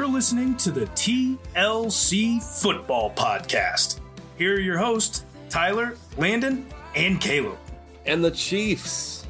You're 0.00 0.08
listening 0.08 0.56
to 0.56 0.70
the 0.70 0.86
TLC 0.86 2.42
Football 2.42 3.10
Podcast. 3.10 4.00
Here 4.38 4.56
are 4.56 4.58
your 4.58 4.78
hosts, 4.78 5.26
Tyler, 5.50 5.94
Landon, 6.16 6.66
and 6.96 7.20
Caleb. 7.20 7.58
And 8.06 8.24
the 8.24 8.30
Chiefs, 8.30 9.26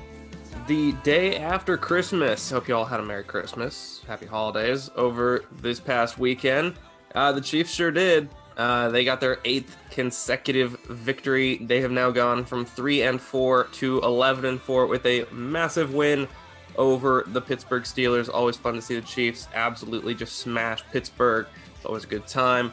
the 0.69 0.93
day 1.03 1.39
after 1.39 1.77
Christmas. 1.77 2.49
Hope 2.49 2.69
you 2.69 2.77
all 2.77 2.85
had 2.85 3.01
a 3.01 3.03
Merry 3.03 3.25
Christmas, 3.25 4.03
Happy 4.07 4.27
Holidays 4.27 4.89
over 4.95 5.45
this 5.61 5.81
past 5.81 6.21
weekend. 6.21 6.75
Uh, 7.17 7.33
the 7.33 7.41
Chiefs 7.41 7.75
sure 7.75 7.91
did. 7.91 8.29
Uh, 8.57 8.91
they 8.91 9.05
got 9.05 9.21
their 9.21 9.39
eighth 9.45 9.77
consecutive 9.91 10.79
victory. 10.85 11.57
They 11.57 11.81
have 11.81 11.91
now 11.91 12.13
gone 12.13 12.45
from 12.45 12.65
three 12.65 13.03
and 13.03 13.21
four 13.21 13.65
to 13.73 14.01
eleven 14.03 14.45
and 14.45 14.61
four 14.61 14.87
with 14.87 15.05
a 15.05 15.27
massive 15.33 15.95
win 15.95 16.29
over 16.77 17.25
the 17.29 17.41
Pittsburgh 17.41 17.85
Steelers. 17.85 18.33
Always 18.33 18.57
fun 18.57 18.75
to 18.75 18.83
see 18.83 18.95
the 18.95 19.07
Chiefs 19.07 19.49
absolutely 19.55 20.15
just 20.15 20.39
smash 20.39 20.85
Pittsburgh. 20.93 21.47
It's 21.77 21.85
always 21.85 22.05
a 22.05 22.09
good 22.09 22.27
time. 22.27 22.73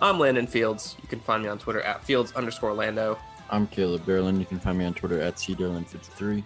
I'm 0.00 0.18
Landon 0.18 0.46
Fields. 0.46 0.96
You 1.02 1.08
can 1.08 1.20
find 1.20 1.42
me 1.42 1.48
on 1.48 1.58
Twitter 1.58 1.80
at 1.82 2.04
Fields 2.04 2.32
underscore 2.32 2.74
Lando. 2.74 3.18
I'm 3.50 3.66
Caleb 3.66 4.04
Berlin. 4.04 4.38
You 4.38 4.46
can 4.46 4.58
find 4.58 4.78
me 4.78 4.84
on 4.84 4.94
Twitter 4.94 5.20
at 5.20 5.36
cderlin53. 5.36 6.42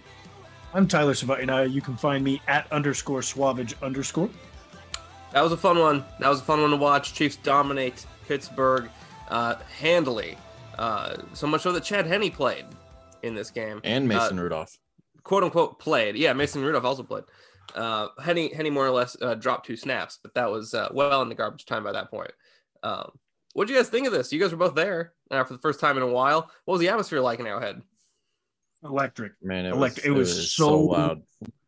I'm 0.73 0.87
Tyler 0.87 1.13
Savatina. 1.13 1.71
You 1.71 1.81
can 1.81 1.97
find 1.97 2.23
me 2.23 2.41
at 2.47 2.71
underscore 2.71 3.21
Swavage 3.21 3.73
underscore. 3.81 4.29
That 5.33 5.41
was 5.41 5.51
a 5.51 5.57
fun 5.57 5.79
one. 5.79 6.05
That 6.19 6.29
was 6.29 6.39
a 6.39 6.43
fun 6.43 6.61
one 6.61 6.71
to 6.71 6.77
watch. 6.77 7.13
Chiefs 7.13 7.37
dominate 7.37 8.05
Pittsburgh 8.27 8.89
uh, 9.29 9.55
handily. 9.79 10.37
Uh, 10.77 11.17
so 11.33 11.47
much 11.47 11.61
so 11.61 11.71
that 11.71 11.83
Chad 11.83 12.05
Henne 12.05 12.31
played 12.31 12.65
in 13.23 13.35
this 13.35 13.49
game. 13.49 13.81
And 13.83 14.07
Mason 14.07 14.39
uh, 14.39 14.43
Rudolph 14.43 14.77
quote 15.23 15.43
unquote 15.43 15.79
played. 15.79 16.15
Yeah, 16.15 16.33
Mason 16.33 16.63
Rudolph 16.63 16.85
also 16.85 17.03
played. 17.03 17.23
Uh, 17.75 18.07
Henne 18.21 18.49
Henne 18.53 18.73
more 18.73 18.85
or 18.85 18.91
less 18.91 19.15
uh, 19.21 19.35
dropped 19.35 19.65
two 19.65 19.77
snaps, 19.77 20.19
but 20.21 20.33
that 20.33 20.51
was 20.51 20.73
uh, 20.73 20.89
well 20.93 21.21
in 21.21 21.29
the 21.29 21.35
garbage 21.35 21.65
time 21.65 21.83
by 21.83 21.91
that 21.91 22.09
point. 22.09 22.31
Um, 22.83 23.11
what 23.53 23.67
do 23.67 23.73
you 23.73 23.79
guys 23.79 23.89
think 23.89 24.07
of 24.07 24.13
this? 24.13 24.31
You 24.31 24.39
guys 24.39 24.51
were 24.51 24.57
both 24.57 24.75
there 24.75 25.13
uh, 25.29 25.43
for 25.43 25.53
the 25.53 25.59
first 25.59 25.79
time 25.79 25.97
in 25.97 26.03
a 26.03 26.07
while. 26.07 26.49
What 26.65 26.73
was 26.73 26.81
the 26.81 26.89
atmosphere 26.89 27.19
like 27.19 27.39
in 27.39 27.47
Arrowhead? 27.47 27.81
Electric, 28.83 29.33
man. 29.41 29.65
It 29.65 29.73
Electric. 29.73 30.05
Was, 30.05 30.05
it, 30.05 30.17
was, 30.17 30.31
it 30.31 30.39
was 30.39 30.55
so, 30.55 30.63
so 30.63 30.79
loud. 30.79 31.21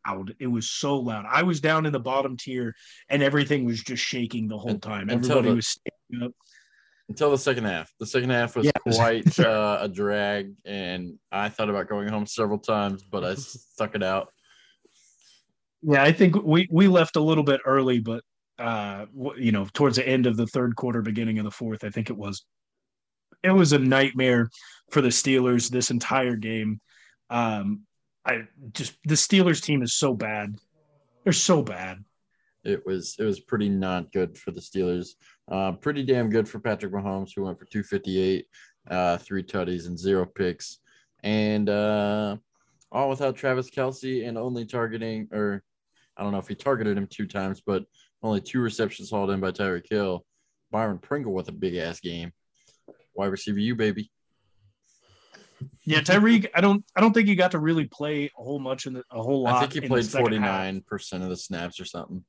loud. 0.07 0.35
It 0.39 0.47
was 0.47 0.69
so 0.69 0.97
loud. 0.97 1.25
I 1.29 1.43
was 1.43 1.61
down 1.61 1.85
in 1.85 1.93
the 1.93 1.99
bottom 1.99 2.37
tier, 2.37 2.75
and 3.09 3.21
everything 3.21 3.65
was 3.65 3.81
just 3.81 4.03
shaking 4.03 4.47
the 4.47 4.57
whole 4.57 4.79
time. 4.79 5.09
Everybody 5.09 5.49
the, 5.49 5.55
was 5.55 5.67
standing 5.67 6.27
up 6.27 6.33
until 7.09 7.31
the 7.31 7.37
second 7.37 7.65
half. 7.65 7.91
The 7.99 8.05
second 8.05 8.29
half 8.29 8.55
was 8.55 8.65
yeah. 8.65 8.93
quite 8.93 9.39
uh, 9.45 9.79
a 9.81 9.87
drag, 9.87 10.53
and 10.65 11.17
I 11.31 11.49
thought 11.49 11.69
about 11.69 11.89
going 11.89 12.07
home 12.07 12.25
several 12.25 12.59
times, 12.59 13.03
but 13.03 13.23
I 13.23 13.35
stuck 13.37 13.95
it 13.95 14.03
out. 14.03 14.29
Yeah, 15.81 16.03
I 16.03 16.11
think 16.11 16.35
we 16.41 16.67
we 16.71 16.87
left 16.87 17.17
a 17.17 17.21
little 17.21 17.43
bit 17.43 17.61
early, 17.65 17.99
but 17.99 18.23
uh, 18.57 19.05
you 19.37 19.51
know, 19.51 19.67
towards 19.73 19.97
the 19.97 20.07
end 20.07 20.25
of 20.25 20.37
the 20.37 20.47
third 20.47 20.75
quarter, 20.75 21.01
beginning 21.01 21.39
of 21.39 21.45
the 21.45 21.51
fourth, 21.51 21.83
I 21.83 21.89
think 21.89 22.09
it 22.09 22.17
was. 22.17 22.45
It 23.43 23.51
was 23.51 23.73
a 23.73 23.79
nightmare 23.79 24.49
for 24.91 25.01
the 25.01 25.09
Steelers 25.09 25.69
this 25.69 25.91
entire 25.91 26.37
game. 26.37 26.79
Um, 27.29 27.81
I 28.25 28.43
just 28.71 28.95
the 29.03 29.15
Steelers 29.15 29.61
team 29.61 29.81
is 29.81 29.95
so 29.95 30.13
bad. 30.13 30.55
They're 31.23 31.33
so 31.33 31.61
bad. 31.61 32.03
It 32.63 32.85
was 32.85 33.15
it 33.19 33.23
was 33.23 33.39
pretty 33.39 33.69
not 33.69 34.11
good 34.11 34.37
for 34.37 34.51
the 34.51 34.61
Steelers. 34.61 35.09
Uh, 35.51 35.73
pretty 35.73 36.03
damn 36.03 36.29
good 36.29 36.47
for 36.47 36.59
Patrick 36.59 36.93
Mahomes, 36.93 37.31
who 37.35 37.43
went 37.43 37.59
for 37.59 37.65
258, 37.65 38.45
uh, 38.89 39.17
three 39.17 39.43
tutties 39.43 39.87
and 39.87 39.99
zero 39.99 40.25
picks, 40.25 40.79
and 41.23 41.69
uh, 41.69 42.37
all 42.91 43.09
without 43.09 43.35
Travis 43.35 43.69
Kelce 43.69 44.27
and 44.27 44.37
only 44.37 44.65
targeting, 44.65 45.27
or 45.33 45.61
I 46.15 46.23
don't 46.23 46.31
know 46.31 46.37
if 46.37 46.47
he 46.47 46.55
targeted 46.55 46.97
him 46.97 47.07
two 47.07 47.27
times, 47.27 47.61
but 47.65 47.83
only 48.21 48.39
two 48.39 48.61
receptions 48.61 49.09
hauled 49.09 49.31
in 49.31 49.41
by 49.41 49.51
Tyreek 49.51 49.89
Hill. 49.89 50.25
Byron 50.71 50.97
Pringle 50.97 51.33
with 51.33 51.49
a 51.49 51.51
big 51.51 51.75
ass 51.75 51.99
game. 51.99 52.31
Wide 53.13 53.27
receiver, 53.27 53.59
you 53.59 53.75
baby. 53.75 54.09
Yeah, 55.85 55.99
Tyreek. 55.99 56.47
I 56.55 56.61
don't. 56.61 56.83
I 56.95 57.01
don't 57.01 57.13
think 57.13 57.27
he 57.27 57.35
got 57.35 57.51
to 57.51 57.59
really 57.59 57.85
play 57.85 58.25
a 58.37 58.43
whole 58.43 58.59
much 58.59 58.85
in 58.85 58.93
the, 58.93 59.03
a 59.11 59.21
whole 59.21 59.43
lot. 59.43 59.55
I 59.55 59.59
think 59.61 59.73
he 59.73 59.81
played 59.81 60.05
forty 60.05 60.39
nine 60.39 60.81
percent 60.81 61.23
of 61.23 61.29
the 61.29 61.37
snaps 61.37 61.79
or 61.79 61.85
something. 61.85 62.23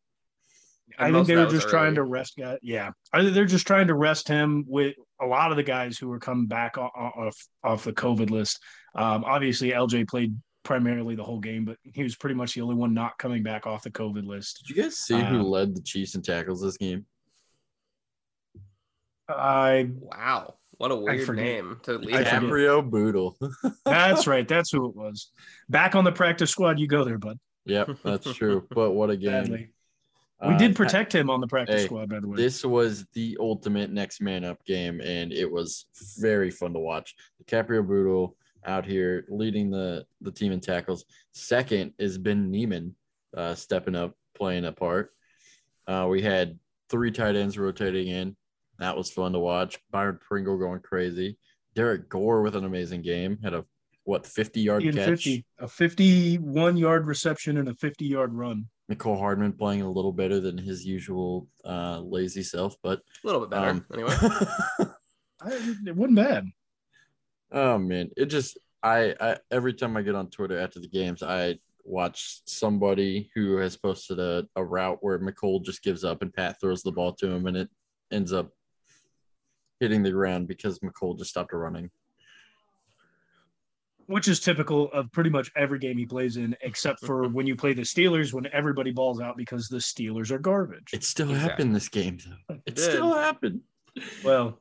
I 0.98 1.10
think 1.10 1.26
they 1.26 1.36
were 1.36 1.46
just 1.46 1.68
trying 1.68 1.94
to 1.96 2.02
rest 2.02 2.34
guy. 2.38 2.58
Yeah, 2.62 2.90
they're 3.12 3.44
just 3.44 3.66
trying 3.66 3.88
to 3.88 3.94
rest 3.94 4.28
him 4.28 4.64
with 4.66 4.94
a 5.20 5.26
lot 5.26 5.50
of 5.50 5.56
the 5.56 5.62
guys 5.62 5.98
who 5.98 6.08
were 6.08 6.18
coming 6.18 6.46
back 6.46 6.76
off 6.78 7.36
off 7.62 7.84
the 7.84 7.92
COVID 7.92 8.30
list. 8.30 8.60
Um, 8.94 9.24
obviously, 9.24 9.70
LJ 9.70 10.08
played 10.08 10.36
primarily 10.62 11.14
the 11.14 11.24
whole 11.24 11.40
game, 11.40 11.64
but 11.64 11.76
he 11.82 12.02
was 12.02 12.16
pretty 12.16 12.34
much 12.34 12.54
the 12.54 12.60
only 12.60 12.74
one 12.74 12.94
not 12.94 13.18
coming 13.18 13.42
back 13.42 13.66
off 13.66 13.82
the 13.82 13.90
COVID 13.90 14.26
list. 14.26 14.62
Did 14.66 14.76
you 14.76 14.82
guys 14.82 14.98
see 14.98 15.14
um, 15.14 15.26
who 15.26 15.42
led 15.42 15.74
the 15.74 15.82
Chiefs 15.82 16.14
in 16.14 16.22
tackles 16.22 16.62
this 16.62 16.76
game? 16.76 17.06
I 19.28 19.88
wow, 19.90 20.54
what 20.72 20.90
a 20.90 20.96
weird 20.96 21.36
name 21.36 21.78
to 21.84 21.94
lead. 21.98 22.26
DiCaprio 22.26 22.88
Bootle. 22.88 23.36
that's 23.84 24.26
right. 24.26 24.46
That's 24.46 24.70
who 24.70 24.88
it 24.88 24.96
was. 24.96 25.30
Back 25.68 25.94
on 25.94 26.04
the 26.04 26.12
practice 26.12 26.50
squad, 26.50 26.78
you 26.78 26.86
go 26.86 27.04
there, 27.04 27.18
bud. 27.18 27.38
Yep, 27.66 27.90
that's 28.04 28.32
true. 28.34 28.66
But 28.70 28.90
what 28.90 29.10
a 29.10 29.16
game! 29.16 29.30
Badly. 29.30 29.73
We 30.48 30.56
did 30.56 30.72
uh, 30.72 30.74
protect 30.74 31.14
him 31.14 31.30
on 31.30 31.40
the 31.40 31.46
practice 31.46 31.82
hey, 31.82 31.86
squad, 31.86 32.08
by 32.08 32.20
the 32.20 32.28
way. 32.28 32.36
This 32.36 32.64
was 32.64 33.06
the 33.12 33.36
ultimate 33.40 33.90
next 33.90 34.20
man 34.20 34.44
up 34.44 34.64
game, 34.64 35.00
and 35.00 35.32
it 35.32 35.50
was 35.50 35.86
very 36.18 36.50
fun 36.50 36.72
to 36.72 36.78
watch. 36.78 37.14
DiCaprio 37.42 37.86
Bootle 37.86 38.36
out 38.66 38.86
here 38.86 39.26
leading 39.28 39.70
the, 39.70 40.06
the 40.20 40.32
team 40.32 40.52
in 40.52 40.60
tackles. 40.60 41.04
Second 41.32 41.92
is 41.98 42.18
Ben 42.18 42.50
Niemann 42.50 42.94
uh, 43.36 43.54
stepping 43.54 43.94
up, 43.94 44.14
playing 44.34 44.64
a 44.64 44.72
part. 44.72 45.12
Uh, 45.86 46.06
we 46.10 46.22
had 46.22 46.58
three 46.88 47.10
tight 47.10 47.36
ends 47.36 47.58
rotating 47.58 48.08
in. 48.08 48.36
That 48.78 48.96
was 48.96 49.10
fun 49.10 49.32
to 49.32 49.38
watch. 49.38 49.78
Byron 49.90 50.18
Pringle 50.20 50.58
going 50.58 50.80
crazy. 50.80 51.38
Derrick 51.74 52.08
Gore 52.08 52.42
with 52.42 52.56
an 52.56 52.64
amazing 52.64 53.02
game. 53.02 53.38
Had 53.42 53.54
a 53.54 53.64
what 54.04 54.26
50 54.26 54.60
yard 54.60 54.82
catch 54.82 54.94
50, 54.94 55.46
a 55.58 55.68
51 55.68 56.76
yard 56.76 57.06
reception 57.06 57.56
and 57.56 57.68
a 57.68 57.74
50 57.74 58.04
yard 58.04 58.34
run 58.34 58.66
Mecole 58.90 59.18
Hardman 59.18 59.52
playing 59.52 59.82
a 59.82 59.90
little 59.90 60.12
better 60.12 60.40
than 60.40 60.58
his 60.58 60.84
usual 60.84 61.48
uh, 61.64 62.00
lazy 62.00 62.42
self, 62.42 62.76
but 62.82 62.98
a 62.98 63.26
little 63.26 63.40
bit 63.40 63.50
better 63.50 63.70
um, 63.70 63.86
anyway. 63.92 64.14
I, 65.40 65.74
it 65.86 65.96
wasn't 65.96 66.16
bad. 66.16 66.46
Oh 67.52 67.78
man, 67.78 68.10
it 68.16 68.26
just 68.26 68.58
I, 68.82 69.14
I 69.20 69.36
every 69.50 69.72
time 69.72 69.96
I 69.96 70.02
get 70.02 70.14
on 70.14 70.28
Twitter 70.28 70.58
after 70.58 70.80
the 70.80 70.88
games, 70.88 71.22
I 71.22 71.58
watch 71.84 72.40
somebody 72.46 73.30
who 73.34 73.56
has 73.56 73.76
posted 73.76 74.18
a, 74.18 74.46
a 74.56 74.64
route 74.64 74.98
where 75.00 75.18
Mecole 75.18 75.64
just 75.64 75.82
gives 75.82 76.04
up 76.04 76.22
and 76.22 76.32
Pat 76.32 76.60
throws 76.60 76.82
the 76.82 76.92
ball 76.92 77.12
to 77.14 77.30
him 77.30 77.46
and 77.46 77.56
it 77.56 77.68
ends 78.10 78.32
up 78.32 78.50
hitting 79.80 80.02
the 80.02 80.10
ground 80.10 80.48
because 80.48 80.78
Mecole 80.80 81.18
just 81.18 81.30
stopped 81.30 81.52
running 81.52 81.90
which 84.06 84.28
is 84.28 84.40
typical 84.40 84.90
of 84.92 85.10
pretty 85.12 85.30
much 85.30 85.50
every 85.56 85.78
game 85.78 85.98
he 85.98 86.06
plays 86.06 86.36
in, 86.36 86.56
except 86.62 87.04
for 87.04 87.28
when 87.28 87.46
you 87.46 87.56
play 87.56 87.72
the 87.72 87.82
Steelers 87.82 88.32
when 88.32 88.46
everybody 88.52 88.90
balls 88.90 89.20
out 89.20 89.36
because 89.36 89.68
the 89.68 89.78
Steelers 89.78 90.30
are 90.30 90.38
garbage. 90.38 90.92
It 90.92 91.04
still 91.04 91.30
exactly. 91.30 91.50
happened 91.50 91.74
this 91.74 91.88
game, 91.88 92.18
though. 92.24 92.54
It, 92.54 92.62
it 92.66 92.78
still 92.78 93.14
happened. 93.14 93.60
Well, 94.24 94.60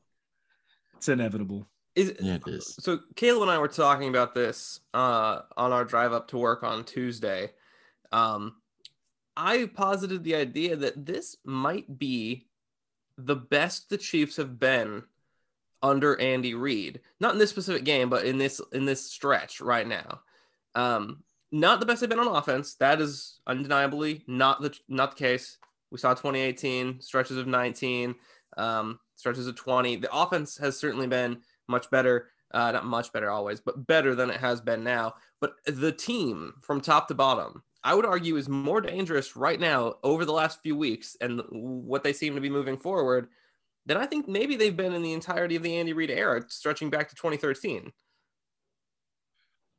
it's 0.96 1.10
inevitable. 1.10 1.68
Is, 1.96 2.16
yeah, 2.20 2.36
it 2.36 2.44
is. 2.48 2.76
So 2.80 3.00
Caleb 3.16 3.44
and 3.44 3.52
I 3.52 3.60
were 3.60 3.68
talking 3.68 4.10
about 4.10 4.34
this 4.34 4.80
uh, 4.94 5.42
on 5.56 5.72
our 5.72 5.86
drive 5.86 6.12
up 6.12 6.28
to 6.30 6.38
work 6.38 6.64
on 6.64 6.84
Tuesday. 6.84 7.52
Um, 8.12 8.56
I 9.36 9.70
posited 9.74 10.24
the 10.24 10.36
idea 10.36 10.76
that 10.76 11.06
this 11.06 11.38
might 11.44 12.00
be 12.00 12.48
the 13.18 13.36
best 13.36 13.90
the 13.90 13.98
Chiefs 13.98 14.38
have 14.38 14.60
been 14.60 15.04
under 15.84 16.20
Andy 16.20 16.56
Reid. 16.56 17.02
Not 17.20 17.34
in 17.34 17.40
this 17.40 17.50
specific 17.50 17.84
game, 17.84 18.10
but 18.10 18.26
in 18.26 18.38
this 18.38 18.60
in 18.72 18.86
this 18.86 19.06
stretch 19.06 19.62
right 19.62 19.88
now. 19.88 20.22
Um, 20.74 21.24
not 21.52 21.80
the 21.80 21.86
best 21.86 22.02
they've 22.02 22.10
been 22.10 22.20
on 22.20 22.36
offense. 22.36 22.76
That 22.76 23.00
is 23.00 23.40
undeniably 23.46 24.24
not 24.26 24.62
the 24.62 24.74
not 24.88 25.12
the 25.12 25.24
case. 25.24 25.58
We 25.92 26.00
saw 26.00 26.16
2018 26.16 27.02
stretches 27.02 27.38
of 27.38 27.46
19, 27.46 28.16
um, 28.58 29.00
stretches 29.16 29.46
of 29.46 29.56
20. 29.56 29.98
The 29.98 30.16
offense 30.16 30.58
has 30.58 30.80
certainly 30.80 31.06
been 31.06 31.42
much 31.68 31.92
better. 31.92 32.30
Uh, 32.52 32.72
not 32.72 32.86
much 32.86 33.12
better 33.12 33.30
always, 33.30 33.60
but 33.60 33.88
better 33.88 34.16
than 34.16 34.30
it 34.30 34.40
has 34.40 34.62
been 34.62 34.84
now. 34.84 35.14
But 35.42 35.56
the 35.66 35.92
team 35.92 36.54
from 36.62 36.82
top 36.82 37.08
to 37.08 37.16
bottom, 37.16 37.64
I 37.84 37.96
would 37.96 38.06
argue, 38.06 38.38
is 38.38 38.48
more 38.48 38.80
dangerous 38.80 39.36
right 39.36 39.60
now 39.60 39.96
over 40.04 40.24
the 40.24 40.34
last 40.34 40.62
few 40.62 40.76
weeks 40.76 41.18
and 41.20 41.42
what 41.50 42.04
they 42.04 42.14
seem 42.14 42.36
to 42.36 42.42
be 42.42 42.52
moving 42.52 42.78
forward 42.78 43.30
then 43.86 43.98
I 43.98 44.06
think 44.06 44.28
maybe 44.28 44.56
they've 44.56 44.76
been 44.76 44.94
in 44.94 45.02
the 45.02 45.14
entirety 45.14 45.56
of 45.56 45.64
the 45.64 45.76
Andy 45.78 45.94
Reid 45.94 46.10
era, 46.10 46.44
stretching 46.48 46.90
back 46.90 47.10
to 47.10 47.16
2013. 47.16 47.92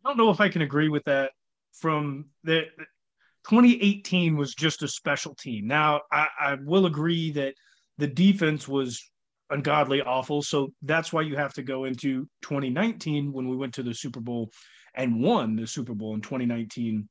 I 0.04 0.08
don't 0.08 0.18
know 0.18 0.30
if 0.30 0.40
I 0.40 0.48
can 0.48 0.62
agree 0.62 0.88
with 0.88 1.04
that. 1.04 1.32
From 1.80 2.26
the 2.44 2.66
2018 3.48 4.36
was 4.36 4.54
just 4.54 4.82
a 4.82 4.88
special 4.88 5.34
team. 5.34 5.66
Now 5.66 6.02
I, 6.12 6.28
I 6.38 6.56
will 6.62 6.86
agree 6.86 7.32
that 7.32 7.54
the 7.98 8.06
defense 8.06 8.68
was 8.68 9.10
ungodly 9.50 10.02
awful. 10.02 10.42
So 10.42 10.72
that's 10.82 11.12
why 11.12 11.22
you 11.22 11.36
have 11.36 11.54
to 11.54 11.62
go 11.62 11.84
into 11.84 12.28
2019 12.42 13.32
when 13.32 13.48
we 13.48 13.56
went 13.56 13.74
to 13.74 13.82
the 13.82 13.94
Super 13.94 14.20
Bowl 14.20 14.50
and 14.94 15.22
won 15.22 15.56
the 15.56 15.66
Super 15.66 15.94
Bowl 15.94 16.14
in 16.14 16.20
2019. 16.20 17.08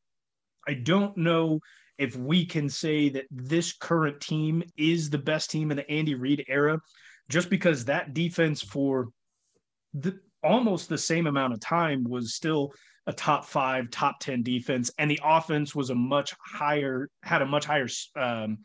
I 0.67 0.73
don't 0.73 1.17
know 1.17 1.59
if 2.03 2.17
we 2.17 2.45
can 2.45 2.69
say 2.69 3.07
that 3.07 3.25
this 3.31 3.71
current 3.71 4.19
team 4.19 4.61
is 4.75 5.09
the 5.09 5.17
best 5.17 5.49
team 5.49 5.71
in 5.71 5.77
the 5.77 5.89
Andy 5.89 6.15
Reid 6.15 6.43
era, 6.49 6.77
just 7.29 7.49
because 7.49 7.85
that 7.85 8.13
defense 8.13 8.61
for 8.61 9.07
the 9.93 10.19
almost 10.43 10.89
the 10.89 10.97
same 10.97 11.27
amount 11.27 11.53
of 11.53 11.61
time 11.61 12.03
was 12.03 12.33
still 12.33 12.73
a 13.07 13.13
top 13.13 13.45
five, 13.45 13.89
top 13.89 14.19
10 14.19 14.43
defense, 14.43 14.91
and 14.97 15.09
the 15.09 15.19
offense 15.23 15.73
was 15.73 15.89
a 15.89 15.95
much 15.95 16.35
higher, 16.45 17.09
had 17.21 17.41
a 17.41 17.45
much 17.45 17.63
higher 17.63 17.87
um, 18.17 18.57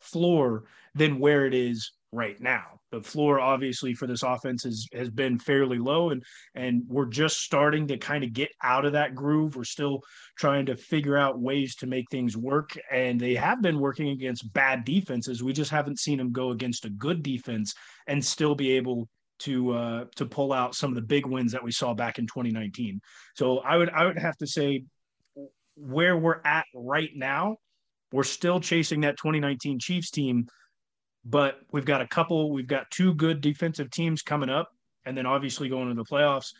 floor 0.00 0.64
than 0.94 1.18
where 1.18 1.46
it 1.46 1.52
is 1.52 1.92
right 2.12 2.40
now. 2.40 2.80
The 2.92 3.02
floor, 3.02 3.40
obviously, 3.40 3.94
for 3.94 4.06
this 4.06 4.22
offense 4.22 4.64
has 4.92 5.10
been 5.10 5.38
fairly 5.38 5.78
low, 5.78 6.10
and 6.10 6.22
and 6.54 6.82
we're 6.88 7.06
just 7.06 7.38
starting 7.38 7.88
to 7.88 7.98
kind 7.98 8.24
of 8.24 8.32
get 8.32 8.48
out 8.62 8.84
of 8.84 8.92
that 8.92 9.14
groove. 9.14 9.56
We're 9.56 9.64
still 9.64 10.00
trying 10.38 10.66
to 10.66 10.76
figure 10.76 11.16
out 11.16 11.40
ways 11.40 11.74
to 11.76 11.86
make 11.86 12.06
things 12.10 12.36
work, 12.36 12.78
and 12.90 13.20
they 13.20 13.34
have 13.34 13.60
been 13.60 13.80
working 13.80 14.08
against 14.08 14.52
bad 14.52 14.84
defenses. 14.84 15.42
We 15.42 15.52
just 15.52 15.70
haven't 15.70 15.98
seen 15.98 16.18
them 16.18 16.32
go 16.32 16.50
against 16.50 16.84
a 16.84 16.90
good 16.90 17.22
defense 17.22 17.74
and 18.06 18.24
still 18.24 18.54
be 18.54 18.72
able 18.72 19.08
to 19.40 19.72
uh, 19.72 20.04
to 20.16 20.26
pull 20.26 20.52
out 20.52 20.74
some 20.74 20.90
of 20.90 20.94
the 20.94 21.02
big 21.02 21.26
wins 21.26 21.52
that 21.52 21.62
we 21.62 21.72
saw 21.72 21.92
back 21.94 22.18
in 22.18 22.26
2019. 22.26 23.00
So 23.34 23.58
I 23.58 23.76
would 23.76 23.90
I 23.90 24.06
would 24.06 24.18
have 24.18 24.36
to 24.38 24.46
say 24.46 24.84
where 25.76 26.16
we're 26.16 26.40
at 26.44 26.64
right 26.74 27.10
now, 27.14 27.58
we're 28.12 28.24
still 28.24 28.60
chasing 28.60 29.02
that 29.02 29.18
2019 29.18 29.78
Chiefs 29.78 30.10
team, 30.10 30.46
but 31.28 31.58
we've 31.72 31.84
got 31.84 32.00
a 32.00 32.06
couple. 32.06 32.52
We've 32.52 32.66
got 32.66 32.90
two 32.90 33.12
good 33.14 33.40
defensive 33.40 33.90
teams 33.90 34.22
coming 34.22 34.48
up, 34.48 34.70
and 35.04 35.18
then 35.18 35.26
obviously 35.26 35.68
going 35.68 35.88
to 35.88 35.94
the 35.94 36.04
playoffs. 36.04 36.52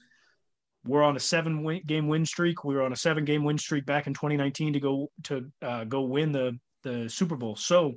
We're 0.85 1.05
on 1.05 1.17
a 1.17 1.21
seven 1.21 1.63
win, 1.63 1.83
game 1.87 2.09
win 2.09 2.27
streak. 2.27 2.65
We 2.65 2.75
were 2.75 2.83
on 2.83 2.93
a 2.93 2.97
seven 2.97 3.25
game 3.25 3.45
win 3.45 3.59
streak 3.59 3.87
back 3.87 4.07
in 4.07 4.15
2019 4.15 4.73
to 4.73 4.81
go 4.81 5.11
to 5.25 5.51
uh, 5.63 5.85
go 5.85 6.03
win 6.03 6.33
the 6.33 6.59
the 6.83 7.09
Super 7.09 7.37
Bowl. 7.37 7.55
So 7.55 7.95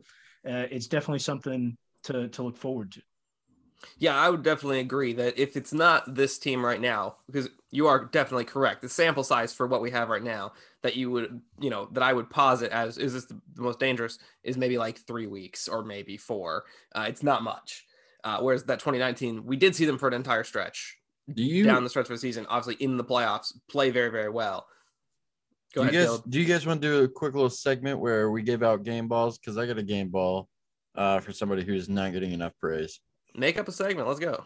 uh, 0.48 0.66
it's 0.70 0.88
definitely 0.88 1.20
something 1.20 1.76
to 2.04 2.28
to 2.30 2.44
look 2.44 2.58
forward 2.58 2.92
to. 2.94 3.02
Yeah, 3.98 4.16
I 4.16 4.30
would 4.30 4.44
definitely 4.44 4.80
agree 4.80 5.14
that 5.14 5.40
if 5.40 5.56
it's 5.58 5.74
not 5.74 6.14
this 6.14 6.38
team 6.38 6.64
right 6.64 6.82
now, 6.82 7.16
because 7.26 7.50
you 7.72 7.88
are 7.88 8.06
definitely 8.06 8.46
correct, 8.46 8.82
the 8.82 8.90
sample 8.90 9.24
size 9.24 9.54
for 9.54 9.68
what 9.68 9.82
we 9.82 9.92
have 9.92 10.10
right 10.10 10.24
now 10.24 10.54
that 10.82 10.96
you 10.96 11.12
would, 11.12 11.42
you 11.60 11.70
know, 11.70 11.88
that 11.92 12.04
I 12.04 12.14
would 12.14 12.30
posit 12.30 12.72
as 12.72 12.98
is 12.98 13.14
this 13.14 13.26
the, 13.26 13.40
most 13.58 13.80
dangerous 13.80 14.18
is 14.44 14.58
maybe 14.58 14.78
like 14.78 15.00
three 15.00 15.28
weeks 15.28 15.68
or 15.68 15.84
maybe 15.84 16.18
four. 16.18 16.64
Uh, 16.96 17.06
it's 17.08 17.24
not 17.24 17.44
much. 17.44 17.86
Uh, 18.24 18.40
whereas 18.40 18.64
that 18.66 18.80
2019, 18.80 19.46
we 19.46 19.56
did 19.56 19.76
see 19.76 19.86
them 19.86 19.98
for 19.98 20.08
an 20.08 20.14
entire 20.14 20.44
stretch. 20.44 20.98
Do 21.32 21.44
you 21.44 21.64
down 21.64 21.84
the 21.84 21.90
stretch 21.90 22.06
of 22.06 22.10
the 22.10 22.18
season, 22.18 22.48
obviously 22.50 22.84
in 22.84 22.98
the 22.98 23.04
playoffs, 23.04 23.54
play 23.70 23.92
very, 23.92 24.10
very 24.10 24.30
well. 24.30 24.66
Go 25.76 25.84
do 25.84 25.90
ahead, 25.90 26.02
you 26.02 26.08
guys, 26.08 26.22
Do 26.28 26.40
you 26.40 26.46
guys 26.46 26.66
want 26.66 26.82
to 26.82 26.88
do 26.88 27.04
a 27.04 27.08
quick 27.08 27.36
little 27.36 27.50
segment 27.50 28.00
where 28.00 28.32
we 28.32 28.42
give 28.42 28.64
out 28.64 28.84
game 28.84 29.08
balls? 29.08 29.38
Because 29.38 29.58
I 29.58 29.68
got 29.68 29.78
a 29.78 29.84
game 29.84 30.10
ball 30.10 30.50
uh, 30.96 31.20
for 31.20 31.32
somebody 31.32 31.64
who's 31.64 31.88
not 31.88 32.12
getting 32.14 32.32
enough 32.32 32.54
praise. 32.60 33.00
Make 33.36 33.60
up 33.60 33.68
a 33.68 33.72
segment. 33.72 34.08
Let's 34.08 34.20
go. 34.20 34.46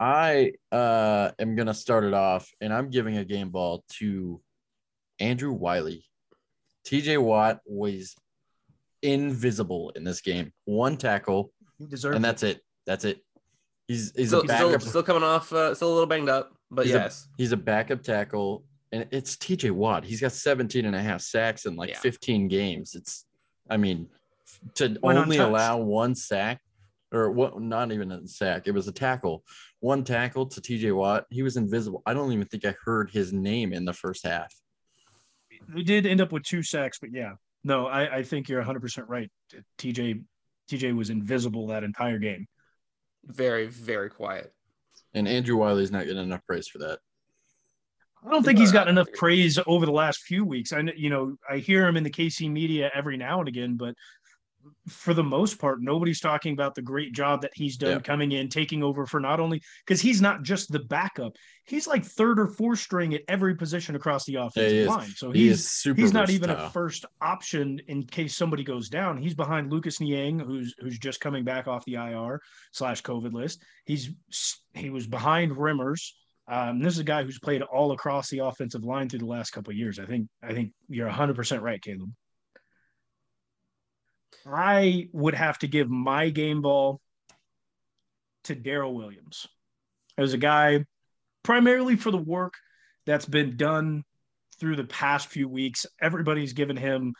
I 0.00 0.52
uh, 0.70 1.32
am 1.38 1.56
gonna 1.56 1.74
start 1.74 2.04
it 2.04 2.14
off, 2.14 2.50
and 2.60 2.72
I'm 2.72 2.90
giving 2.90 3.16
a 3.16 3.24
game 3.24 3.50
ball 3.50 3.84
to 3.94 4.40
Andrew 5.18 5.52
Wylie. 5.52 6.04
TJ 6.86 7.18
Watt 7.18 7.60
was 7.66 8.14
invisible 9.02 9.90
in 9.96 10.04
this 10.04 10.20
game. 10.20 10.52
One 10.64 10.96
tackle, 10.96 11.52
and 11.80 12.24
that's 12.24 12.42
it. 12.42 12.60
That's 12.86 13.04
it. 13.04 13.24
He's 13.88 14.12
he's 14.14 14.28
still, 14.28 14.40
a 14.40 14.44
backup. 14.44 14.80
Still, 14.80 14.90
still 14.90 15.02
coming 15.02 15.24
off, 15.24 15.52
uh, 15.52 15.74
still 15.74 15.88
a 15.88 15.94
little 15.94 16.06
banged 16.06 16.28
up, 16.28 16.52
but 16.70 16.84
he's 16.86 16.94
yes, 16.94 17.26
a, 17.26 17.34
he's 17.36 17.52
a 17.52 17.56
backup 17.56 18.02
tackle, 18.02 18.64
and 18.92 19.06
it's 19.10 19.36
TJ 19.36 19.72
Watt. 19.72 20.04
He's 20.04 20.20
got 20.20 20.32
17 20.32 20.84
and 20.84 20.94
a 20.94 21.02
half 21.02 21.22
sacks 21.22 21.66
in 21.66 21.74
like 21.74 21.90
yeah. 21.90 21.98
15 21.98 22.48
games. 22.48 22.94
It's, 22.94 23.24
I 23.68 23.76
mean, 23.76 24.08
to 24.74 24.96
only 25.02 25.38
allow 25.38 25.78
one 25.78 26.14
sack 26.14 26.60
or 27.12 27.30
what 27.30 27.60
not 27.60 27.92
even 27.92 28.12
a 28.12 28.26
sack 28.28 28.66
it 28.66 28.72
was 28.72 28.88
a 28.88 28.92
tackle 28.92 29.42
one 29.80 30.04
tackle 30.04 30.46
to 30.46 30.60
tj 30.60 30.94
watt. 30.94 31.26
He 31.30 31.42
was 31.42 31.56
invisible. 31.56 32.02
I 32.06 32.14
don't 32.14 32.32
even 32.32 32.46
think 32.46 32.64
i 32.64 32.74
heard 32.84 33.10
his 33.10 33.32
name 33.32 33.72
in 33.72 33.84
the 33.84 33.92
first 33.92 34.26
half. 34.26 34.52
We 35.74 35.82
did 35.82 36.06
end 36.06 36.20
up 36.20 36.32
with 36.32 36.44
two 36.44 36.62
sacks 36.62 36.98
but 36.98 37.12
yeah. 37.12 37.32
No 37.64 37.86
i, 37.86 38.18
I 38.18 38.22
think 38.22 38.48
you're 38.48 38.62
100% 38.62 39.04
right. 39.08 39.30
Tj 39.78 40.22
tj 40.70 40.96
was 40.96 41.10
invisible 41.10 41.68
that 41.68 41.84
entire 41.84 42.18
game. 42.18 42.46
Very 43.24 43.66
very 43.66 44.10
quiet. 44.10 44.52
And 45.14 45.28
andrew 45.28 45.56
Wylie's 45.56 45.92
not 45.92 46.06
getting 46.06 46.22
enough 46.22 46.44
praise 46.46 46.68
for 46.68 46.78
that. 46.78 46.98
I 48.26 48.30
don't 48.30 48.42
think 48.42 48.58
he's 48.58 48.72
gotten 48.72 48.90
enough 48.90 49.08
uh, 49.08 49.16
praise 49.16 49.58
over 49.66 49.86
the 49.86 49.92
last 49.92 50.22
few 50.22 50.44
weeks. 50.44 50.72
I 50.72 50.80
you 50.96 51.10
know 51.10 51.36
I 51.48 51.58
hear 51.58 51.86
him 51.86 51.96
in 51.96 52.02
the 52.02 52.10
KC 52.10 52.50
media 52.50 52.90
every 52.92 53.16
now 53.16 53.38
and 53.38 53.48
again, 53.48 53.76
but 53.76 53.94
for 54.88 55.14
the 55.14 55.22
most 55.22 55.58
part, 55.58 55.80
nobody's 55.80 56.20
talking 56.20 56.52
about 56.52 56.74
the 56.74 56.82
great 56.82 57.12
job 57.12 57.42
that 57.42 57.50
he's 57.54 57.76
done 57.76 57.92
yeah. 57.92 57.98
coming 58.00 58.32
in, 58.32 58.48
taking 58.48 58.82
over 58.82 59.06
for 59.06 59.20
not 59.20 59.40
only 59.40 59.62
because 59.86 60.00
he's 60.00 60.20
not 60.20 60.42
just 60.42 60.70
the 60.72 60.80
backup, 60.80 61.36
he's 61.64 61.86
like 61.86 62.04
third 62.04 62.38
or 62.38 62.46
fourth 62.46 62.78
string 62.78 63.14
at 63.14 63.22
every 63.28 63.54
position 63.54 63.94
across 63.94 64.24
the 64.24 64.36
offensive 64.36 64.86
yeah, 64.86 64.88
line. 64.88 65.10
So 65.10 65.30
he 65.30 65.48
he's 65.48 65.82
he's 65.96 66.12
not 66.12 66.30
even 66.30 66.50
a 66.50 66.70
first 66.70 67.04
option 67.20 67.80
in 67.88 68.02
case 68.04 68.36
somebody 68.36 68.64
goes 68.64 68.88
down. 68.88 69.16
He's 69.18 69.34
behind 69.34 69.72
Lucas 69.72 70.00
Niang, 70.00 70.38
who's 70.38 70.74
who's 70.78 70.98
just 70.98 71.20
coming 71.20 71.44
back 71.44 71.66
off 71.66 71.84
the 71.84 71.94
IR 71.94 72.40
slash 72.72 73.02
COVID 73.02 73.32
list. 73.32 73.62
He's 73.84 74.10
he 74.74 74.90
was 74.90 75.06
behind 75.06 75.52
Remmers. 75.52 76.12
Um, 76.50 76.80
this 76.80 76.94
is 76.94 77.00
a 77.00 77.04
guy 77.04 77.22
who's 77.24 77.38
played 77.38 77.60
all 77.60 77.92
across 77.92 78.30
the 78.30 78.38
offensive 78.38 78.82
line 78.82 79.08
through 79.08 79.18
the 79.18 79.26
last 79.26 79.50
couple 79.50 79.70
of 79.70 79.76
years. 79.76 79.98
I 79.98 80.06
think 80.06 80.28
I 80.42 80.52
think 80.54 80.72
you're 80.88 81.06
100 81.06 81.36
percent 81.36 81.62
right, 81.62 81.80
Caleb. 81.80 82.10
I 84.54 85.08
would 85.12 85.34
have 85.34 85.58
to 85.60 85.68
give 85.68 85.88
my 85.88 86.30
game 86.30 86.62
ball 86.62 87.00
to 88.44 88.54
Darrel 88.54 88.94
Williams 88.94 89.46
as 90.16 90.32
a 90.32 90.38
guy 90.38 90.84
primarily 91.42 91.96
for 91.96 92.10
the 92.10 92.18
work 92.18 92.54
that's 93.06 93.26
been 93.26 93.56
done 93.56 94.04
through 94.58 94.76
the 94.76 94.84
past 94.84 95.28
few 95.28 95.48
weeks. 95.48 95.86
Everybody's 96.00 96.52
given 96.52 96.76
him 96.76 97.14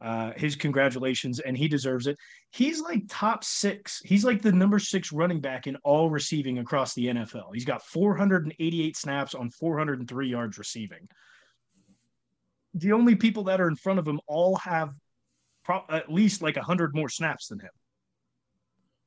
uh, 0.00 0.32
his 0.36 0.56
congratulations, 0.56 1.40
and 1.40 1.56
he 1.56 1.68
deserves 1.68 2.06
it. 2.06 2.16
He's 2.50 2.80
like 2.80 3.02
top 3.08 3.44
six. 3.44 4.00
He's 4.04 4.24
like 4.24 4.42
the 4.42 4.52
number 4.52 4.78
six 4.78 5.12
running 5.12 5.40
back 5.40 5.66
in 5.66 5.76
all 5.84 6.10
receiving 6.10 6.58
across 6.58 6.94
the 6.94 7.06
NFL. 7.06 7.54
He's 7.54 7.64
got 7.64 7.82
488 7.82 8.96
snaps 8.96 9.34
on 9.34 9.50
403 9.50 10.28
yards 10.28 10.58
receiving. 10.58 11.08
The 12.74 12.92
only 12.92 13.14
people 13.14 13.44
that 13.44 13.60
are 13.60 13.68
in 13.68 13.76
front 13.76 13.98
of 13.98 14.06
him 14.06 14.20
all 14.26 14.56
have 14.56 14.92
pro- 15.64 15.84
at 15.88 16.12
least 16.12 16.42
like 16.42 16.56
100 16.56 16.94
more 16.94 17.08
snaps 17.08 17.48
than 17.48 17.60
him. 17.60 17.70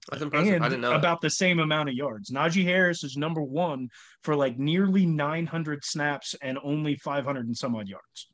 That's 0.10 0.22
impressive. 0.22 0.54
And 0.54 0.64
I 0.64 0.70
didn't 0.70 0.82
know 0.82 0.94
about 0.94 1.22
that. 1.22 1.26
the 1.26 1.32
same 1.32 1.60
amount 1.60 1.90
of 1.90 1.96
yards. 1.96 2.32
Najee 2.32 2.64
Harris 2.64 3.04
is 3.04 3.18
number 3.18 3.42
one 3.42 3.90
for 4.24 4.36
like 4.36 4.58
nearly 4.58 5.06
900 5.06 5.84
snaps 5.84 6.36
and 6.42 6.58
only 6.64 6.96
500 6.96 7.46
and 7.46 7.58
some 7.58 7.76
odd 7.76 7.88
yards. 7.88 8.30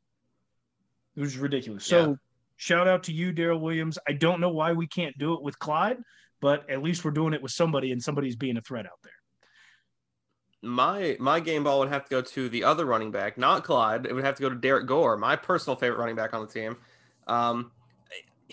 It 1.16 1.20
was 1.20 1.36
ridiculous. 1.36 1.84
So 1.84 2.10
yeah. 2.10 2.14
shout 2.56 2.88
out 2.88 3.04
to 3.04 3.12
you, 3.12 3.32
Darrel 3.32 3.60
Williams. 3.60 3.98
I 4.08 4.12
don't 4.12 4.40
know 4.40 4.50
why 4.50 4.72
we 4.72 4.86
can't 4.86 5.16
do 5.18 5.34
it 5.34 5.42
with 5.42 5.58
Clyde, 5.58 5.98
but 6.40 6.68
at 6.70 6.82
least 6.82 7.04
we're 7.04 7.10
doing 7.10 7.34
it 7.34 7.42
with 7.42 7.52
somebody 7.52 7.92
and 7.92 8.02
somebody's 8.02 8.36
being 8.36 8.56
a 8.56 8.62
threat 8.62 8.86
out 8.86 8.98
there. 9.02 9.12
My 10.62 11.16
my 11.20 11.40
game 11.40 11.64
ball 11.64 11.80
would 11.80 11.90
have 11.90 12.04
to 12.04 12.10
go 12.10 12.22
to 12.22 12.48
the 12.48 12.64
other 12.64 12.86
running 12.86 13.10
back, 13.10 13.36
not 13.36 13.64
Clyde. 13.64 14.06
It 14.06 14.14
would 14.14 14.24
have 14.24 14.36
to 14.36 14.42
go 14.42 14.48
to 14.48 14.54
Derrick 14.54 14.86
Gore, 14.86 15.18
my 15.18 15.36
personal 15.36 15.76
favorite 15.76 15.98
running 15.98 16.16
back 16.16 16.32
on 16.32 16.40
the 16.40 16.50
team. 16.50 16.78
Um, 17.26 17.70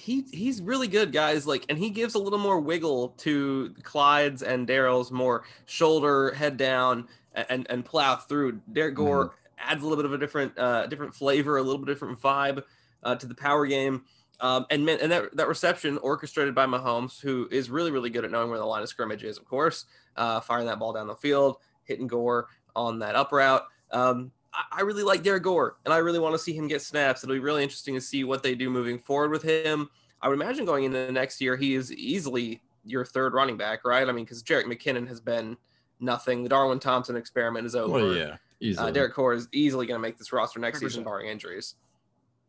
he 0.01 0.25
he's 0.31 0.61
really 0.61 0.87
good, 0.87 1.11
guys. 1.11 1.45
Like, 1.45 1.65
and 1.69 1.77
he 1.77 1.91
gives 1.91 2.15
a 2.15 2.19
little 2.19 2.39
more 2.39 2.59
wiggle 2.59 3.09
to 3.19 3.73
Clyde's 3.83 4.41
and 4.41 4.65
Darrel's 4.65 5.11
more 5.11 5.43
shoulder, 5.65 6.31
head 6.31 6.57
down, 6.57 7.07
and 7.33 7.67
and 7.69 7.85
plow 7.85 8.15
through. 8.15 8.61
Derrick 8.71 8.95
Gore 8.95 9.27
mm-hmm. 9.27 9.71
adds 9.71 9.83
a 9.83 9.87
little 9.87 9.97
bit 9.97 10.05
of 10.05 10.13
a 10.13 10.17
different 10.17 10.57
uh, 10.57 10.87
different 10.87 11.13
flavor, 11.13 11.57
a 11.57 11.61
little 11.61 11.77
bit 11.77 11.85
different 11.93 12.19
vibe 12.19 12.63
uh, 13.03 13.15
to 13.15 13.27
the 13.27 13.35
power 13.35 13.67
game. 13.67 14.03
Um, 14.39 14.65
and 14.71 14.89
and 14.89 15.11
that 15.11 15.37
that 15.37 15.47
reception 15.47 15.99
orchestrated 15.99 16.55
by 16.55 16.65
Mahomes, 16.65 17.21
who 17.21 17.47
is 17.51 17.69
really 17.69 17.91
really 17.91 18.09
good 18.09 18.25
at 18.25 18.31
knowing 18.31 18.49
where 18.49 18.59
the 18.59 18.65
line 18.65 18.81
of 18.81 18.89
scrimmage 18.89 19.23
is. 19.23 19.37
Of 19.37 19.45
course, 19.45 19.85
uh, 20.15 20.39
firing 20.39 20.65
that 20.65 20.79
ball 20.79 20.93
down 20.93 21.07
the 21.07 21.15
field, 21.15 21.57
hitting 21.83 22.07
Gore 22.07 22.47
on 22.75 22.99
that 22.99 23.15
up 23.15 23.31
route. 23.31 23.63
Um, 23.91 24.31
I 24.71 24.81
really 24.81 25.03
like 25.03 25.23
Derrick 25.23 25.43
Gore, 25.43 25.77
and 25.85 25.93
I 25.93 25.97
really 25.97 26.19
want 26.19 26.33
to 26.35 26.39
see 26.39 26.53
him 26.53 26.67
get 26.67 26.81
snaps. 26.81 27.23
It'll 27.23 27.35
be 27.35 27.39
really 27.39 27.63
interesting 27.63 27.95
to 27.95 28.01
see 28.01 28.23
what 28.23 28.43
they 28.43 28.55
do 28.55 28.69
moving 28.69 28.99
forward 28.99 29.31
with 29.31 29.43
him. 29.43 29.89
I 30.21 30.27
would 30.27 30.39
imagine 30.39 30.65
going 30.65 30.83
into 30.83 31.05
the 31.05 31.11
next 31.11 31.39
year, 31.41 31.55
he 31.55 31.73
is 31.73 31.91
easily 31.93 32.61
your 32.83 33.05
third 33.05 33.33
running 33.33 33.57
back, 33.57 33.85
right? 33.85 34.07
I 34.07 34.11
mean, 34.11 34.25
because 34.25 34.43
Jerick 34.43 34.65
McKinnon 34.65 35.07
has 35.07 35.21
been 35.21 35.57
nothing. 35.99 36.43
The 36.43 36.49
Darwin 36.49 36.79
Thompson 36.79 37.15
experiment 37.15 37.65
is 37.65 37.75
over. 37.75 37.93
Well, 37.93 38.13
yeah, 38.15 38.37
easily. 38.59 38.89
Uh, 38.89 38.91
Derrick 38.91 39.15
Gore 39.15 39.33
is 39.33 39.47
easily 39.51 39.85
going 39.85 39.97
to 39.97 40.01
make 40.01 40.17
this 40.17 40.33
roster 40.33 40.59
next 40.59 40.79
100%. 40.79 40.81
season, 40.81 41.03
barring 41.03 41.29
injuries. 41.29 41.75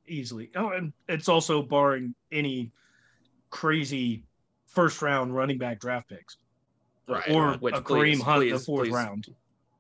Easily. 0.07 0.51
Oh, 0.57 0.71
and 0.71 0.93
it's 1.09 1.29
also 1.29 1.63
barring 1.63 2.15
any 2.33 2.73
crazy 3.51 4.25
first 4.67 5.01
round 5.03 5.35
running 5.35 5.59
back 5.59 5.79
draft 5.79 6.09
picks, 6.09 6.37
right? 7.07 7.31
Or 7.31 7.55
Which, 7.55 7.75
a 7.75 7.81
Kareem 7.81 8.15
please, 8.15 8.23
Hunt 8.23 8.41
please, 8.41 8.53
the 8.53 8.59
fourth 8.59 8.89
please. 8.89 8.95
round, 8.95 9.29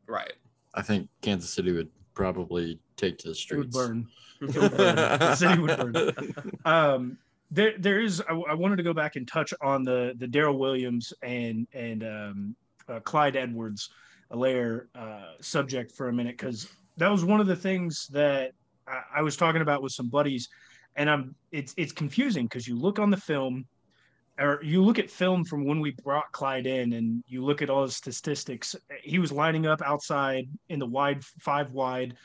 right? 0.07 0.33
I 0.75 0.83
think 0.83 1.09
Kansas 1.21 1.50
City 1.50 1.73
would 1.73 1.91
probably 2.14 2.78
take 2.97 3.19
to 3.19 3.28
the 3.28 3.31
It 3.50 3.57
would 3.57 3.73
streets. 3.73 3.76
burn. 3.76 4.07
It 4.42 4.57
would 4.57 4.76
burn. 4.76 4.97
the 4.97 5.35
city 5.37 5.61
would 5.61 5.76
burn. 5.76 6.35
Um, 6.64 7.19
there, 7.52 7.75
there 7.78 8.00
is. 8.00 8.21
I, 8.28 8.33
I 8.35 8.54
wanted 8.54 8.76
to 8.76 8.83
go 8.83 8.92
back 8.92 9.14
and 9.16 9.26
touch 9.28 9.54
on 9.61 9.85
the 9.85 10.14
the 10.19 10.26
Darrel 10.26 10.59
Williams 10.59 11.12
and 11.23 11.66
and 11.75 12.02
um, 12.02 12.57
uh, 12.88 12.99
Clyde 13.00 13.37
Edwards 13.37 13.90
Helaire 14.33 14.87
uh, 14.97 15.33
subject 15.40 15.92
for 15.92 16.09
a 16.09 16.12
minute 16.12 16.37
because 16.38 16.69
that 16.97 17.09
was 17.09 17.25
one 17.25 17.40
of 17.40 17.47
the 17.47 17.54
things 17.54 18.09
that 18.09 18.52
I, 18.88 19.02
I 19.16 19.23
was 19.23 19.37
talking 19.37 19.62
about 19.62 19.81
with 19.83 19.92
some 19.92 20.09
buddies, 20.09 20.49
and 20.97 21.09
I'm 21.09 21.35
it's 21.52 21.73
it's 21.76 21.92
confusing 21.92 22.47
because 22.47 22.66
you 22.66 22.76
look 22.76 22.99
on 22.99 23.11
the 23.11 23.16
film, 23.16 23.64
or 24.39 24.61
you 24.62 24.83
look 24.83 24.99
at 24.99 25.11
film 25.11 25.45
from 25.45 25.65
when 25.67 25.81
we 25.81 25.93
brought 26.03 26.33
Clyde 26.33 26.67
in, 26.67 26.95
and 26.95 27.23
you 27.27 27.45
look 27.45 27.62
at 27.62 27.71
all 27.71 27.83
his 27.83 27.97
statistics. 27.97 28.75
He 29.03 29.19
was 29.19 29.33
lining 29.33 29.67
up 29.67 29.83
outside 29.83 30.49
in 30.69 30.79
the 30.79 30.87
wide 30.87 31.25
five 31.25 31.71
wide 31.73 32.17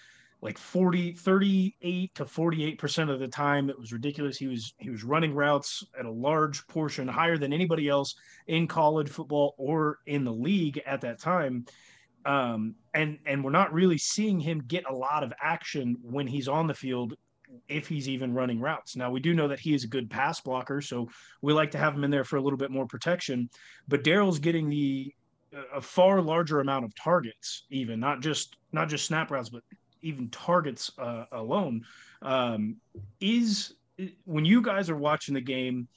like 0.41 0.57
40 0.57 1.13
38 1.13 2.15
to 2.15 2.25
48 2.25 2.77
percent 2.77 3.09
of 3.09 3.19
the 3.19 3.27
time 3.27 3.69
it 3.69 3.79
was 3.79 3.91
ridiculous 3.91 4.37
he 4.37 4.47
was 4.47 4.73
he 4.77 4.89
was 4.89 5.03
running 5.03 5.33
routes 5.33 5.83
at 5.97 6.05
a 6.05 6.11
large 6.11 6.65
portion 6.67 7.07
higher 7.07 7.37
than 7.37 7.53
anybody 7.53 7.89
else 7.89 8.15
in 8.47 8.67
college 8.67 9.09
football 9.09 9.55
or 9.57 9.99
in 10.05 10.23
the 10.23 10.31
league 10.31 10.81
at 10.85 11.01
that 11.01 11.19
time 11.19 11.65
um, 12.25 12.75
and 12.93 13.17
and 13.25 13.43
we're 13.43 13.49
not 13.49 13.73
really 13.73 13.97
seeing 13.97 14.39
him 14.39 14.63
get 14.67 14.87
a 14.89 14.93
lot 14.93 15.23
of 15.23 15.33
action 15.41 15.97
when 16.03 16.27
he's 16.27 16.47
on 16.47 16.67
the 16.67 16.73
field 16.73 17.15
if 17.67 17.87
he's 17.87 18.09
even 18.09 18.33
running 18.33 18.59
routes. 18.59 18.95
Now 18.95 19.11
we 19.11 19.19
do 19.19 19.33
know 19.33 19.47
that 19.47 19.59
he 19.59 19.73
is 19.73 19.83
a 19.83 19.87
good 19.87 20.09
pass 20.09 20.41
blocker 20.41 20.81
so 20.81 21.09
we 21.41 21.53
like 21.53 21.71
to 21.71 21.77
have 21.77 21.93
him 21.93 22.03
in 22.03 22.11
there 22.11 22.23
for 22.23 22.37
a 22.37 22.41
little 22.41 22.57
bit 22.57 22.71
more 22.71 22.85
protection. 22.85 23.49
But 23.87 24.03
darrel's 24.03 24.39
getting 24.39 24.69
the 24.69 25.13
a 25.73 25.79
far 25.79 26.21
larger 26.21 26.59
amount 26.59 26.83
of 26.83 26.93
targets 26.95 27.63
even 27.69 28.01
not 28.01 28.19
just 28.19 28.57
not 28.73 28.89
just 28.89 29.05
snap 29.05 29.31
routes 29.31 29.49
but 29.49 29.63
even 30.01 30.29
targets 30.29 30.91
uh, 30.99 31.25
alone. 31.31 31.83
Um, 32.21 32.77
is 33.21 33.73
when 34.25 34.45
you 34.45 34.61
guys 34.61 34.89
are 34.89 34.97
watching 34.97 35.33
the 35.33 35.41
game 35.41 35.87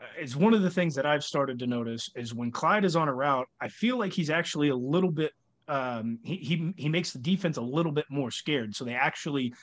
uh, 0.00 0.06
it's 0.18 0.36
one 0.36 0.52
of 0.52 0.62
the 0.62 0.70
things 0.70 0.94
that 0.94 1.06
i've 1.06 1.24
started 1.24 1.58
to 1.58 1.66
notice 1.66 2.10
is 2.14 2.34
when 2.34 2.50
clyde 2.50 2.84
is 2.84 2.94
on 2.94 3.08
a 3.08 3.14
route 3.14 3.48
i 3.60 3.68
feel 3.68 3.98
like 3.98 4.12
he's 4.12 4.28
actually 4.28 4.68
a 4.68 4.76
little 4.76 5.10
bit 5.10 5.32
um, 5.68 6.18
he, 6.24 6.36
he 6.36 6.72
he 6.76 6.88
makes 6.88 7.12
the 7.12 7.18
defense 7.18 7.58
a 7.58 7.62
little 7.62 7.92
bit 7.92 8.06
more 8.10 8.30
scared. 8.30 8.74
So 8.74 8.84
they 8.84 8.94
actually 8.94 9.54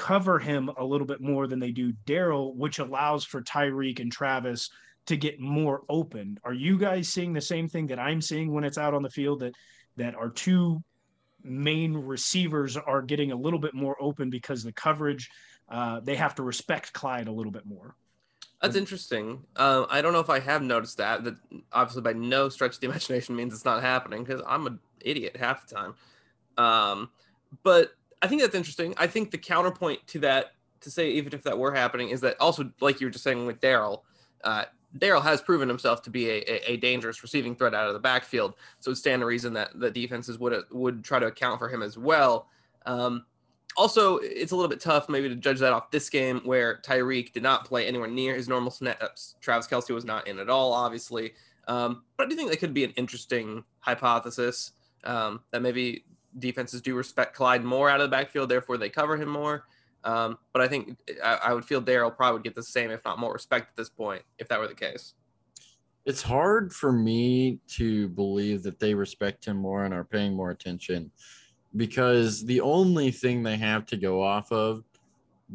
cover 0.00 0.38
him 0.38 0.70
a 0.78 0.84
little 0.84 1.06
bit 1.06 1.20
more 1.20 1.46
than 1.46 1.58
they 1.58 1.72
do 1.72 1.92
darrel 2.06 2.54
which 2.54 2.78
allows 2.78 3.22
for 3.24 3.42
tyreek 3.42 4.00
and 4.00 4.10
travis 4.10 4.70
to 5.04 5.16
get 5.16 5.38
more 5.38 5.82
open 5.88 6.38
are 6.42 6.54
you 6.54 6.78
guys 6.78 7.08
seeing 7.08 7.34
the 7.34 7.40
same 7.40 7.68
thing 7.68 7.86
that 7.86 7.98
i'm 7.98 8.22
seeing 8.22 8.52
when 8.52 8.64
it's 8.64 8.78
out 8.78 8.94
on 8.94 9.02
the 9.02 9.10
field 9.10 9.40
that 9.40 9.54
that 9.96 10.14
our 10.14 10.30
two 10.30 10.82
main 11.42 11.94
receivers 11.94 12.76
are 12.76 13.02
getting 13.02 13.32
a 13.32 13.36
little 13.36 13.58
bit 13.58 13.74
more 13.74 13.96
open 14.00 14.30
because 14.30 14.62
the 14.62 14.72
coverage 14.72 15.28
uh, 15.70 16.00
they 16.00 16.16
have 16.16 16.34
to 16.34 16.42
respect 16.42 16.92
Clyde 16.92 17.28
a 17.28 17.32
little 17.32 17.52
bit 17.52 17.64
more. 17.64 17.94
That's 18.60 18.76
interesting. 18.76 19.44
Um, 19.56 19.86
I 19.88 20.02
don't 20.02 20.12
know 20.12 20.20
if 20.20 20.28
I 20.28 20.40
have 20.40 20.62
noticed 20.62 20.98
that. 20.98 21.24
That 21.24 21.36
obviously 21.72 22.02
by 22.02 22.12
no 22.12 22.48
stretch 22.48 22.74
of 22.74 22.80
the 22.80 22.86
imagination 22.90 23.36
means 23.36 23.54
it's 23.54 23.64
not 23.64 23.82
happening 23.82 24.24
because 24.24 24.42
I'm 24.46 24.66
an 24.66 24.80
idiot 25.00 25.36
half 25.36 25.66
the 25.66 25.74
time. 25.74 25.94
Um, 26.58 27.10
but 27.62 27.92
I 28.22 28.28
think 28.28 28.42
that's 28.42 28.54
interesting. 28.54 28.94
I 28.96 29.06
think 29.06 29.30
the 29.30 29.38
counterpoint 29.38 30.06
to 30.08 30.18
that, 30.20 30.52
to 30.80 30.90
say 30.90 31.10
even 31.12 31.32
if 31.32 31.42
that 31.42 31.58
were 31.58 31.74
happening, 31.74 32.10
is 32.10 32.20
that 32.20 32.40
also 32.40 32.70
like 32.80 33.00
you 33.00 33.06
were 33.06 33.10
just 33.10 33.24
saying 33.24 33.46
with 33.46 33.60
Darrel, 33.60 34.04
uh, 34.44 34.64
Darrel 34.98 35.20
has 35.20 35.40
proven 35.40 35.68
himself 35.68 36.02
to 36.02 36.10
be 36.10 36.28
a, 36.28 36.38
a, 36.48 36.72
a, 36.72 36.76
dangerous 36.78 37.22
receiving 37.22 37.54
threat 37.54 37.74
out 37.74 37.86
of 37.86 37.94
the 37.94 38.00
backfield. 38.00 38.54
So 38.80 38.90
it's 38.90 39.00
stand 39.00 39.20
to 39.20 39.26
reason 39.26 39.52
that 39.54 39.78
the 39.78 39.90
defenses 39.90 40.38
would 40.38 40.64
would 40.70 41.04
try 41.04 41.18
to 41.18 41.26
account 41.26 41.58
for 41.58 41.68
him 41.68 41.82
as 41.82 41.96
well. 41.96 42.48
Um, 42.86 43.24
also, 43.76 44.18
it's 44.18 44.52
a 44.52 44.56
little 44.56 44.68
bit 44.68 44.80
tough 44.80 45.08
maybe 45.08 45.28
to 45.28 45.36
judge 45.36 45.60
that 45.60 45.72
off 45.72 45.90
this 45.90 46.10
game 46.10 46.40
where 46.44 46.80
Tyreek 46.84 47.32
did 47.32 47.42
not 47.42 47.64
play 47.64 47.86
anywhere 47.86 48.08
near 48.08 48.34
his 48.34 48.48
normal 48.48 48.70
snaps. 48.70 49.36
Travis 49.40 49.68
Kelce 49.68 49.94
was 49.94 50.04
not 50.04 50.26
in 50.26 50.38
at 50.38 50.50
all, 50.50 50.72
obviously. 50.72 51.32
Um, 51.68 52.02
but 52.16 52.26
I 52.26 52.30
do 52.30 52.36
think 52.36 52.50
that 52.50 52.58
could 52.58 52.74
be 52.74 52.84
an 52.84 52.90
interesting 52.96 53.62
hypothesis 53.78 54.72
um, 55.04 55.40
that 55.52 55.62
maybe 55.62 56.04
defenses 56.38 56.80
do 56.80 56.94
respect 56.94 57.34
Clyde 57.34 57.64
more 57.64 57.90
out 57.90 58.00
of 58.00 58.10
the 58.10 58.16
backfield, 58.16 58.48
therefore 58.48 58.76
they 58.76 58.88
cover 58.88 59.16
him 59.16 59.28
more. 59.28 59.64
Um, 60.04 60.38
but 60.52 60.62
I 60.62 60.68
think 60.68 60.96
I, 61.22 61.38
I 61.46 61.52
would 61.52 61.64
feel 61.64 61.80
Darrel 61.80 62.10
probably 62.10 62.34
would 62.34 62.44
get 62.44 62.54
the 62.54 62.62
same, 62.62 62.90
if 62.90 63.04
not 63.04 63.18
more, 63.18 63.32
respect 63.32 63.70
at 63.70 63.76
this 63.76 63.90
point, 63.90 64.22
if 64.38 64.48
that 64.48 64.58
were 64.58 64.68
the 64.68 64.74
case. 64.74 65.14
It's 66.06 66.22
hard 66.22 66.72
for 66.72 66.92
me 66.92 67.60
to 67.72 68.08
believe 68.08 68.62
that 68.62 68.80
they 68.80 68.94
respect 68.94 69.44
him 69.44 69.58
more 69.58 69.84
and 69.84 69.92
are 69.92 70.04
paying 70.04 70.34
more 70.34 70.50
attention 70.50 71.10
because 71.76 72.44
the 72.44 72.60
only 72.60 73.10
thing 73.10 73.42
they 73.42 73.56
have 73.56 73.86
to 73.86 73.96
go 73.96 74.22
off 74.22 74.50
of 74.50 74.82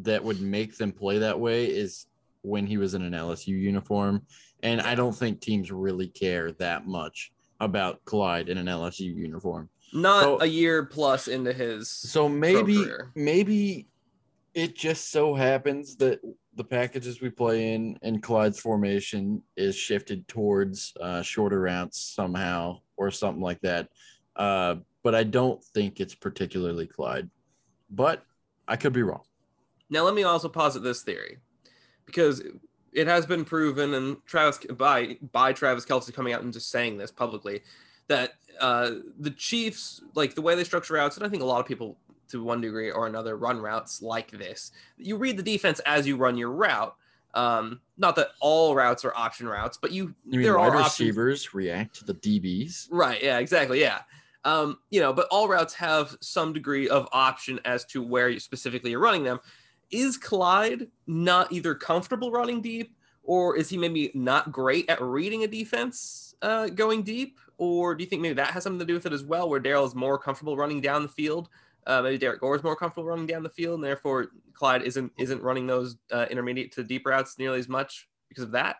that 0.02 0.24
would 0.24 0.42
make 0.42 0.78
them 0.78 0.92
play 0.92 1.18
that 1.18 1.40
way 1.40 1.66
is 1.66 2.06
when 2.42 2.68
he 2.68 2.78
was 2.78 2.94
in 2.94 3.02
an 3.02 3.14
LSU 3.14 3.48
uniform. 3.48 4.22
And 4.62 4.82
I 4.82 4.96
don't 4.96 5.16
think 5.16 5.42
teams 5.42 5.72
really 5.72 6.08
care 6.08 6.52
that 6.54 6.88
much 6.88 7.32
about 7.60 8.04
Clyde 8.06 8.50
in 8.50 8.58
an 8.58 8.68
LSU 8.68 9.16
uniform. 9.16 9.70
Not 9.96 10.24
So- 10.24 10.42
a 10.42 10.46
year 10.46 10.86
plus 10.86 11.28
into 11.28 11.54
his. 11.54 11.90
So 11.90 12.28
maybe 12.28 12.86
maybe 13.16 13.88
it 14.54 14.76
just 14.76 15.10
so 15.10 15.34
happens 15.34 15.96
that 15.98 16.20
the 16.56 16.64
packages 16.64 17.22
we 17.22 17.30
play 17.30 17.74
in 17.74 17.98
and 18.02 18.22
Clyde's 18.22 18.60
formation 18.60 19.42
is 19.56 19.76
shifted 19.76 20.28
towards 20.28 20.94
uh, 21.02 21.22
shorter 21.22 21.62
routes 21.62 22.00
somehow 22.00 22.80
or 22.98 23.10
something 23.12 23.42
like 23.42 23.62
that. 23.62 23.90
Uh, 24.36 24.76
but 25.04 25.16
I 25.16 25.24
don't 25.24 25.64
think 25.64 26.00
it's 26.00 26.16
particularly 26.16 26.88
Clyde. 26.88 27.30
But 27.90 28.24
I 28.68 28.76
could 28.76 28.94
be 28.94 29.04
wrong. 29.04 29.24
Now, 29.90 30.04
let 30.04 30.16
me 30.16 30.24
also 30.24 30.50
posit 30.50 30.84
this 30.84 31.04
theory 31.04 31.38
because 32.06 32.42
it 32.92 33.08
has 33.08 33.26
been 33.26 33.46
proven, 33.46 33.94
and 33.94 34.18
Travis 34.26 34.58
by 34.78 35.18
by 35.32 35.54
Travis 35.54 35.86
Kelce 35.86 36.14
coming 36.14 36.34
out 36.34 36.42
and 36.42 36.52
just 36.52 36.70
saying 36.70 36.98
this 36.98 37.12
publicly 37.12 37.62
that 38.08 38.32
uh, 38.60 38.92
the 39.20 39.32
Chiefs, 39.32 40.02
like 40.16 40.36
the 40.36 40.42
way 40.42 40.56
they 40.56 40.64
structure 40.64 40.94
routes, 40.96 41.18
and 41.18 41.26
I 41.26 41.30
think 41.30 41.42
a 41.44 41.46
lot 41.46 41.60
of 41.60 41.66
people 41.66 41.98
to 42.30 42.44
one 42.44 42.60
degree 42.62 42.90
or 42.92 43.08
another 43.08 43.38
run 43.38 43.60
routes 43.60 44.02
like 44.02 44.32
this. 44.32 44.72
You 44.98 45.18
read 45.18 45.38
the 45.38 45.44
defense 45.44 45.80
as 45.86 46.08
you 46.08 46.18
run 46.18 46.38
your 46.38 46.52
route. 46.52 46.96
Um, 47.36 47.82
not 47.98 48.16
that 48.16 48.30
all 48.40 48.76
routes 48.76 49.04
are 49.06 49.14
option 49.16 49.48
routes, 49.48 49.78
but 49.80 49.92
you, 49.92 50.16
You 50.26 50.42
there 50.42 50.58
are 50.58 50.70
options. 50.78 51.00
receivers 51.00 51.54
react 51.54 51.98
to 51.98 52.06
the 52.06 52.14
DBs? 52.16 52.88
Right. 52.90 53.22
Yeah. 53.22 53.40
Exactly. 53.40 53.80
Yeah. 53.82 54.00
Um, 54.46 54.80
you 54.90 55.02
know, 55.02 55.12
but 55.12 55.28
all 55.32 55.48
routes 55.48 55.74
have 55.76 56.16
some 56.22 56.54
degree 56.54 56.88
of 56.88 57.08
option 57.12 57.60
as 57.66 57.84
to 57.86 58.02
where 58.02 58.30
you 58.30 58.40
specifically 58.40 58.94
are 58.94 59.00
running 59.00 59.24
them. 59.24 59.40
Is 59.92 60.18
Clyde 60.18 60.88
not 61.08 61.52
either 61.52 61.76
comfortable 61.76 62.32
running 62.32 62.62
deep, 62.62 62.96
or 63.24 63.56
is 63.58 63.70
he 63.70 63.78
maybe 63.78 64.12
not 64.14 64.52
great 64.52 64.90
at 64.90 65.02
reading 65.02 65.44
a 65.44 65.48
defense 65.48 66.36
uh, 66.42 66.68
going 66.68 67.04
deep? 67.04 67.40
Or 67.58 67.96
do 67.96 68.04
you 68.04 68.10
think 68.10 68.22
maybe 68.22 68.36
that 68.36 68.52
has 68.52 68.64
something 68.64 68.80
to 68.80 68.86
do 68.86 68.94
with 68.94 69.06
it 69.06 69.14
as 69.14 69.24
well, 69.24 69.50
where 69.50 69.60
Darrel 69.60 69.86
is 69.86 69.96
more 69.96 70.18
comfortable 70.18 70.58
running 70.58 70.82
down 70.82 71.04
the 71.04 71.10
field? 71.10 71.50
Uh, 71.88 72.02
maybe 72.02 72.18
Derrick 72.18 72.40
Gore 72.42 72.56
is 72.56 72.64
more 72.64 72.76
comfortable 72.76 73.06
running 73.08 73.28
down 73.28 73.44
the 73.44 73.50
field, 73.50 73.76
and 73.76 73.84
therefore 73.84 74.28
Clyde 74.54 74.82
isn't 74.84 75.12
isn't 75.18 75.42
running 75.42 75.68
those 75.68 75.98
uh, 76.12 76.26
intermediate 76.30 76.72
to 76.74 76.84
deep 76.84 77.06
routes 77.06 77.38
nearly 77.38 77.60
as 77.60 77.70
much 77.70 78.08
because 78.30 78.44
of 78.44 78.52
that. 78.52 78.78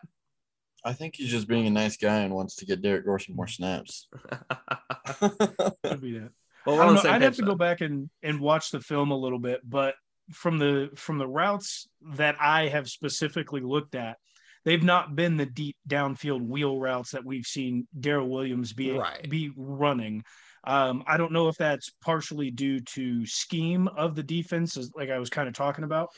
I 0.84 0.92
think 0.92 1.16
he's 1.16 1.30
just 1.30 1.48
being 1.48 1.66
a 1.66 1.70
nice 1.70 1.96
guy 1.96 2.18
and 2.20 2.34
wants 2.34 2.56
to 2.56 2.66
get 2.66 2.82
Derrick 2.82 3.04
Gore 3.04 3.18
some 3.18 3.36
more 3.36 3.46
snaps. 3.46 4.08
Could 5.20 6.00
be 6.00 6.18
that. 6.18 6.30
well, 6.66 6.76
I 6.76 6.78
we're 6.78 6.84
on 6.84 6.86
don't 6.86 6.88
the 6.88 6.94
know. 6.94 7.00
same 7.02 7.12
I'd 7.14 7.22
have 7.22 7.34
to 7.36 7.42
then. 7.42 7.48
go 7.48 7.54
back 7.54 7.80
and 7.80 8.10
and 8.22 8.40
watch 8.40 8.70
the 8.70 8.80
film 8.80 9.10
a 9.10 9.16
little 9.16 9.38
bit, 9.38 9.60
but 9.68 9.94
from 10.32 10.58
the 10.58 10.90
from 10.96 11.18
the 11.18 11.26
routes 11.26 11.88
that 12.14 12.36
I 12.40 12.68
have 12.68 12.88
specifically 12.88 13.60
looked 13.60 13.94
at, 13.94 14.18
they've 14.66 14.82
not 14.82 15.16
been 15.16 15.38
the 15.38 15.46
deep 15.46 15.76
downfield 15.88 16.42
wheel 16.42 16.78
routes 16.78 17.12
that 17.12 17.24
we've 17.24 17.46
seen 17.46 17.86
Darrel 17.98 18.28
Williams 18.28 18.74
be 18.74 18.90
Right. 18.90 19.30
be 19.30 19.50
running. 19.56 20.22
Um, 20.64 21.04
I 21.06 21.16
don't 21.16 21.32
know 21.32 21.48
if 21.48 21.56
that's 21.56 21.90
partially 22.02 22.50
due 22.50 22.80
to 22.80 23.24
scheme 23.24 23.86
of 23.86 24.16
the 24.16 24.22
defense, 24.24 24.76
like 24.96 25.10
I 25.10 25.18
was 25.20 25.30
kind 25.30 25.46
of 25.46 25.54
talking 25.54 25.84
about, 25.84 26.08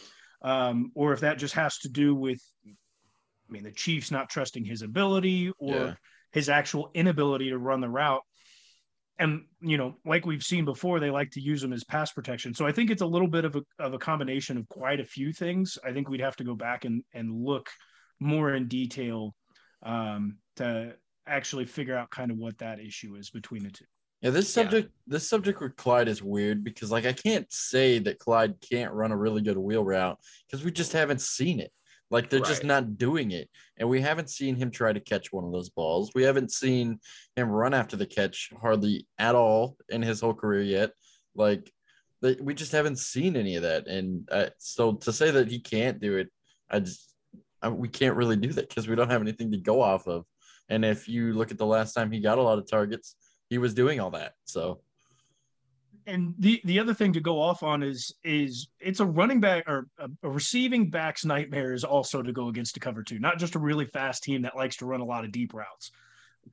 um, 0.40 0.90
or 0.94 1.12
if 1.12 1.20
that 1.20 1.36
just 1.36 1.54
has 1.54 1.76
to 1.80 1.90
do 1.90 2.14
with, 2.14 2.40
I 2.66 2.72
mean, 3.52 3.62
the 3.62 3.72
Chiefs 3.72 4.10
not 4.10 4.30
trusting 4.30 4.64
his 4.64 4.80
ability 4.80 5.52
or 5.58 5.74
Yeah. 5.74 5.94
his 6.32 6.48
actual 6.48 6.90
inability 6.94 7.50
to 7.50 7.58
run 7.58 7.82
the 7.82 7.90
route. 7.90 8.22
And 9.18 9.42
you 9.60 9.76
know, 9.76 9.98
like 10.06 10.24
we've 10.24 10.42
seen 10.42 10.64
before, 10.64 11.00
they 11.00 11.10
like 11.10 11.30
to 11.32 11.40
use 11.40 11.60
them 11.60 11.74
as 11.74 11.84
pass 11.84 12.12
protection. 12.12 12.54
So 12.54 12.66
I 12.66 12.72
think 12.72 12.90
it's 12.90 13.02
a 13.02 13.06
little 13.06 13.28
bit 13.28 13.44
of 13.44 13.56
a 13.56 13.62
of 13.78 13.92
a 13.92 13.98
combination 13.98 14.56
of 14.56 14.66
quite 14.68 15.00
a 15.00 15.04
few 15.04 15.32
things. 15.32 15.76
I 15.84 15.92
think 15.92 16.08
we'd 16.08 16.20
have 16.22 16.36
to 16.36 16.44
go 16.44 16.54
back 16.54 16.86
and 16.86 17.02
and 17.12 17.30
look 17.44 17.68
more 18.20 18.54
in 18.54 18.68
detail 18.68 19.34
um, 19.82 20.38
to 20.56 20.94
actually 21.26 21.66
figure 21.66 21.96
out 21.96 22.10
kind 22.10 22.30
of 22.30 22.38
what 22.38 22.58
that 22.58 22.80
issue 22.80 23.16
is 23.16 23.30
between 23.30 23.62
the 23.62 23.70
two. 23.70 23.84
Yeah, 24.22 24.30
this 24.30 24.56
Yeah. 24.56 24.62
subject 24.64 24.92
this 25.06 25.28
subject 25.28 25.60
with 25.60 25.76
Clyde 25.76 26.08
is 26.08 26.22
weird 26.22 26.64
because 26.64 26.90
like 26.90 27.06
I 27.06 27.12
can't 27.12 27.46
say 27.52 27.98
that 28.00 28.18
Clyde 28.18 28.60
can't 28.60 28.92
run 28.92 29.12
a 29.12 29.16
really 29.16 29.42
good 29.42 29.58
wheel 29.58 29.84
route 29.84 30.18
because 30.46 30.64
we 30.64 30.72
just 30.72 30.92
haven't 30.92 31.20
seen 31.20 31.60
it. 31.60 31.72
Like 32.10 32.30
they're 32.30 32.40
just 32.40 32.64
not 32.64 32.96
doing 32.96 33.32
it. 33.32 33.50
And 33.76 33.88
we 33.88 34.00
haven't 34.00 34.30
seen 34.30 34.56
him 34.56 34.70
try 34.70 34.92
to 34.92 35.00
catch 35.00 35.30
one 35.30 35.44
of 35.44 35.52
those 35.52 35.68
balls. 35.68 36.10
We 36.14 36.22
haven't 36.22 36.50
seen 36.50 37.00
him 37.36 37.50
run 37.50 37.74
after 37.74 37.96
the 37.96 38.06
catch 38.06 38.50
hardly 38.60 39.06
at 39.18 39.34
all 39.34 39.76
in 39.90 40.00
his 40.02 40.20
whole 40.20 40.34
career 40.34 40.62
yet. 40.62 40.92
Like 41.34 41.70
we 42.40 42.54
just 42.54 42.72
haven't 42.72 42.98
seen 42.98 43.36
any 43.36 43.56
of 43.56 43.62
that. 43.62 43.86
And 43.86 44.26
uh, 44.32 44.48
so 44.58 44.94
to 44.94 45.12
say 45.12 45.30
that 45.30 45.48
he 45.48 45.60
can't 45.60 46.00
do 46.00 46.16
it, 46.16 46.28
I 46.70 46.80
just 46.80 47.07
we 47.70 47.88
can't 47.88 48.16
really 48.16 48.36
do 48.36 48.52
that 48.52 48.68
because 48.68 48.88
we 48.88 48.94
don't 48.94 49.10
have 49.10 49.22
anything 49.22 49.50
to 49.52 49.58
go 49.58 49.80
off 49.80 50.06
of. 50.06 50.24
And 50.68 50.84
if 50.84 51.08
you 51.08 51.32
look 51.32 51.50
at 51.50 51.58
the 51.58 51.66
last 51.66 51.92
time 51.94 52.10
he 52.10 52.20
got 52.20 52.38
a 52.38 52.42
lot 52.42 52.58
of 52.58 52.70
targets, 52.70 53.16
he 53.48 53.58
was 53.58 53.74
doing 53.74 54.00
all 54.00 54.10
that. 54.10 54.34
So 54.44 54.80
and 56.08 56.34
the 56.38 56.60
the 56.64 56.80
other 56.80 56.94
thing 56.94 57.12
to 57.12 57.20
go 57.20 57.40
off 57.40 57.62
on 57.62 57.82
is 57.82 58.14
is 58.24 58.68
it's 58.80 59.00
a 59.00 59.06
running 59.06 59.40
back 59.40 59.64
or 59.68 59.86
a, 59.98 60.08
a, 60.22 60.30
receiving 60.30 60.88
back's 60.88 61.24
nightmare 61.24 61.74
is 61.74 61.84
also 61.84 62.22
to 62.22 62.32
go 62.32 62.48
against 62.48 62.76
a 62.76 62.80
cover 62.80 63.02
two, 63.02 63.18
not 63.18 63.38
just 63.38 63.54
a 63.54 63.58
really 63.58 63.84
fast 63.84 64.22
team 64.22 64.42
that 64.42 64.56
likes 64.56 64.76
to 64.76 64.86
run 64.86 65.00
a 65.00 65.04
lot 65.04 65.24
of 65.24 65.32
deep 65.32 65.52
routes. 65.52 65.90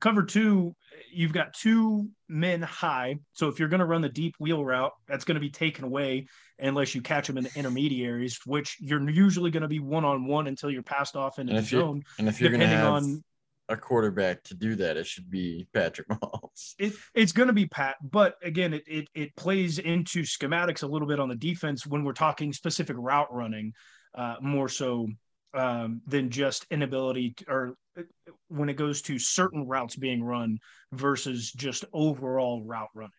Cover 0.00 0.24
two, 0.24 0.74
you've 1.12 1.32
got 1.32 1.54
two 1.54 2.08
men 2.28 2.62
high, 2.62 3.16
so 3.32 3.48
if 3.48 3.58
you're 3.58 3.68
going 3.68 3.80
to 3.80 3.86
run 3.86 4.02
the 4.02 4.08
deep 4.08 4.34
wheel 4.38 4.64
route, 4.64 4.92
that's 5.06 5.24
going 5.24 5.36
to 5.36 5.40
be 5.40 5.50
taken 5.50 5.84
away 5.84 6.26
unless 6.58 6.94
you 6.94 7.02
catch 7.02 7.26
them 7.26 7.38
in 7.38 7.44
the 7.44 7.50
intermediaries, 7.54 8.40
which 8.46 8.76
you're 8.80 9.08
usually 9.10 9.50
going 9.50 9.62
to 9.62 9.68
be 9.68 9.80
one 9.80 10.04
on 10.04 10.26
one 10.26 10.46
until 10.46 10.70
you're 10.70 10.82
passed 10.82 11.16
off 11.16 11.38
into 11.38 11.52
the 11.52 11.62
zone. 11.62 12.02
And 12.18 12.28
if 12.28 12.40
you're 12.40 12.50
going 12.50 12.60
to 12.60 12.66
have 12.66 12.92
on 12.92 13.24
a 13.68 13.76
quarterback 13.76 14.42
to 14.44 14.54
do 14.54 14.76
that, 14.76 14.96
it 14.96 15.06
should 15.06 15.30
be 15.30 15.66
Patrick 15.72 16.08
Mahomes. 16.08 16.74
It, 16.78 16.94
it's 17.14 17.32
going 17.32 17.48
to 17.48 17.52
be 17.52 17.66
Pat, 17.66 17.96
but 18.02 18.36
again, 18.42 18.74
it, 18.74 18.84
it 18.86 19.08
it 19.14 19.36
plays 19.36 19.78
into 19.78 20.22
schematics 20.22 20.82
a 20.82 20.86
little 20.86 21.08
bit 21.08 21.20
on 21.20 21.28
the 21.28 21.36
defense 21.36 21.86
when 21.86 22.04
we're 22.04 22.12
talking 22.12 22.52
specific 22.52 22.96
route 22.98 23.32
running, 23.32 23.72
uh, 24.14 24.36
more 24.40 24.68
so 24.68 25.08
um, 25.56 26.02
than 26.06 26.30
just 26.30 26.66
inability 26.70 27.34
to, 27.38 27.44
or 27.48 27.76
uh, 27.98 28.02
when 28.48 28.68
it 28.68 28.76
goes 28.76 29.02
to 29.02 29.18
certain 29.18 29.66
routes 29.66 29.96
being 29.96 30.22
run 30.22 30.58
versus 30.92 31.50
just 31.50 31.84
overall 31.92 32.62
route 32.62 32.90
running. 32.94 33.10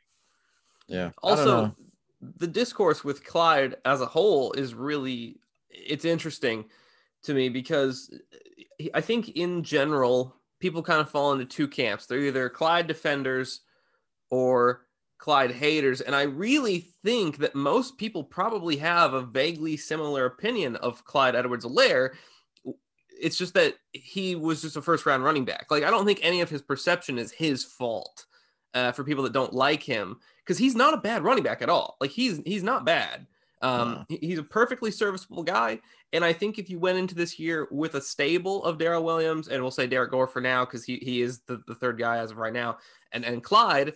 Yeah. 0.87 1.11
Also, 1.21 1.75
the 2.21 2.47
discourse 2.47 3.03
with 3.03 3.25
Clyde 3.25 3.75
as 3.85 4.01
a 4.01 4.05
whole 4.05 4.53
is 4.53 4.73
really 4.73 5.39
it's 5.69 6.05
interesting 6.05 6.65
to 7.23 7.33
me 7.33 7.49
because 7.49 8.13
I 8.93 9.01
think 9.01 9.29
in 9.29 9.63
general 9.63 10.35
people 10.59 10.81
kind 10.81 11.01
of 11.01 11.09
fall 11.09 11.33
into 11.33 11.45
two 11.45 11.67
camps. 11.67 12.05
They're 12.05 12.19
either 12.19 12.49
Clyde 12.49 12.87
defenders 12.87 13.61
or 14.29 14.86
Clyde 15.17 15.51
haters. 15.51 16.01
And 16.01 16.15
I 16.15 16.23
really 16.23 16.87
think 17.03 17.37
that 17.37 17.55
most 17.55 17.97
people 17.97 18.23
probably 18.23 18.77
have 18.77 19.13
a 19.13 19.21
vaguely 19.21 19.77
similar 19.77 20.25
opinion 20.25 20.75
of 20.77 21.03
Clyde 21.05 21.35
Edwards 21.35 21.65
Helaire. 21.65 22.11
It's 23.19 23.37
just 23.37 23.53
that 23.55 23.75
he 23.93 24.35
was 24.35 24.61
just 24.61 24.77
a 24.77 24.81
first 24.81 25.05
round 25.05 25.23
running 25.23 25.45
back. 25.45 25.67
Like, 25.71 25.83
I 25.83 25.89
don't 25.89 26.05
think 26.05 26.19
any 26.21 26.41
of 26.41 26.49
his 26.49 26.61
perception 26.61 27.17
is 27.17 27.31
his 27.31 27.63
fault 27.63 28.25
uh, 28.73 28.91
for 28.91 29.03
people 29.03 29.23
that 29.23 29.33
don't 29.33 29.53
like 29.53 29.81
him 29.81 30.19
because 30.45 30.57
he's 30.57 30.75
not 30.75 30.93
a 30.93 30.97
bad 30.97 31.23
running 31.23 31.43
back 31.43 31.61
at 31.61 31.69
all. 31.69 31.97
Like, 31.99 32.11
he's 32.11 32.41
he's 32.45 32.63
not 32.63 32.85
bad. 32.85 33.25
Um, 33.61 34.05
He's 34.09 34.37
a 34.37 34.43
perfectly 34.43 34.91
serviceable 34.91 35.43
guy. 35.43 35.79
And 36.13 36.23
I 36.23 36.31
think 36.31 36.59
if 36.59 36.69
you 36.69 36.79
went 36.79 36.99
into 36.99 37.15
this 37.15 37.39
year 37.39 37.67
with 37.71 37.95
a 37.95 38.01
stable 38.01 38.63
of 38.63 38.77
Darrel 38.77 39.03
Williams, 39.03 39.47
and 39.47 39.61
we'll 39.61 39.71
say 39.71 39.87
Derrick 39.87 40.11
Gore 40.11 40.27
for 40.27 40.41
now, 40.41 40.63
because 40.63 40.83
he, 40.85 40.97
he 40.97 41.21
is 41.21 41.39
the, 41.47 41.61
the 41.67 41.75
third 41.75 41.97
guy 41.97 42.19
as 42.19 42.31
of 42.31 42.37
right 42.37 42.53
now, 42.53 42.77
and, 43.11 43.25
and 43.25 43.43
Clyde, 43.43 43.93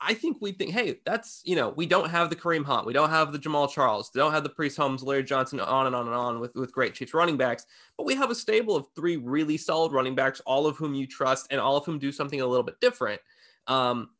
I 0.00 0.12
think 0.12 0.38
we 0.40 0.52
think, 0.52 0.72
hey, 0.72 1.00
that's, 1.06 1.40
you 1.44 1.56
know, 1.56 1.70
we 1.70 1.86
don't 1.86 2.10
have 2.10 2.28
the 2.28 2.36
Kareem 2.36 2.64
Hunt, 2.64 2.86
we 2.86 2.92
don't 2.92 3.08
have 3.08 3.32
the 3.32 3.38
Jamaal 3.38 3.70
Charles, 3.70 4.10
don't 4.10 4.32
have 4.32 4.42
the 4.42 4.50
Priest 4.50 4.76
Holmes, 4.76 5.02
Larry 5.02 5.24
Johnson, 5.24 5.58
on 5.58 5.86
and 5.86 5.96
on 5.96 6.06
and 6.06 6.14
on 6.14 6.38
with, 6.38 6.54
with 6.54 6.72
great 6.72 6.94
Chiefs 6.94 7.14
running 7.14 7.38
backs, 7.38 7.66
but 7.96 8.04
we 8.04 8.14
have 8.14 8.30
a 8.30 8.34
stable 8.34 8.76
of 8.76 8.86
three 8.94 9.16
really 9.16 9.56
solid 9.56 9.92
running 9.92 10.14
backs, 10.14 10.40
all 10.44 10.66
of 10.66 10.76
whom 10.76 10.94
you 10.94 11.06
trust 11.06 11.46
and 11.50 11.60
all 11.60 11.78
of 11.78 11.86
whom 11.86 11.98
do 11.98 12.12
something 12.12 12.42
a 12.42 12.46
little 12.46 12.62
bit 12.62 12.80
different. 12.80 13.20
Um, 13.66 14.10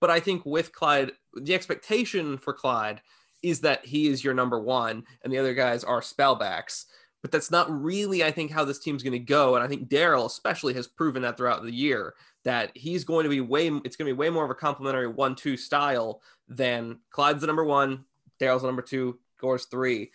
but 0.00 0.10
I 0.10 0.20
think 0.20 0.46
with 0.46 0.72
Clyde, 0.72 1.12
the 1.34 1.54
expectation 1.54 2.38
for 2.38 2.52
Clyde 2.52 3.00
is 3.42 3.60
that 3.60 3.84
he 3.84 4.06
is 4.06 4.24
your 4.24 4.34
number 4.34 4.58
one 4.58 5.04
and 5.22 5.32
the 5.32 5.38
other 5.38 5.54
guys 5.54 5.84
are 5.84 6.00
spellbacks. 6.00 6.86
But 7.24 7.32
that's 7.32 7.50
not 7.50 7.70
really, 7.70 8.22
I 8.22 8.30
think, 8.30 8.50
how 8.50 8.66
this 8.66 8.78
team's 8.78 9.02
going 9.02 9.14
to 9.14 9.18
go. 9.18 9.54
And 9.54 9.64
I 9.64 9.66
think 9.66 9.88
Darrel, 9.88 10.26
especially, 10.26 10.74
has 10.74 10.86
proven 10.86 11.22
that 11.22 11.38
throughout 11.38 11.62
the 11.62 11.72
year 11.72 12.12
that 12.44 12.70
he's 12.76 13.02
going 13.02 13.24
to 13.24 13.30
be 13.30 13.40
way, 13.40 13.68
it's 13.82 13.96
going 13.96 14.06
to 14.06 14.12
be 14.14 14.18
way 14.18 14.28
more 14.28 14.44
of 14.44 14.50
a 14.50 14.54
complementary 14.54 15.08
one 15.08 15.34
two 15.34 15.56
style 15.56 16.20
than 16.48 16.98
Clyde's 17.08 17.40
the 17.40 17.46
number 17.46 17.64
one, 17.64 18.04
Darrel's 18.38 18.60
the 18.60 18.68
number 18.68 18.82
two, 18.82 19.18
Gore's 19.40 19.64
three. 19.64 20.10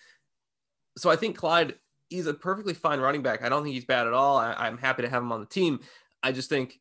So 0.99 1.09
I 1.09 1.15
think 1.15 1.35
Clyde, 1.35 1.79
he's 2.11 2.27
a 2.27 2.33
perfectly 2.35 2.75
fine 2.75 2.99
running 2.99 3.23
back. 3.23 3.43
I 3.43 3.49
don't 3.49 3.63
think 3.63 3.73
he's 3.73 3.85
bad 3.85 4.05
at 4.05 4.13
all. 4.13 4.37
I, 4.37 4.53
I'm 4.53 4.77
happy 4.77 5.01
to 5.01 5.09
have 5.09 5.23
him 5.23 5.31
on 5.31 5.39
the 5.39 5.47
team. 5.47 5.79
I 6.21 6.31
just 6.31 6.47
think 6.47 6.79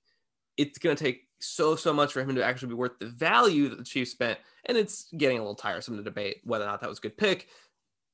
it's 0.58 0.78
going 0.78 0.94
to 0.94 1.02
take 1.02 1.22
so 1.40 1.74
so 1.74 1.94
much 1.94 2.12
for 2.12 2.20
him 2.20 2.34
to 2.34 2.44
actually 2.44 2.68
be 2.68 2.74
worth 2.74 2.98
the 2.98 3.06
value 3.06 3.70
that 3.70 3.78
the 3.78 3.84
Chiefs 3.84 4.10
spent, 4.10 4.38
and 4.66 4.76
it's 4.76 5.06
getting 5.16 5.38
a 5.38 5.40
little 5.40 5.54
tiresome 5.54 5.96
to 5.96 6.02
debate 6.02 6.42
whether 6.44 6.64
or 6.64 6.68
not 6.68 6.82
that 6.82 6.90
was 6.90 6.98
a 6.98 7.00
good 7.00 7.16
pick. 7.16 7.48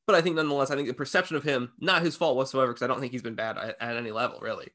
But 0.07 0.17
I 0.17 0.21
think 0.21 0.37
nonetheless, 0.37 0.71
I 0.71 0.77
think 0.77 0.89
the 0.89 0.95
perception 0.95 1.37
of 1.37 1.43
him 1.43 1.73
not 1.79 2.03
his 2.03 2.17
fault 2.17 2.37
whatsoever 2.37 2.73
because 2.73 2.83
I 2.83 2.87
don't 2.87 3.01
think 3.01 3.13
he's 3.13 3.23
been 3.23 3.35
bad 3.35 3.57
at, 3.57 3.77
at, 3.81 3.97
any 3.97 4.11
level 4.11 4.39
really. 4.41 4.69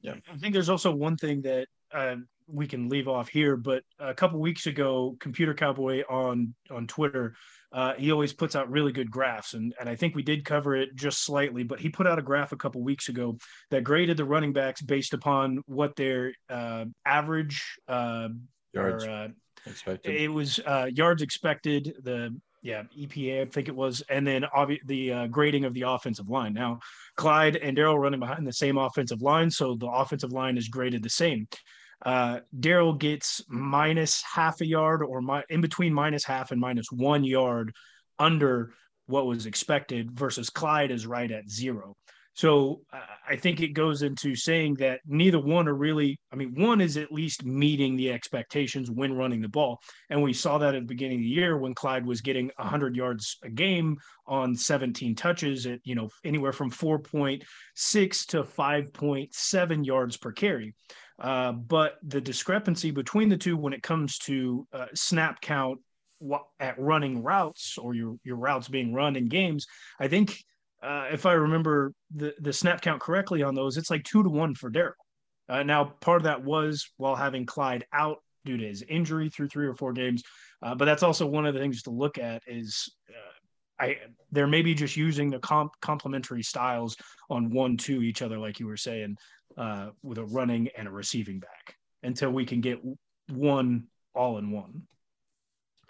Yeah, 0.00 0.14
I 0.32 0.36
think 0.36 0.52
there's 0.52 0.68
also 0.68 0.94
one 0.94 1.16
thing 1.16 1.42
that 1.42 1.66
uh, 1.92 2.16
we 2.46 2.66
can 2.66 2.88
leave 2.88 3.08
off 3.08 3.28
here, 3.28 3.56
but 3.56 3.82
a 3.98 4.14
couple 4.14 4.38
weeks 4.38 4.66
ago, 4.66 5.16
Computer 5.18 5.54
Cowboy 5.54 6.02
on 6.08 6.54
on 6.70 6.86
Twitter 6.86 7.34
uh, 7.72 7.94
he 7.94 8.12
always 8.12 8.32
puts 8.32 8.56
out 8.56 8.70
really 8.70 8.92
good 8.92 9.10
graphs, 9.10 9.54
and 9.54 9.74
and 9.78 9.88
I 9.88 9.96
think 9.96 10.14
we 10.14 10.22
did 10.22 10.44
cover 10.44 10.76
it 10.76 10.94
just 10.94 11.24
slightly. 11.24 11.62
But 11.62 11.80
he 11.80 11.88
put 11.88 12.06
out 12.06 12.18
a 12.18 12.22
graph 12.22 12.52
a 12.52 12.56
couple 12.56 12.82
weeks 12.82 13.08
ago 13.08 13.36
that 13.70 13.84
graded 13.84 14.16
the 14.16 14.24
running 14.24 14.52
backs 14.52 14.80
based 14.80 15.12
upon 15.12 15.62
what 15.66 15.96
their 15.96 16.32
uh, 16.48 16.86
average 17.04 17.78
uh, 17.88 18.28
yards 18.72 19.04
or, 19.04 19.10
uh, 19.10 19.28
expected. 19.66 20.14
It 20.14 20.28
was 20.28 20.60
uh, 20.60 20.88
yards 20.92 21.22
expected. 21.22 21.94
The 22.02 22.38
yeah 22.66 22.82
EPA 22.98 23.42
I 23.42 23.44
think 23.46 23.68
it 23.68 23.76
was, 23.76 24.02
and 24.10 24.26
then 24.26 24.44
obvi- 24.54 24.84
the 24.86 25.12
uh, 25.12 25.26
grading 25.28 25.64
of 25.64 25.72
the 25.72 25.82
offensive 25.82 26.28
line. 26.28 26.52
Now 26.52 26.80
Clyde 27.16 27.56
and 27.56 27.76
Daryl 27.76 27.98
running 27.98 28.20
behind 28.20 28.46
the 28.46 28.52
same 28.52 28.76
offensive 28.76 29.22
line, 29.22 29.50
so 29.50 29.76
the 29.76 29.86
offensive 29.86 30.32
line 30.32 30.58
is 30.58 30.68
graded 30.68 31.02
the 31.02 31.10
same. 31.10 31.46
Uh, 32.04 32.40
Darrel 32.60 32.92
gets 32.92 33.42
minus 33.48 34.22
half 34.22 34.60
a 34.60 34.66
yard 34.66 35.02
or 35.02 35.22
my, 35.22 35.42
in 35.48 35.60
between 35.62 35.94
minus 35.94 36.24
half 36.24 36.50
and 36.50 36.60
minus 36.60 36.90
one 36.90 37.24
yard 37.24 37.72
under 38.18 38.72
what 39.06 39.26
was 39.26 39.46
expected 39.46 40.10
versus 40.10 40.50
Clyde 40.50 40.90
is 40.90 41.06
right 41.06 41.30
at 41.30 41.48
zero. 41.48 41.96
So 42.36 42.82
I 43.26 43.36
think 43.36 43.62
it 43.62 43.68
goes 43.68 44.02
into 44.02 44.34
saying 44.36 44.74
that 44.74 45.00
neither 45.06 45.40
one 45.40 45.66
are 45.68 45.74
really, 45.74 46.20
I 46.30 46.36
mean, 46.36 46.54
one 46.54 46.82
is 46.82 46.98
at 46.98 47.10
least 47.10 47.46
meeting 47.46 47.96
the 47.96 48.12
expectations 48.12 48.90
when 48.90 49.14
running 49.14 49.40
the 49.40 49.48
ball. 49.48 49.80
And 50.10 50.22
we 50.22 50.34
saw 50.34 50.58
that 50.58 50.74
at 50.74 50.82
the 50.82 50.86
beginning 50.86 51.20
of 51.20 51.22
the 51.22 51.30
year 51.30 51.56
when 51.56 51.74
Clyde 51.74 52.04
was 52.04 52.20
getting 52.20 52.50
100 52.56 52.94
yards 52.94 53.38
a 53.42 53.48
game 53.48 53.96
on 54.26 54.54
17 54.54 55.14
touches 55.14 55.66
at, 55.66 55.80
you 55.84 55.94
know, 55.94 56.10
anywhere 56.24 56.52
from 56.52 56.70
4.6 56.70 58.26
to 58.26 58.42
5.7 58.42 59.86
yards 59.86 60.16
per 60.18 60.32
carry. 60.32 60.74
Uh, 61.18 61.52
but 61.52 61.94
the 62.06 62.20
discrepancy 62.20 62.90
between 62.90 63.30
the 63.30 63.38
two 63.38 63.56
when 63.56 63.72
it 63.72 63.82
comes 63.82 64.18
to 64.18 64.66
uh, 64.74 64.86
snap 64.92 65.40
count 65.40 65.80
at 66.60 66.78
running 66.78 67.22
routes 67.22 67.78
or 67.78 67.94
your, 67.94 68.16
your 68.24 68.36
routes 68.36 68.68
being 68.68 68.92
run 68.92 69.16
in 69.16 69.28
games, 69.28 69.66
I 69.98 70.08
think 70.08 70.38
uh, 70.82 71.06
if 71.10 71.26
I 71.26 71.32
remember 71.32 71.92
the, 72.14 72.34
the 72.40 72.52
snap 72.52 72.80
count 72.80 73.00
correctly 73.00 73.42
on 73.42 73.54
those, 73.54 73.76
it's 73.76 73.90
like 73.90 74.04
two 74.04 74.22
to 74.22 74.28
one 74.28 74.54
for 74.54 74.70
Darrel. 74.70 74.94
Uh, 75.48 75.62
now, 75.62 75.84
part 75.84 76.18
of 76.18 76.24
that 76.24 76.44
was 76.44 76.90
while 76.96 77.16
having 77.16 77.46
Clyde 77.46 77.84
out 77.92 78.18
due 78.44 78.56
to 78.56 78.66
his 78.66 78.82
injury 78.82 79.28
through 79.28 79.48
three 79.48 79.66
or 79.66 79.74
four 79.74 79.92
games. 79.92 80.22
Uh, 80.62 80.74
but 80.74 80.84
that's 80.84 81.02
also 81.02 81.26
one 81.26 81.46
of 81.46 81.54
the 81.54 81.60
things 81.60 81.82
to 81.82 81.90
look 81.90 82.18
at 82.18 82.42
is 82.46 82.92
uh, 83.10 83.84
I 83.84 83.96
they're 84.32 84.46
maybe 84.46 84.74
just 84.74 84.96
using 84.96 85.30
the 85.30 85.38
comp- 85.38 85.78
complementary 85.80 86.42
styles 86.42 86.96
on 87.30 87.50
one 87.50 87.76
to 87.78 88.02
each 88.02 88.22
other, 88.22 88.38
like 88.38 88.60
you 88.60 88.66
were 88.66 88.76
saying 88.76 89.16
uh, 89.56 89.90
with 90.02 90.18
a 90.18 90.24
running 90.24 90.68
and 90.76 90.88
a 90.88 90.90
receiving 90.90 91.38
back 91.40 91.76
until 92.02 92.30
we 92.30 92.44
can 92.44 92.60
get 92.60 92.80
one 93.30 93.86
all 94.14 94.38
in 94.38 94.50
one. 94.50 94.82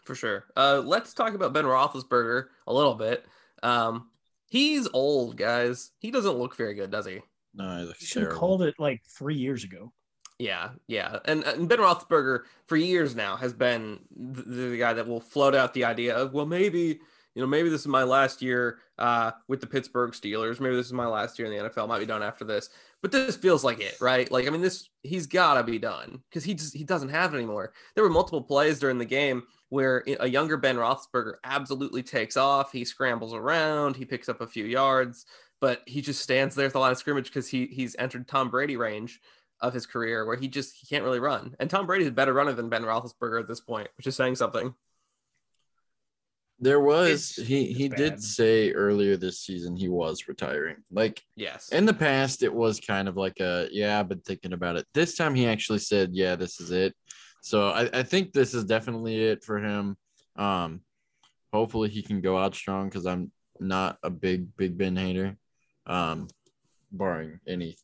For 0.04 0.14
sure. 0.14 0.44
Let's 0.56 1.14
talk 1.14 1.34
about 1.34 1.52
Ben 1.52 1.64
Roethlisberger 1.64 2.46
a 2.66 2.72
little 2.72 2.94
bit. 2.94 3.26
Um, 3.62 4.08
he's 4.48 4.88
old, 4.92 5.36
guys. 5.36 5.92
He 5.98 6.10
doesn't 6.10 6.38
look 6.38 6.56
very 6.56 6.74
good, 6.74 6.90
does 6.90 7.06
he? 7.06 7.20
No, 7.54 7.90
he 7.98 8.06
should 8.06 8.24
have 8.24 8.32
called 8.32 8.62
it 8.62 8.74
like 8.78 9.02
three 9.06 9.36
years 9.36 9.64
ago. 9.64 9.92
Yeah, 10.38 10.70
yeah, 10.86 11.18
and, 11.24 11.44
and 11.44 11.68
Ben 11.68 11.78
Roethlisberger 11.78 12.40
for 12.66 12.76
years 12.76 13.16
now 13.16 13.36
has 13.36 13.54
been 13.54 14.00
the, 14.14 14.42
the 14.42 14.76
guy 14.78 14.92
that 14.92 15.08
will 15.08 15.20
float 15.20 15.54
out 15.54 15.72
the 15.72 15.84
idea 15.84 16.14
of 16.14 16.34
well 16.34 16.44
maybe 16.44 17.00
you 17.36 17.42
know, 17.42 17.46
maybe 17.46 17.68
this 17.68 17.82
is 17.82 17.86
my 17.86 18.02
last 18.02 18.40
year 18.40 18.78
uh, 18.98 19.30
with 19.46 19.60
the 19.60 19.66
Pittsburgh 19.66 20.12
Steelers. 20.12 20.58
Maybe 20.58 20.74
this 20.74 20.86
is 20.86 20.94
my 20.94 21.06
last 21.06 21.38
year 21.38 21.52
in 21.52 21.56
the 21.56 21.68
NFL. 21.68 21.86
Might 21.86 21.98
be 21.98 22.06
done 22.06 22.22
after 22.22 22.46
this, 22.46 22.70
but 23.02 23.12
this 23.12 23.36
feels 23.36 23.62
like 23.62 23.78
it, 23.78 24.00
right? 24.00 24.30
Like, 24.30 24.46
I 24.46 24.50
mean, 24.50 24.62
this 24.62 24.88
he's 25.02 25.26
got 25.26 25.54
to 25.54 25.62
be 25.62 25.78
done 25.78 26.22
because 26.30 26.44
he 26.44 26.54
just 26.54 26.74
he 26.74 26.82
doesn't 26.82 27.10
have 27.10 27.34
it 27.34 27.36
anymore. 27.36 27.74
There 27.94 28.02
were 28.02 28.10
multiple 28.10 28.40
plays 28.40 28.78
during 28.78 28.96
the 28.96 29.04
game 29.04 29.42
where 29.68 30.04
a 30.20 30.28
younger 30.28 30.56
Ben 30.56 30.76
Roethlisberger 30.76 31.34
absolutely 31.44 32.02
takes 32.02 32.36
off. 32.36 32.72
He 32.72 32.84
scrambles 32.84 33.34
around, 33.34 33.96
he 33.96 34.04
picks 34.04 34.28
up 34.28 34.40
a 34.40 34.46
few 34.46 34.64
yards, 34.64 35.26
but 35.60 35.82
he 35.86 36.00
just 36.00 36.22
stands 36.22 36.54
there 36.54 36.66
at 36.66 36.72
the 36.72 36.78
line 36.78 36.92
of 36.92 36.98
scrimmage 36.98 37.26
because 37.26 37.48
he 37.48 37.66
he's 37.66 37.96
entered 37.98 38.28
Tom 38.28 38.50
Brady 38.50 38.76
range 38.76 39.20
of 39.60 39.72
his 39.72 39.86
career 39.86 40.24
where 40.26 40.36
he 40.36 40.48
just 40.48 40.74
he 40.76 40.86
can't 40.86 41.02
really 41.04 41.18
run. 41.18 41.56
And 41.58 41.68
Tom 41.70 41.86
Brady 41.86 42.04
is 42.04 42.08
a 42.08 42.12
better 42.12 42.32
runner 42.32 42.52
than 42.52 42.68
Ben 42.68 42.82
Roethlisberger 42.82 43.40
at 43.40 43.48
this 43.48 43.60
point, 43.60 43.88
which 43.96 44.06
is 44.06 44.14
saying 44.14 44.36
something. 44.36 44.74
There 46.58 46.80
was 46.80 47.32
It's- 47.38 47.48
he 47.48 47.64
it's 47.64 47.78
he 47.78 47.88
bad. 47.88 47.96
did 47.98 48.22
say 48.22 48.72
earlier 48.72 49.16
this 49.18 49.40
season 49.40 49.76
he 49.76 49.88
was 49.88 50.26
retiring. 50.26 50.76
Like 50.90 51.22
Yes. 51.36 51.68
in 51.70 51.84
the 51.84 51.92
past, 51.92 52.42
it 52.42 52.52
was 52.54 52.80
kind 52.80 53.08
of 53.08 53.16
like 53.16 53.40
a 53.40 53.68
yeah, 53.72 54.00
I've 54.00 54.08
been 54.08 54.20
thinking 54.20 54.52
about 54.54 54.76
it. 54.76 54.86
This 54.94 55.16
time 55.16 55.34
he 55.34 55.46
actually 55.46 55.80
said, 55.80 56.10
Yeah, 56.14 56.36
this 56.36 56.60
is 56.60 56.70
it. 56.70 56.94
So 57.46 57.68
I, 57.68 57.88
I 57.92 58.02
think 58.02 58.32
this 58.32 58.54
is 58.54 58.64
definitely 58.64 59.22
it 59.22 59.44
for 59.44 59.58
him. 59.58 59.96
Um 60.34 60.80
hopefully 61.52 61.88
he 61.88 62.02
can 62.02 62.20
go 62.20 62.36
out 62.36 62.56
strong 62.56 62.88
because 62.88 63.06
I'm 63.06 63.30
not 63.60 63.98
a 64.02 64.10
big 64.10 64.56
Big 64.56 64.76
Ben 64.76 64.96
hater. 64.96 65.36
Um 65.86 66.26
barring 66.90 67.38
any 67.46 67.76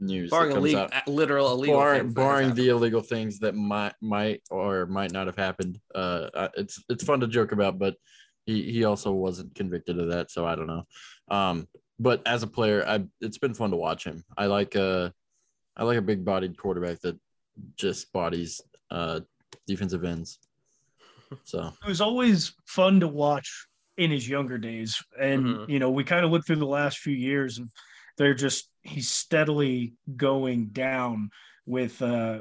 news 0.00 0.30
barring 0.30 0.48
that 0.48 0.54
comes 0.56 0.64
illegal, 0.64 0.88
out. 0.92 1.08
literal 1.08 1.52
illegal 1.52 1.76
barring, 1.76 2.12
barring 2.12 2.54
the 2.54 2.68
illegal 2.70 3.02
things 3.02 3.38
that 3.38 3.54
might 3.54 3.94
might 4.00 4.42
or 4.50 4.86
might 4.86 5.12
not 5.12 5.28
have 5.28 5.36
happened. 5.36 5.78
Uh, 5.94 6.48
it's 6.56 6.82
it's 6.88 7.04
fun 7.04 7.20
to 7.20 7.28
joke 7.28 7.52
about, 7.52 7.78
but 7.78 7.94
he 8.46 8.72
he 8.72 8.84
also 8.84 9.12
wasn't 9.12 9.54
convicted 9.54 9.98
of 10.00 10.08
that, 10.08 10.32
so 10.32 10.44
I 10.44 10.56
don't 10.56 10.66
know. 10.66 10.82
Um, 11.28 11.68
but 12.00 12.20
as 12.26 12.42
a 12.42 12.48
player, 12.48 12.84
I 12.86 13.04
it's 13.20 13.38
been 13.38 13.54
fun 13.54 13.70
to 13.70 13.76
watch 13.76 14.04
him. 14.04 14.24
I 14.36 14.46
like 14.46 14.74
a 14.74 15.12
I 15.76 15.84
like 15.84 15.98
a 15.98 16.02
big 16.02 16.24
bodied 16.24 16.58
quarterback 16.58 17.00
that 17.02 17.16
just 17.76 18.12
bodies 18.12 18.60
uh 18.90 19.20
defensive 19.66 20.04
ends. 20.04 20.38
So 21.44 21.72
it 21.84 21.88
was 21.88 22.00
always 22.00 22.54
fun 22.66 23.00
to 23.00 23.08
watch 23.08 23.66
in 23.96 24.10
his 24.10 24.28
younger 24.28 24.58
days 24.58 25.02
and 25.18 25.44
Mhm. 25.44 25.68
you 25.68 25.78
know 25.78 25.90
we 25.90 26.04
kind 26.04 26.24
of 26.24 26.30
look 26.30 26.46
through 26.46 26.56
the 26.56 26.66
last 26.66 26.98
few 26.98 27.14
years 27.14 27.56
and 27.58 27.70
they're 28.18 28.34
just 28.34 28.68
he's 28.82 29.08
steadily 29.08 29.94
going 30.16 30.66
down 30.66 31.30
with 31.64 32.00
uh 32.02 32.40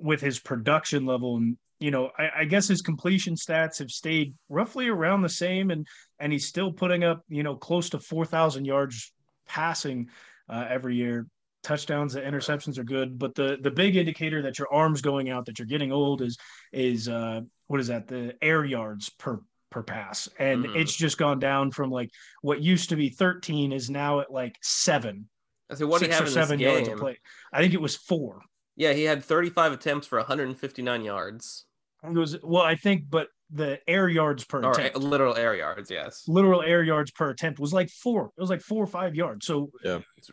with 0.00 0.20
his 0.20 0.40
production 0.40 1.06
level 1.06 1.36
and 1.36 1.56
you 1.78 1.90
know 1.92 2.10
I, 2.18 2.30
I 2.40 2.44
guess 2.44 2.66
his 2.66 2.82
completion 2.82 3.34
stats 3.34 3.78
have 3.78 3.90
stayed 3.90 4.34
roughly 4.48 4.88
around 4.88 5.22
the 5.22 5.28
same 5.28 5.70
and 5.70 5.86
and 6.18 6.32
he's 6.32 6.46
still 6.48 6.72
putting 6.72 7.04
up 7.04 7.22
you 7.28 7.42
know 7.44 7.54
close 7.56 7.88
to 7.90 8.00
4000 8.00 8.64
yards 8.64 9.12
passing 9.46 10.08
uh, 10.48 10.66
every 10.68 10.96
year 10.96 11.26
touchdowns 11.62 12.14
the 12.14 12.20
interceptions 12.20 12.76
are 12.78 12.84
good 12.84 13.18
but 13.18 13.34
the 13.34 13.56
the 13.62 13.70
big 13.70 13.96
indicator 13.96 14.42
that 14.42 14.58
your 14.58 14.72
arms 14.72 15.00
going 15.00 15.30
out 15.30 15.46
that 15.46 15.58
you're 15.58 15.66
getting 15.66 15.92
old 15.92 16.20
is 16.20 16.36
is 16.72 17.08
uh 17.08 17.40
what 17.72 17.80
is 17.80 17.86
that? 17.86 18.06
The 18.06 18.34
air 18.42 18.66
yards 18.66 19.08
per 19.08 19.40
per 19.70 19.82
pass. 19.82 20.28
And 20.38 20.66
Mhm. 20.66 20.76
it's 20.76 20.94
just 20.94 21.16
gone 21.16 21.38
down 21.38 21.70
from 21.70 21.90
like 21.90 22.10
what 22.42 22.60
used 22.60 22.90
to 22.90 22.96
be 22.96 23.08
13 23.08 23.72
is 23.72 23.88
now 23.88 24.20
at 24.20 24.30
like 24.30 24.58
seven. 24.60 25.26
I 25.70 25.74
said, 25.76 25.88
what 25.88 26.00
six 26.00 26.14
have 26.14 26.26
or 26.26 26.30
seven 26.30 26.58
this 26.58 26.68
yards 26.68 26.88
of 26.88 26.98
play. 26.98 27.18
I 27.50 27.62
think 27.62 27.72
it 27.72 27.80
was 27.80 27.96
four. 27.96 28.42
Yeah, 28.76 28.92
he 28.92 29.04
had 29.04 29.24
35 29.24 29.72
attempts 29.72 30.06
for 30.06 30.18
159 30.18 31.02
yards, 31.02 31.64
it 32.04 32.10
was 32.10 32.36
well 32.42 32.62
i 32.62 32.74
think 32.74 33.04
but 33.08 33.28
the 33.54 33.78
air 33.86 34.08
yards 34.08 34.44
per 34.44 34.62
or 34.64 34.70
attempt 34.72 34.96
literal 34.96 35.36
air 35.36 35.54
yards. 35.54 35.90
Yes. 35.90 36.24
literal 36.26 36.62
air 36.62 36.82
yards 36.82 37.10
per 37.10 37.30
attempt 37.30 37.60
was 37.60 37.72
like 37.72 37.90
four 37.90 38.32
it 38.36 38.40
was 38.40 38.50
like 38.50 38.62
four 38.62 38.82
or 38.82 38.86
five 38.86 39.14
yards 39.14 39.46
so 39.46 39.70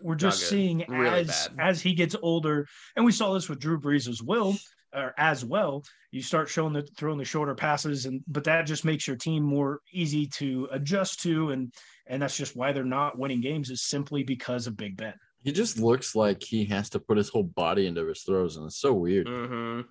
we're 0.02 0.16
just 0.16 0.48
seeing 0.50 0.86
Really 0.88 1.22
as 1.22 1.50
bad. 1.50 1.68
as 1.70 1.82
he 1.82 1.94
gets 1.94 2.16
older 2.22 2.66
and 2.96 3.04
we 3.06 3.12
saw 3.12 3.34
this 3.34 3.50
with 3.50 3.60
drew 3.60 3.80
brees 3.80 4.08
as 4.08 4.24
well 4.24 4.58
or 4.94 5.14
as 5.18 5.44
well 5.44 5.84
you 6.12 6.22
start 6.22 6.50
showing 6.50 6.74
the 6.74 6.82
throwing 6.98 7.18
the 7.18 7.26
shorter 7.26 7.54
passes 7.56 8.06
and 8.06 8.22
but 8.28 8.44
that 8.46 8.66
just 8.66 8.86
makes 8.86 9.06
your 9.08 9.18
team 9.18 9.44
more 9.44 9.82
easy 9.92 10.26
to 10.26 10.68
adjust 10.72 11.22
to 11.22 11.50
and 11.52 11.74
and 12.08 12.22
that's 12.22 12.38
just 12.38 12.56
why 12.56 12.72
they're 12.72 12.84
not 12.86 13.20
winning 13.20 13.42
games 13.42 13.70
is 13.70 13.84
simply 13.84 14.24
because 14.24 14.66
of 14.66 14.78
big 14.78 14.96
ben 14.96 15.14
he 15.44 15.52
just 15.52 15.78
looks 15.80 16.16
like 16.16 16.42
he 16.44 16.66
has 16.66 16.90
to 16.90 17.00
put 17.00 17.18
his 17.18 17.30
whole 17.30 17.44
body 17.44 17.86
into 17.88 18.06
his 18.06 18.24
throws, 18.24 18.58
and 18.58 18.66
it's 18.66 18.82
so 18.82 18.92
weird. 18.94 19.26
hmm 19.28 19.82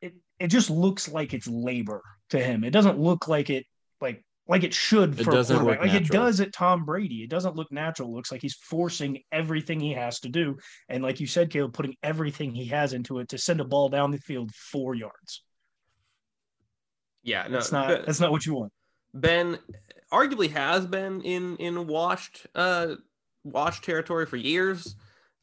it 0.00 0.14
it 0.40 0.48
just 0.48 0.70
looks 0.70 1.08
like 1.10 1.34
it's 1.34 1.46
labor 1.46 2.02
to 2.32 2.42
him 2.42 2.64
it 2.64 2.70
doesn't 2.70 2.98
look 2.98 3.28
like 3.28 3.48
it 3.48 3.64
like 4.00 4.24
like 4.48 4.64
it 4.64 4.74
should 4.74 5.18
It 5.20 5.24
for 5.24 5.30
a 5.30 5.34
doesn't 5.34 5.56
look 5.56 5.64
quarterback. 5.78 5.92
like 5.92 6.02
it 6.02 6.08
does 6.08 6.40
at 6.40 6.52
Tom 6.52 6.84
Brady. 6.84 7.22
It 7.22 7.30
doesn't 7.30 7.54
look 7.54 7.70
natural. 7.70 8.08
It 8.08 8.12
looks 8.16 8.32
like 8.32 8.42
he's 8.42 8.56
forcing 8.56 9.20
everything 9.30 9.78
he 9.78 9.92
has 9.92 10.18
to 10.20 10.28
do. 10.28 10.56
And 10.88 11.00
like 11.02 11.20
you 11.20 11.28
said, 11.28 11.48
Caleb, 11.48 11.72
putting 11.74 11.94
everything 12.02 12.52
he 12.52 12.66
has 12.66 12.92
into 12.92 13.20
it 13.20 13.28
to 13.28 13.38
send 13.38 13.60
a 13.60 13.64
ball 13.64 13.88
down 13.88 14.10
the 14.10 14.18
field 14.18 14.50
four 14.52 14.96
yards. 14.96 15.44
Yeah, 17.22 17.44
no, 17.44 17.52
That's 17.52 17.70
not 17.70 17.88
Ben, 17.88 18.02
that's 18.04 18.18
not 18.20 18.32
what 18.32 18.44
you 18.44 18.54
want. 18.54 18.72
Ben 19.14 19.58
arguably 20.12 20.50
has 20.50 20.86
been 20.86 21.20
in 21.22 21.56
in 21.58 21.86
washed 21.86 22.46
uh 22.56 22.96
washed 23.44 23.84
territory 23.84 24.26
for 24.26 24.36
years. 24.36 24.96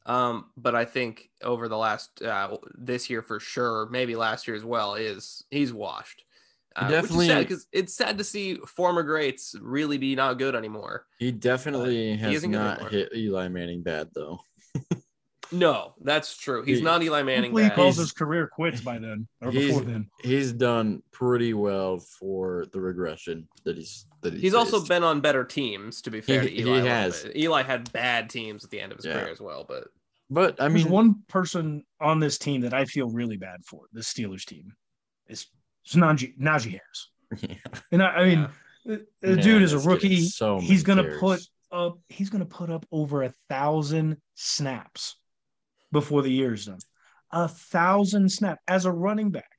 Um, 0.06 0.46
but 0.58 0.74
I 0.74 0.84
think 0.84 1.30
over 1.42 1.68
the 1.68 1.76
last 1.78 2.22
uh, 2.22 2.56
this 2.74 3.08
year 3.08 3.22
for 3.22 3.40
sure, 3.40 3.88
maybe 3.90 4.14
last 4.14 4.46
year 4.46 4.56
as 4.56 4.64
well, 4.64 4.94
is 4.94 5.44
he's 5.50 5.72
washed. 5.72 6.22
Uh, 6.80 6.88
Definitely- 6.88 7.16
which 7.18 7.24
is 7.26 7.32
sad 7.32 7.48
because 7.48 7.66
it's 7.72 7.94
sad 7.94 8.18
to 8.18 8.24
see 8.24 8.54
former 8.66 9.02
greats 9.02 9.54
really 9.60 9.98
be 9.98 10.14
not 10.14 10.38
good 10.38 10.54
anymore. 10.54 11.06
He 11.18 11.30
definitely 11.32 12.16
has 12.16 12.34
isn't 12.36 12.50
good 12.52 12.58
not 12.58 12.74
anymore. 12.80 12.90
hit 12.90 13.14
Eli 13.14 13.48
Manning 13.48 13.82
bad 13.82 14.08
though. 14.14 14.40
No, 15.52 15.94
that's 16.00 16.36
true. 16.36 16.62
He's 16.62 16.78
He- 16.78 16.84
not 16.84 17.02
Eli 17.02 17.22
Manning. 17.24 17.50
Hopefully 17.50 17.64
he 17.64 17.70
calls 17.70 17.96
his 17.96 18.12
career 18.12 18.46
quits 18.46 18.82
by 18.82 18.98
then 18.98 19.26
or 19.40 19.50
he's- 19.50 19.66
before 19.66 19.82
then. 19.82 20.08
He's 20.22 20.52
done 20.52 21.02
pretty 21.10 21.54
well 21.54 21.98
for 21.98 22.66
the 22.72 22.80
regression 22.80 23.48
that 23.64 23.76
he's 23.76 24.06
that 24.22 24.32
he's, 24.34 24.42
He's 24.42 24.54
also 24.54 24.84
been 24.84 25.02
on 25.02 25.20
better 25.20 25.44
teams, 25.44 26.02
to 26.02 26.10
be 26.12 26.20
fair 26.20 26.42
He- 26.42 26.50
to 26.50 26.60
Eli. 26.60 26.70
a 26.70 26.74
little 26.74 26.88
has. 26.88 27.26
Eli 27.34 27.62
had 27.62 27.90
bad 27.92 28.30
teams 28.30 28.62
at 28.64 28.70
the 28.70 28.80
end 28.80 28.92
of 28.92 28.98
his 28.98 29.06
Yeah. 29.06 29.14
career 29.14 29.32
as 29.32 29.40
well, 29.40 29.64
but 29.68 29.88
But 30.32 30.60
I 30.62 30.68
There's 30.68 30.84
mean, 30.84 30.92
one 30.92 31.22
person 31.26 31.84
on 32.00 32.20
this 32.20 32.38
team 32.38 32.60
that 32.60 32.72
I 32.72 32.84
feel 32.84 33.08
really 33.10 33.36
bad 33.36 33.64
for, 33.64 33.86
the 33.92 34.02
Steelers 34.02 34.44
team. 34.44 34.72
Is 35.26 35.46
it's 35.84 35.94
Najee, 35.94 36.38
Najee 36.38 36.70
Harris. 36.72 37.10
yeah, 37.40 37.54
And 37.92 38.02
I, 38.02 38.06
I 38.08 38.24
mean, 38.28 38.38
Yeah. 38.84 38.96
the, 39.20 39.34
the 39.34 39.36
dude 39.36 39.62
is 39.62 39.72
a 39.72 39.78
rookie. 39.78 40.22
so 40.26 40.58
he's 40.58 40.82
gonna 40.82 41.16
put 41.18 41.40
up 41.72 41.98
he's 42.08 42.30
gonna 42.30 42.44
put 42.46 42.70
up 42.70 42.84
over 42.90 43.22
a 43.22 43.32
thousand 43.48 44.16
snaps 44.34 45.16
before 45.92 46.22
the 46.22 46.30
year 46.30 46.54
is 46.54 46.66
done. 46.66 46.78
A 47.32 47.46
thousand 47.46 48.30
snap 48.30 48.58
as 48.66 48.86
a 48.86 48.92
running 48.92 49.30
back, 49.30 49.50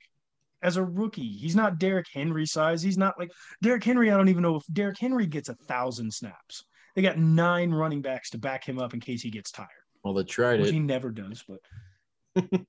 as 0.62 0.76
a 0.76 0.84
rookie. 0.84 1.28
He's 1.38 1.56
not 1.56 1.80
Derrick 1.80 2.08
Henry 2.14 2.46
size. 2.46 2.82
He's 2.82 2.98
not 2.98 3.14
like 3.18 3.32
Derrick 3.62 3.84
Henry. 3.84 4.12
I 4.12 4.18
don't 4.18 4.28
even 4.28 4.44
know 4.44 4.58
if 4.58 4.64
Derrick 4.74 4.98
Henry 5.00 5.26
gets 5.26 5.48
a 5.48 5.56
thousand 5.56 6.14
snaps. 6.14 6.66
They 6.96 7.02
got 7.02 7.18
nine 7.18 7.72
running 7.72 8.02
backs 8.02 8.32
to 8.32 8.38
back 8.38 8.68
him 8.68 8.78
up 8.80 8.94
in 8.94 9.00
case 9.00 9.22
he 9.22 9.30
gets 9.30 9.52
tired, 9.52 9.70
well, 10.04 10.14
they 10.14 10.26
tried 10.26 10.60
which 10.60 10.70
it. 10.70 10.74
he 10.74 10.80
never 10.80 11.10
does. 11.10 11.46
But 11.48 12.42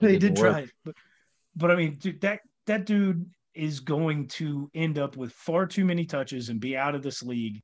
they 0.00 0.18
did 0.18 0.36
try 0.36 0.60
it. 0.60 0.70
But, 0.84 0.94
but 1.56 1.70
I 1.72 1.76
mean, 1.76 1.96
dude, 1.96 2.20
that 2.20 2.40
that 2.66 2.86
dude 2.86 3.28
is 3.54 3.80
going 3.80 4.28
to 4.28 4.70
end 4.74 4.98
up 4.98 5.16
with 5.16 5.32
far 5.32 5.66
too 5.66 5.84
many 5.84 6.04
touches 6.06 6.48
and 6.48 6.60
be 6.60 6.76
out 6.76 6.94
of 6.94 7.02
this 7.02 7.22
league, 7.22 7.60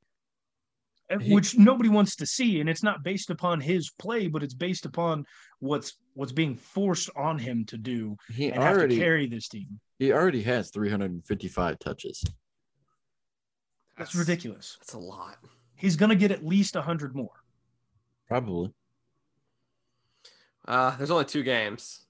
uh, 1.09 1.17
He- 1.17 1.33
which 1.33 1.57
nobody 1.57 1.89
wants 1.89 2.15
to 2.17 2.25
see. 2.25 2.59
And 2.59 2.69
it's 2.69 2.83
not 2.83 3.03
based 3.03 3.29
upon 3.29 3.59
his 3.61 3.89
play, 3.97 4.27
but 4.27 4.43
it's 4.43 4.53
based 4.53 4.85
upon 4.85 5.25
what's 5.59 5.97
what's 6.13 6.31
being 6.31 6.55
forced 6.55 7.09
on 7.15 7.39
him 7.39 7.65
to 7.65 7.77
do 7.77 8.15
He 8.33 8.51
and 8.51 8.61
have 8.61 8.73
to 8.73 8.79
already 8.79 8.97
carry 8.97 9.27
this 9.27 9.47
team. 9.47 9.79
he 9.97 10.11
already 10.11 10.43
has 10.43 10.69
355 10.71 11.79
touches. 11.79 12.23
That's 13.97 14.15
ridiculous. 14.15 14.77
That's 14.79 14.93
a 14.93 14.99
lot. 14.99 15.37
He's 15.75 15.95
going 15.95 16.09
to 16.09 16.15
get 16.15 16.31
at 16.31 16.45
least 16.45 16.75
hundred 16.75 17.15
more. 17.15 17.31
Probably. 18.27 18.71
Uh, 20.67 20.95
there's 20.97 21.09
only 21.11 21.25
two 21.25 21.41
games, 21.43 22.05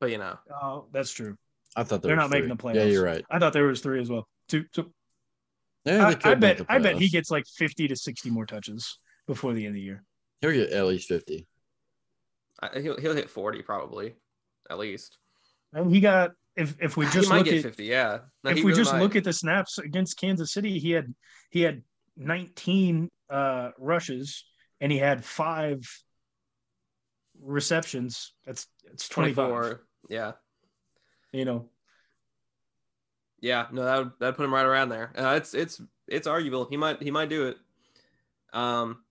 but 0.00 0.10
you 0.10 0.18
know, 0.18 0.36
Oh, 0.52 0.86
that's 0.92 1.12
true. 1.12 1.36
I 1.76 1.84
thought 1.84 2.02
They're 2.02 2.16
was 2.16 2.24
not 2.24 2.30
making 2.30 2.48
the 2.48 2.56
playoffs. 2.56 2.76
Yeah, 2.76 2.84
you're 2.84 3.04
right. 3.04 3.24
I 3.30 3.38
thought 3.38 3.52
there 3.52 3.66
was 3.66 3.80
three 3.80 4.00
as 4.00 4.08
well. 4.08 4.26
Two. 4.48 4.64
So 4.72 4.86
Yeah, 5.84 6.14
I, 6.24 6.30
I 6.30 6.34
bet. 6.34 6.62
I 6.68 6.78
bet 6.78 6.96
he 6.96 7.08
gets 7.08 7.30
like 7.30 7.44
fifty 7.46 7.86
to 7.88 7.94
sixty 7.94 8.30
more 8.30 8.46
touches 8.46 8.98
before 9.26 9.52
the 9.52 9.66
end 9.66 9.70
of 9.70 9.74
the 9.74 9.82
year. 9.82 10.02
He'll 10.40 10.52
get 10.52 10.70
at 10.70 10.86
least 10.86 11.08
50. 11.08 11.46
I, 12.62 12.80
he'll 12.80 12.98
he'll 12.98 13.14
hit 13.14 13.28
40 13.28 13.62
probably, 13.62 14.14
at 14.70 14.78
least. 14.78 15.18
And 15.72 15.92
he 15.92 16.00
got 16.00 16.32
if 16.56 16.74
if 16.80 16.96
we 16.96 17.06
he 17.06 17.12
just 17.12 17.28
might 17.28 17.38
look 17.38 17.46
get 17.46 17.56
at 17.56 17.62
50. 17.62 17.84
Yeah. 17.84 18.18
No, 18.44 18.50
if 18.50 18.58
we 18.58 18.64
really 18.64 18.76
just 18.76 18.92
might. 18.92 19.02
look 19.02 19.16
at 19.16 19.24
the 19.24 19.32
snaps 19.32 19.78
against 19.78 20.18
Kansas 20.18 20.52
City, 20.52 20.78
he 20.78 20.92
had 20.92 21.14
he 21.50 21.62
had 21.62 21.82
19 22.16 23.10
uh, 23.28 23.70
rushes 23.78 24.44
and 24.80 24.90
he 24.90 24.98
had 24.98 25.24
five 25.24 25.80
receptions. 27.42 28.32
That's 28.46 28.66
it's 28.84 29.08
25. 29.08 29.48
24. 29.48 29.80
Yeah. 30.08 30.32
You 31.36 31.44
know, 31.44 31.68
Yeah, 33.40 33.66
no, 33.70 33.84
that 33.84 33.98
would 33.98 34.12
that 34.20 34.36
put 34.36 34.44
him 34.44 34.54
right 34.54 34.64
around 34.64 34.88
there. 34.88 35.12
Uh, 35.16 35.34
it's 35.36 35.52
it's 35.52 35.82
it's 36.08 36.26
arguable. 36.26 36.64
He 36.64 36.78
might 36.78 37.02
he 37.02 37.10
might 37.10 37.28
do 37.28 37.48
it. 37.48 37.58
Um, 38.54 39.02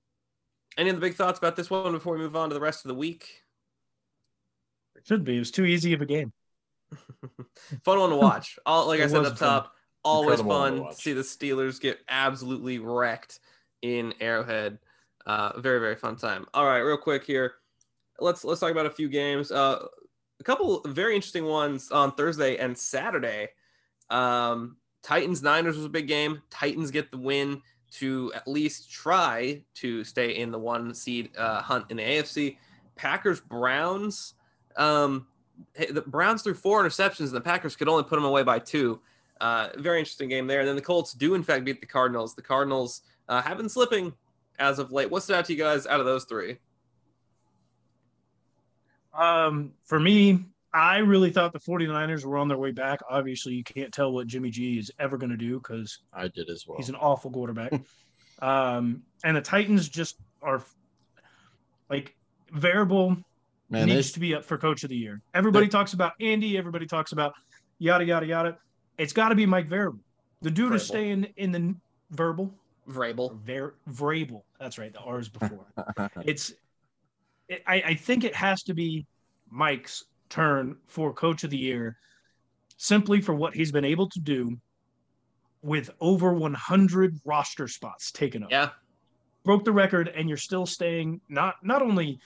any 0.76 0.90
other 0.90 1.00
big 1.00 1.14
thoughts 1.14 1.38
about 1.38 1.56
this 1.56 1.70
one 1.70 1.92
before 1.92 2.14
we 2.14 2.20
move 2.20 2.36
on 2.36 2.50
to 2.50 2.56
the 2.56 2.62
rest 2.62 2.84
of 2.84 2.90
the 2.90 2.96
week? 2.96 3.44
it 4.96 5.06
should 5.06 5.24
be. 5.24 5.36
It 5.36 5.40
was 5.40 5.52
too 5.52 5.66
easy 5.66 5.94
of 5.94 6.02
a 6.02 6.06
game. 6.08 6.34
Fun 7.84 8.00
one 8.00 8.10
to 8.10 8.16
watch. 8.16 8.58
All 8.66 8.88
like 8.88 9.00
I 9.02 9.08
said 9.08 9.20
was 9.20 9.32
up 9.32 9.38
fun. 9.38 9.50
top, 9.50 9.74
always 10.04 10.40
Incredible 10.40 10.50
one 10.50 10.74
to 10.74 10.82
fun 10.82 10.90
to 10.90 10.96
see 10.96 11.14
the 11.14 11.22
Steelers 11.22 11.80
get 11.80 12.00
absolutely 12.10 12.80
wrecked 12.80 13.40
in 13.84 14.16
Arrowhead. 14.20 14.80
Uh, 15.28 15.60
very 15.60 15.80
very 15.80 15.96
fun 15.96 16.16
time. 16.16 16.48
All 16.56 16.66
right, 16.66 16.80
real 16.80 16.98
quick 16.98 17.24
here, 17.24 17.54
let's 18.20 18.44
let's 18.44 18.60
talk 18.60 18.72
about 18.72 18.88
a 18.88 18.92
few 18.92 19.10
games. 19.10 19.52
Uh, 19.52 19.86
a 20.40 20.44
couple 20.44 20.82
very 20.86 21.16
interesting 21.16 21.46
ones 21.46 21.92
on 21.92 22.14
Thursday 22.14 22.58
and 22.58 22.78
Saturday. 22.78 23.50
Um, 24.10 24.78
Titans 25.02 25.44
Niners 25.44 25.76
was 25.78 25.86
a 25.86 25.90
big 25.90 26.08
game. 26.08 26.42
Titans 26.50 26.92
get 26.92 27.12
the 27.12 27.18
win 27.18 27.62
to 27.92 28.32
at 28.36 28.48
least 28.48 28.92
try 28.92 29.62
to 29.76 30.04
stay 30.04 30.38
in 30.38 30.52
the 30.52 30.60
one 30.60 30.94
seed 30.94 31.30
uh, 31.38 31.62
hunt 31.62 31.86
in 31.90 31.98
the 31.98 32.04
AFC. 32.04 32.58
Packers 32.96 33.40
Browns. 33.40 34.34
Um, 34.76 35.28
the 35.76 36.02
Browns 36.02 36.42
threw 36.42 36.54
four 36.54 36.84
interceptions, 36.84 37.28
and 37.28 37.36
the 37.36 37.42
Packers 37.42 37.76
could 37.76 37.88
only 37.88 38.04
put 38.04 38.16
them 38.16 38.26
away 38.26 38.44
by 38.44 38.60
two. 38.60 39.00
Uh, 39.40 39.70
very 39.78 40.00
interesting 40.00 40.30
game 40.30 40.48
there. 40.48 40.60
And 40.60 40.68
then 40.68 40.76
the 40.76 40.82
Colts 40.82 41.14
do 41.14 41.36
in 41.36 41.44
fact 41.44 41.66
beat 41.66 41.82
the 41.82 41.88
Cardinals. 41.88 42.36
The 42.36 42.42
Cardinals 42.42 43.02
uh, 43.30 43.42
have 43.42 43.58
been 43.58 43.70
slipping 43.70 44.14
as 44.60 44.80
of 44.80 44.92
late. 44.92 45.10
What 45.10 45.24
stood 45.24 45.38
out 45.38 45.46
to 45.46 45.54
you 45.54 45.60
guys 45.60 45.86
out 45.86 46.00
of 46.00 46.06
those 46.06 46.26
three? 46.26 46.58
Um, 49.18 49.72
for 49.84 50.00
me, 50.00 50.46
I 50.74 50.98
really 50.98 51.32
thought 51.32 51.54
the 51.54 51.60
49ers 51.60 52.26
were 52.26 52.38
on 52.38 52.48
their 52.48 52.58
way 52.58 52.72
back. 52.72 53.00
Obviously, 53.10 53.54
you 53.54 53.64
can't 53.64 53.94
tell 53.94 54.12
what 54.12 54.28
Jimmy 54.28 54.50
G 54.50 54.78
is 54.78 54.92
ever 55.00 55.18
going 55.18 55.30
to 55.30 55.38
do 55.38 55.58
because 55.58 56.00
I 56.14 56.28
did 56.28 56.50
as 56.50 56.66
well. 56.68 56.78
he's 56.78 56.90
an 56.90 56.96
awful 56.96 57.32
quarterback. 57.32 57.74
um, 58.42 59.04
and 59.24 59.38
the 59.38 59.42
Titans 59.42 59.88
just 59.88 60.18
are 60.42 60.62
like 61.90 62.16
variable 62.52 63.18
Man, 63.70 63.88
needs 63.88 64.12
they, 64.12 64.14
to 64.16 64.20
be 64.20 64.36
up 64.36 64.44
for 64.44 64.58
coach 64.58 64.84
of 64.84 64.90
the 64.90 64.98
year. 64.98 65.22
Everybody 65.34 65.68
talks 65.68 65.94
about 65.94 66.14
Andy, 66.20 66.58
everybody 66.58 66.86
talks 66.86 67.14
about 67.14 67.34
yada 67.80 68.06
yada 68.06 68.26
yada. 68.26 68.58
It's 68.98 69.14
got 69.14 69.30
to 69.30 69.36
be 69.36 69.46
Mike 69.46 69.68
Variable. 69.68 70.00
The 70.42 70.52
dude 70.52 70.74
is 70.74 70.86
staying 70.86 71.28
in 71.38 71.52
the 71.52 71.76
verbal 72.12 72.54
Vrabel. 72.90 73.36
Ver, 73.40 73.74
Vrabel. 73.90 74.44
That's 74.60 74.78
right. 74.78 74.94
The 74.94 75.00
R 75.00 75.20
is 75.20 75.30
before. 75.30 75.66
it's. 76.26 76.54
It, 77.48 77.64
I, 77.68 77.76
I 77.76 77.94
think 77.96 78.24
it 78.24 78.36
has 78.36 78.64
to 78.64 78.74
be 78.74 79.06
Mike's 79.50 80.06
turn 80.30 80.78
for 80.88 81.14
coach 81.14 81.44
of 81.44 81.50
the 81.50 81.58
year, 81.58 81.98
simply 82.78 83.22
for 83.22 83.34
what 83.34 83.56
he's 83.56 83.72
been 83.72 83.86
able 83.86 84.10
to 84.10 84.20
do 84.20 84.58
with 85.62 85.90
over 86.00 86.34
100 86.34 87.20
roster 87.26 87.68
spots 87.68 88.12
taken 88.12 88.44
up. 88.44 88.52
Yeah, 88.52 88.70
Broke 89.44 89.64
the 89.64 89.72
record, 89.72 90.08
and 90.10 90.28
you're 90.28 90.38
still 90.38 90.66
staying 90.66 91.22
not 91.30 91.56
not 91.64 91.82
only 91.82 92.20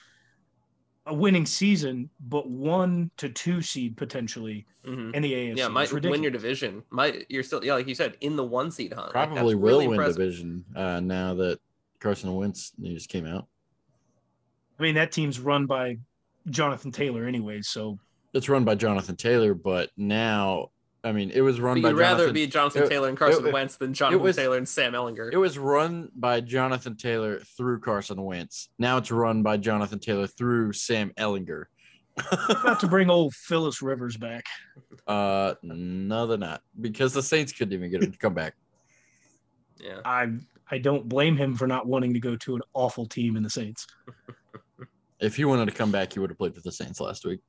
a 1.05 1.13
winning 1.13 1.45
season, 1.45 2.09
but 2.21 2.49
one 2.49 3.11
to 3.17 3.29
two 3.29 3.61
seed 3.61 3.97
potentially 3.97 4.65
hmm 4.85 5.11
in 5.13 5.21
the 5.21 5.33
AFC. 5.33 5.57
yeah. 5.57 5.65
It's 5.65 5.73
Might 5.73 6.03
win 6.03 6.21
your 6.21 6.31
division. 6.31 6.83
Might 6.89 7.25
you're 7.29 7.43
still 7.43 7.63
yeah, 7.63 7.73
like 7.73 7.87
you 7.87 7.95
said, 7.95 8.15
in 8.21 8.35
the 8.35 8.43
one 8.43 8.71
seed 8.71 8.93
hunt. 8.93 9.11
Probably 9.11 9.35
that's 9.35 9.45
will 9.45 9.59
really 9.59 9.87
win 9.87 9.95
impressive. 9.95 10.17
division 10.17 10.65
uh, 10.75 10.99
now 10.99 11.33
that 11.35 11.59
Carson 11.99 12.33
Wentz 12.33 12.71
news 12.77 13.05
came 13.05 13.25
out. 13.25 13.47
I 14.79 14.83
mean, 14.83 14.95
that 14.95 15.11
team's 15.11 15.39
run 15.39 15.65
by 15.65 15.97
Jonathan 16.49 16.91
Taylor, 16.91 17.25
anyways. 17.25 17.67
So 17.67 17.99
It's 18.33 18.47
run 18.49 18.63
by 18.63 18.75
Jonathan 18.75 19.15
Taylor, 19.15 19.53
but 19.53 19.89
now, 19.97 20.69
I 21.03 21.11
mean, 21.11 21.31
it 21.31 21.41
was 21.41 21.59
run 21.59 21.77
But 21.77 21.81
by 21.83 21.89
you'd 21.89 21.97
rather 21.97 22.31
be 22.31 22.47
Jonathan 22.47 22.83
it- 22.83 22.89
Taylor 22.89 23.09
and 23.09 23.17
Carson 23.17 23.47
it- 23.47 23.53
Wentz 23.53 23.75
than 23.75 23.93
Jonathan 23.93 24.21
was- 24.23 24.35
Taylor 24.35 24.57
and 24.57 24.67
Sam 24.67 24.93
Ehlinger. 24.93 25.31
It 25.33 25.37
was 25.37 25.57
run 25.57 26.09
by 26.15 26.41
Jonathan 26.41 26.95
Taylor 26.95 27.39
through 27.39 27.79
Carson 27.81 28.21
Wentz. 28.21 28.69
Now 28.79 28.97
it's 28.97 29.11
run 29.11 29.43
by 29.43 29.57
Jonathan 29.57 29.99
Taylor 29.99 30.27
through 30.27 30.73
Sam 30.73 31.11
Ehlinger. 31.17 31.65
about 32.49 32.79
to 32.81 32.87
bring 32.87 33.09
old 33.09 33.33
Philip 33.33 33.73
Rivers 33.81 34.17
back. 34.17 34.45
uh, 35.07 35.55
no, 35.63 36.27
they're 36.27 36.37
not 36.37 36.61
because 36.81 37.13
the 37.13 37.23
Saints 37.23 37.51
couldn't 37.53 37.73
even 37.73 37.89
get 37.91 38.03
him 38.03 38.11
to 38.11 38.17
come 38.17 38.33
back. 38.33 38.55
yeah. 39.77 39.99
I 40.05 40.27
I 40.71 40.77
don't 40.79 41.07
blame 41.09 41.35
him 41.37 41.55
for 41.55 41.65
not 41.65 41.87
wanting 41.87 42.13
to 42.13 42.19
go 42.19 42.35
to 42.35 42.55
an 42.55 42.61
awful 42.73 43.05
team 43.05 43.35
in 43.37 43.43
the 43.43 43.49
Saints. 43.49 43.87
If 45.19 45.35
he 45.35 45.45
wanted 45.45 45.65
to 45.65 45.71
come 45.71 45.91
back, 45.91 46.13
he 46.13 46.19
would 46.19 46.29
have 46.29 46.37
played 46.37 46.55
for 46.55 46.61
the 46.61 46.71
Saints 46.71 46.99
last 47.01 47.25
week. 47.25 47.39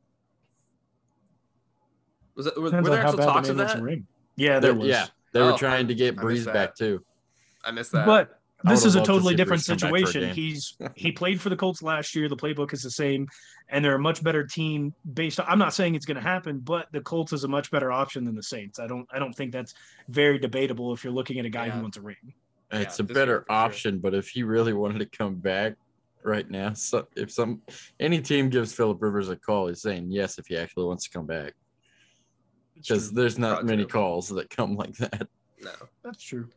Was 2.34 2.46
it, 2.46 2.56
were, 2.56 2.62
were 2.70 2.70
there 2.70 3.02
how 3.02 3.08
actual 3.08 3.18
bad 3.18 3.26
the 3.26 3.32
talks 3.32 3.48
man 3.48 3.60
of 3.60 3.68
that? 3.68 3.82
ring. 3.82 4.06
Yeah, 4.36 4.58
there 4.60 4.74
was. 4.74 4.88
Yeah, 4.88 5.06
they 5.32 5.40
Oh, 5.40 5.52
were 5.52 5.58
trying 5.58 5.88
to 5.88 5.94
get 5.94 6.18
I 6.18 6.22
Brees 6.22 6.50
back 6.50 6.74
too. 6.74 7.04
I 7.64 7.70
missed 7.70 7.92
that. 7.92 8.06
But 8.06 8.40
this 8.64 8.84
is 8.84 8.94
a 8.94 8.98
loved 8.98 9.06
to 9.06 9.12
totally 9.12 9.34
different 9.34 9.62
Brees 9.62 9.66
come 9.68 9.76
back 9.76 9.90
for 9.90 9.96
a 9.96 10.12
situation. 10.12 10.34
He's 10.34 10.76
he 10.94 11.12
played 11.12 11.40
for 11.40 11.48
the 11.48 11.56
Colts 11.56 11.82
last 11.82 12.14
year. 12.14 12.28
The 12.28 12.36
playbook 12.36 12.72
is 12.72 12.82
the 12.82 12.90
same, 12.90 13.26
and 13.68 13.84
they're 13.84 13.94
a 13.94 14.00
much 14.00 14.22
better 14.22 14.44
team 14.44 14.94
based 15.14 15.38
on. 15.38 15.46
I'm 15.48 15.58
not 15.58 15.74
saying 15.74 15.94
it's 15.94 16.06
going 16.06 16.16
to 16.16 16.22
happen, 16.22 16.60
but 16.60 16.86
the 16.92 17.00
Colts 17.02 17.32
is 17.32 17.44
a 17.44 17.48
much 17.48 17.70
better 17.70 17.92
option 17.92 18.24
than 18.24 18.34
the 18.34 18.42
Saints. 18.42 18.78
I 18.78 18.86
don't 18.86 19.06
I 19.12 19.18
don't 19.18 19.32
think 19.34 19.52
that's 19.52 19.74
very 20.08 20.38
debatable 20.38 20.92
if 20.92 21.04
you're 21.04 21.12
looking 21.12 21.38
at 21.38 21.44
a 21.44 21.50
guy 21.50 21.66
Yeah. 21.66 21.72
who 21.72 21.82
wants 21.82 21.96
a 21.98 22.02
ring. 22.02 22.16
It's 22.72 22.98
Yeah, 22.98 23.04
a 23.04 23.06
better 23.06 23.30
year 23.32 23.40
for 23.46 23.52
sure. 23.52 23.56
option, 23.56 23.98
but 23.98 24.14
if 24.14 24.28
he 24.28 24.42
really 24.44 24.72
wanted 24.72 24.98
to 25.00 25.06
come 25.06 25.34
back 25.36 25.74
right 26.22 26.48
now, 26.50 26.72
so 26.74 27.06
if 27.16 27.30
some 27.30 27.62
any 27.98 28.20
team 28.20 28.48
gives 28.50 28.72
Philip 28.72 29.00
Rivers 29.00 29.28
a 29.28 29.36
call, 29.36 29.68
he's 29.68 29.82
saying 29.82 30.10
yes 30.10 30.38
if 30.38 30.46
he 30.46 30.56
actually 30.56 30.84
wants 30.86 31.04
to 31.04 31.10
come 31.10 31.26
back. 31.26 31.54
Because 32.74 33.10
there's 33.12 33.38
not 33.38 33.56
Probably 33.58 33.70
many 33.76 33.84
true. 33.84 34.00
calls 34.00 34.28
that 34.30 34.48
come 34.50 34.74
like 34.76 34.94
that. 34.96 35.28
no. 35.62 35.70
That's 36.02 36.22
true. 36.22 36.48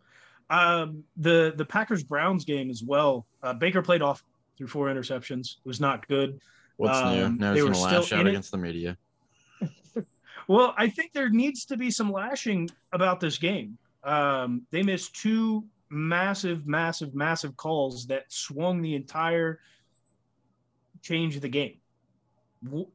Um, 0.49 1.03
the 1.17 1.53
the 1.55 1.65
Packers 1.65 2.03
Browns 2.03 2.45
game 2.45 2.69
as 2.69 2.83
well. 2.83 3.25
Uh, 3.41 3.53
Baker 3.53 3.81
played 3.81 4.01
off 4.01 4.23
through 4.57 4.67
four 4.67 4.87
interceptions. 4.87 5.57
It 5.57 5.65
was 5.65 5.79
not 5.81 6.07
good. 6.07 6.39
What's 6.77 6.97
Um, 6.99 7.13
new? 7.15 7.29
Now 7.39 7.49
they 7.53 7.59
he's 7.59 7.63
were 7.63 7.71
gonna 7.71 7.85
still 7.87 7.99
lash 8.01 8.13
out 8.13 8.21
in 8.21 8.27
it. 8.27 8.29
against 8.31 8.51
the 8.51 8.57
media. 8.57 8.97
Well, 10.49 10.73
I 10.77 10.89
think 10.89 11.13
there 11.13 11.29
needs 11.29 11.63
to 11.67 11.77
be 11.77 11.89
some 11.89 12.11
lashing 12.11 12.69
about 12.91 13.21
this 13.21 13.37
game. 13.37 13.77
Um, 14.03 14.63
they 14.71 14.83
missed 14.83 15.15
two 15.15 15.63
massive, 15.93 16.67
massive, 16.67 17.13
massive 17.13 17.55
calls 17.55 18.07
that 18.07 18.31
swung 18.31 18.81
the 18.81 18.95
entire 18.95 19.59
change 21.01 21.35
of 21.35 21.41
the 21.41 21.49
game. 21.49 21.77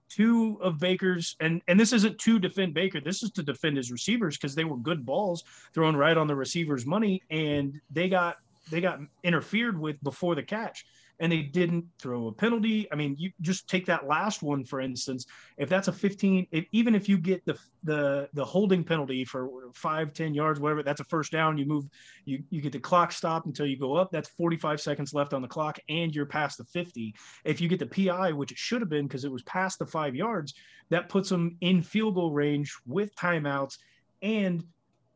Two 0.09 0.59
of 0.63 0.79
Baker's, 0.79 1.37
and 1.41 1.61
and 1.69 1.79
this 1.79 1.93
isn't 1.93 2.19
to 2.21 2.39
defend 2.39 2.73
Baker. 2.73 3.01
This 3.01 3.23
is 3.23 3.31
to 3.33 3.43
defend 3.43 3.77
his 3.77 3.93
receivers 3.93 4.39
because 4.39 4.55
they 4.55 4.65
were 4.65 4.79
good 4.79 5.05
balls 5.05 5.45
thrown 5.75 5.95
right 5.95 6.17
on 6.17 6.27
the 6.27 6.35
receiver's 6.35 6.87
money, 6.87 7.23
and 7.31 7.79
they 7.91 8.09
got 8.09 8.37
they 8.71 8.81
got 8.81 9.01
interfered 9.25 9.79
with 9.79 10.03
before 10.03 10.35
the 10.35 10.43
catch, 10.43 10.87
and 11.21 11.33
they 11.33 11.43
didn't 11.43 11.85
throw 11.99 12.29
a 12.29 12.33
penalty. 12.33 12.87
I 12.93 12.95
mean, 12.95 13.17
you 13.19 13.33
just 13.41 13.69
take 13.69 13.87
that 13.87 14.07
last 14.07 14.43
one 14.43 14.65
for 14.65 14.81
instance. 14.81 15.27
If 15.57 15.69
that's 15.69 15.89
a 15.89 15.93
15 15.93 16.47
if, 16.53 16.67
even 16.73 16.95
if 16.95 17.09
you 17.09 17.19
get 17.19 17.45
the 17.45 17.59
the 17.85 18.29
the 18.35 18.45
holding 18.45 18.85
penalty 18.85 19.25
for 19.25 19.49
five 19.75 20.13
10 20.13 20.35
yards 20.35 20.59
whatever 20.59 20.83
that's 20.83 21.01
a 21.01 21.05
first 21.05 21.31
down 21.31 21.57
you 21.57 21.65
move 21.65 21.85
you 22.25 22.43
you 22.51 22.61
get 22.61 22.73
the 22.73 22.79
clock 22.79 23.13
stopped 23.13 23.47
until 23.47 23.67
you 23.67 23.79
go 23.79 23.95
up 23.95 24.11
that's 24.11 24.29
45 24.31 24.81
seconds 24.81 25.15
left 25.15 25.33
on 25.33 25.43
the 25.43 25.49
clock 25.49 25.79
and 25.89 26.13
you're 26.13 26.27
past 26.27 26.59
the 26.59 26.65
50 26.65 27.15
if 27.45 27.61
you 27.61 27.69
get 27.69 27.79
the 27.79 27.87
pi 27.87 28.33
which 28.33 28.51
it 28.51 28.59
should 28.59 28.81
have 28.81 28.89
been 28.89 29.07
because 29.07 29.25
it 29.25 29.31
was 29.31 29.43
past 29.43 29.79
the 29.79 29.87
five 29.87 30.17
yards 30.17 30.55
that 30.91 31.09
puts 31.09 31.29
them 31.29 31.57
in 31.61 31.83
field 31.83 32.17
goal 32.17 32.33
range 32.33 32.77
with 32.85 33.15
timeouts 33.15 33.79
and 34.23 34.65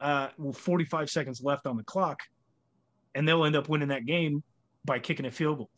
uh 0.00 0.28
well, 0.38 0.52
45 0.52 1.10
seconds 1.10 1.42
left 1.42 1.66
on 1.66 1.76
the 1.76 1.84
clock. 1.84 2.20
And 3.14 3.28
they'll 3.28 3.44
end 3.44 3.56
up 3.56 3.68
winning 3.68 3.88
that 3.88 4.06
game 4.06 4.42
by 4.84 4.98
kicking 4.98 5.26
a 5.26 5.30
field 5.30 5.58
goal 5.58 5.70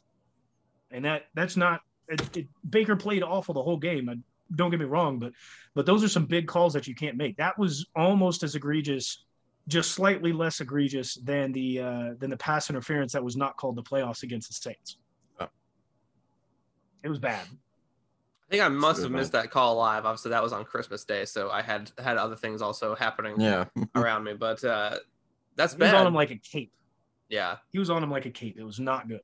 and 0.94 1.04
that 1.04 1.24
that's 1.35 1.57
not 1.57 1.80
it, 2.09 2.37
it, 2.37 2.46
Baker 2.68 2.96
played 2.96 3.22
awful 3.22 3.52
the 3.54 3.62
whole 3.62 3.76
game. 3.78 4.09
I, 4.09 4.16
don't 4.54 4.70
get 4.70 4.78
me 4.78 4.87
wrong, 4.87 5.18
but 5.18 5.33
but 5.74 5.87
those 5.87 6.04
are 6.04 6.09
some 6.09 6.26
big 6.26 6.46
calls 6.46 6.72
that 6.74 6.87
you 6.87 6.94
can't 6.94 7.16
make. 7.16 7.37
That 7.38 7.59
was 7.59 7.87
almost 7.96 8.42
as 8.42 8.54
egregious, 8.54 9.24
just 9.68 9.92
slightly 9.92 10.33
less 10.33 10.61
egregious 10.61 11.14
than 11.16 11.50
the 11.52 11.80
uh, 11.80 12.11
than 12.18 12.30
the 12.30 12.37
pass 12.37 12.70
interference 12.70 13.12
that 13.12 13.24
was 13.24 13.37
not 13.37 13.57
called 13.57 13.76
the 13.76 13.83
playoffs 13.83 14.22
against 14.22 14.48
the 14.48 14.54
Saints. 14.54 14.98
Oh. 15.40 15.48
It 17.02 17.09
was 17.09 17.18
bad. 17.18 17.46
I 18.46 18.50
think 18.50 18.62
I 18.62 18.68
must 18.68 18.98
good 18.98 19.04
have 19.04 19.12
one. 19.12 19.20
missed 19.20 19.33
that 19.33 19.50
call 19.50 19.76
live. 19.76 20.04
Obviously, 20.04 20.30
that 20.30 20.42
was 20.42 20.52
on 20.52 20.64
Christmas 20.64 21.04
Day, 21.04 21.24
so 21.24 21.50
I 21.50 21.62
had 21.62 21.90
had 21.98 22.18
other 22.18 22.37
things 22.37 22.61
also 22.62 22.94
happening 22.94 23.40
Yeah. 23.40 23.64
around 23.94 24.24
me. 24.24 24.35
But 24.35 24.62
uh, 24.62 24.96
that's 25.57 25.74
bad. 25.74 25.87
He 25.87 25.92
was 25.94 26.00
on 26.02 26.07
him 26.07 26.14
like 26.14 26.30
a 26.30 26.37
cape. 26.37 26.72
yeah. 27.30 27.57
He 27.72 27.78
was 27.78 27.88
on 27.90 28.02
him 28.04 28.11
like 28.11 28.26
a 28.26 28.30
cape. 28.30 28.57
It 28.59 28.64
was 28.64 28.78
not 28.78 29.09
good. 29.09 29.20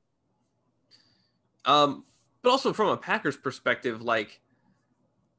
Um, 1.65 2.05
but 2.41 2.49
also 2.49 2.73
from 2.73 2.89
a 2.89 2.97
Packers 2.97 3.37
perspective, 3.37 4.01
like 4.01 4.41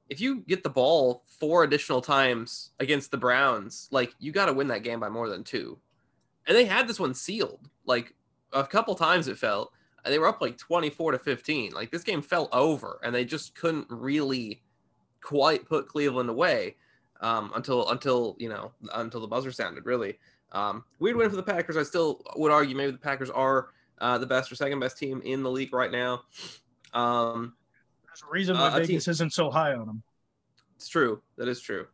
if 0.08 0.20
you 0.20 0.40
get 0.40 0.62
the 0.62 0.70
ball 0.70 1.22
four 1.26 1.64
additional 1.64 2.00
times 2.00 2.70
against 2.78 3.10
the 3.10 3.16
Browns, 3.16 3.88
like 3.90 4.14
you 4.18 4.32
got 4.32 4.46
to 4.46 4.52
win 4.52 4.68
that 4.68 4.82
game 4.82 5.00
by 5.00 5.08
more 5.08 5.28
than 5.28 5.44
two. 5.44 5.78
And 6.46 6.56
they 6.56 6.64
had 6.64 6.86
this 6.86 7.00
one 7.00 7.14
sealed. 7.14 7.68
Like 7.86 8.14
a 8.52 8.64
couple 8.64 8.94
times 8.94 9.28
it 9.28 9.38
felt. 9.38 9.72
They 10.04 10.18
were 10.18 10.26
up 10.26 10.40
like 10.40 10.58
24 10.58 11.12
to 11.12 11.18
15. 11.18 11.72
Like 11.72 11.90
this 11.90 12.02
game 12.02 12.22
fell 12.22 12.48
over 12.52 13.00
and 13.02 13.14
they 13.14 13.24
just 13.24 13.54
couldn't 13.54 13.86
really 13.88 14.62
quite 15.22 15.68
put 15.68 15.88
Cleveland 15.88 16.28
away 16.28 16.76
um, 17.20 17.52
until 17.54 17.88
until 17.88 18.36
you 18.38 18.48
know 18.48 18.72
until 18.94 19.20
the 19.20 19.28
buzzer 19.28 19.52
sounded 19.52 19.86
really. 19.86 20.18
Um, 20.50 20.84
weird 20.98 21.16
win 21.16 21.30
for 21.30 21.36
the 21.36 21.42
Packers. 21.42 21.76
I 21.76 21.84
still 21.84 22.20
would 22.36 22.52
argue 22.52 22.76
maybe 22.76 22.92
the 22.92 22.98
Packers 22.98 23.30
are 23.30 23.68
uh, 23.98 24.18
the 24.18 24.26
best 24.26 24.50
or 24.50 24.54
second 24.56 24.80
best 24.80 24.98
team 24.98 25.22
in 25.24 25.42
the 25.42 25.50
league 25.50 25.72
right 25.72 25.90
now. 25.92 26.22
Um, 26.92 27.54
There's 28.06 28.22
a 28.22 28.30
reason 28.30 28.56
why 28.56 28.68
Uh, 28.68 28.76
a 28.76 28.78
team- 28.80 28.86
Vegas 28.88 29.08
isn't 29.08 29.32
so 29.32 29.50
high 29.50 29.74
on 29.74 29.86
them. 29.86 30.02
it's 30.76 30.88
true. 30.88 31.22
That 31.36 31.48
is 31.48 31.60
true. 31.60 31.86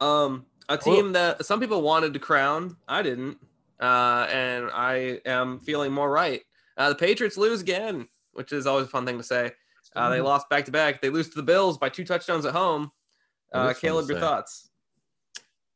Um, 0.00 0.46
a 0.68 0.76
team 0.78 1.12
that 1.12 1.44
some 1.44 1.60
people 1.60 1.82
wanted 1.82 2.12
to 2.14 2.18
crown, 2.18 2.76
I 2.88 3.02
didn't, 3.02 3.38
uh, 3.80 4.26
and 4.30 4.70
I 4.72 5.20
am 5.26 5.60
feeling 5.60 5.92
more 5.92 6.10
right. 6.10 6.42
Uh, 6.76 6.88
the 6.90 6.94
Patriots 6.94 7.36
lose 7.36 7.60
again, 7.60 8.08
which 8.32 8.52
is 8.52 8.66
always 8.66 8.86
a 8.86 8.88
fun 8.88 9.04
thing 9.04 9.18
to 9.18 9.24
say. 9.24 9.52
Uh, 9.96 10.08
they 10.08 10.20
lost 10.20 10.48
back 10.48 10.64
to 10.66 10.70
back. 10.70 11.02
They 11.02 11.10
lose 11.10 11.28
to 11.30 11.34
the 11.34 11.42
Bills 11.42 11.76
by 11.76 11.88
two 11.88 12.04
touchdowns 12.04 12.44
at 12.46 12.52
home. 12.52 12.92
Uh, 13.52 13.58
is 13.58 13.64
fun 13.64 13.74
to 13.74 13.80
Caleb, 13.80 14.10
your 14.10 14.20
thoughts? 14.20 14.70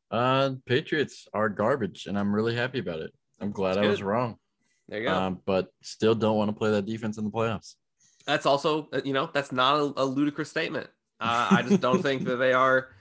Uh, 0.09 0.51
Patriots 0.65 1.27
are 1.33 1.49
garbage, 1.49 2.05
and 2.05 2.17
I'm 2.17 2.33
really 2.33 2.55
happy 2.55 2.79
about 2.79 2.99
it. 2.99 3.13
I'm 3.41 3.51
glad 3.51 3.75
That's 3.75 3.85
I 3.85 3.89
was 3.89 4.01
wrong. 4.03 4.37
There 4.87 4.99
you 4.99 5.07
go. 5.07 5.13
Um, 5.13 5.41
but 5.45 5.73
still 5.81 6.15
don't 6.15 6.37
want 6.37 6.49
to 6.49 6.55
play 6.55 6.71
that 6.71 6.85
defense 6.85 7.17
in 7.17 7.23
the 7.23 7.31
playoffs. 7.31 7.75
that's 8.25 8.45
also, 8.45 8.87
uh, 8.93 9.01
you 9.03 9.13
know, 9.13 9.29
that's 9.33 9.51
not 9.51 9.75
a, 9.77 9.93
a 9.97 10.05
ludicrous 10.05 10.49
statement. 10.49 10.87
Uh, 11.19 11.47
I 11.51 11.61
just 11.61 11.81
don't 11.81 12.01
think 12.01 12.23
that 12.25 12.37
they 12.37 12.53
are. 12.53 12.89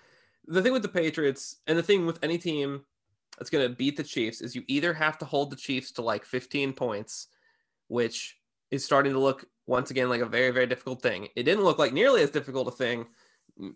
The 0.46 0.60
thing 0.60 0.74
with 0.74 0.82
the 0.82 0.88
Patriots 0.90 1.56
and 1.66 1.78
the 1.78 1.82
thing 1.82 2.04
with 2.04 2.18
any 2.22 2.36
team 2.36 2.84
that's 3.38 3.48
going 3.48 3.66
to 3.66 3.74
beat 3.74 3.96
the 3.96 4.02
Chiefs 4.02 4.42
is 4.42 4.54
you 4.54 4.62
either 4.68 4.92
have 4.92 5.16
to 5.20 5.24
hold 5.24 5.48
the 5.48 5.56
Chiefs 5.56 5.90
to 5.92 6.02
like 6.02 6.26
15 6.26 6.74
points, 6.74 7.28
which 7.88 8.36
is 8.70 8.84
starting 8.84 9.14
to 9.14 9.18
look 9.18 9.46
once 9.66 9.90
again 9.90 10.10
like 10.10 10.20
a 10.20 10.26
very, 10.26 10.50
very 10.50 10.66
difficult 10.66 11.00
thing. 11.00 11.28
It 11.34 11.44
didn't 11.44 11.64
look 11.64 11.78
like 11.78 11.94
nearly 11.94 12.20
as 12.20 12.30
difficult 12.30 12.68
a 12.68 12.72
thing 12.72 13.06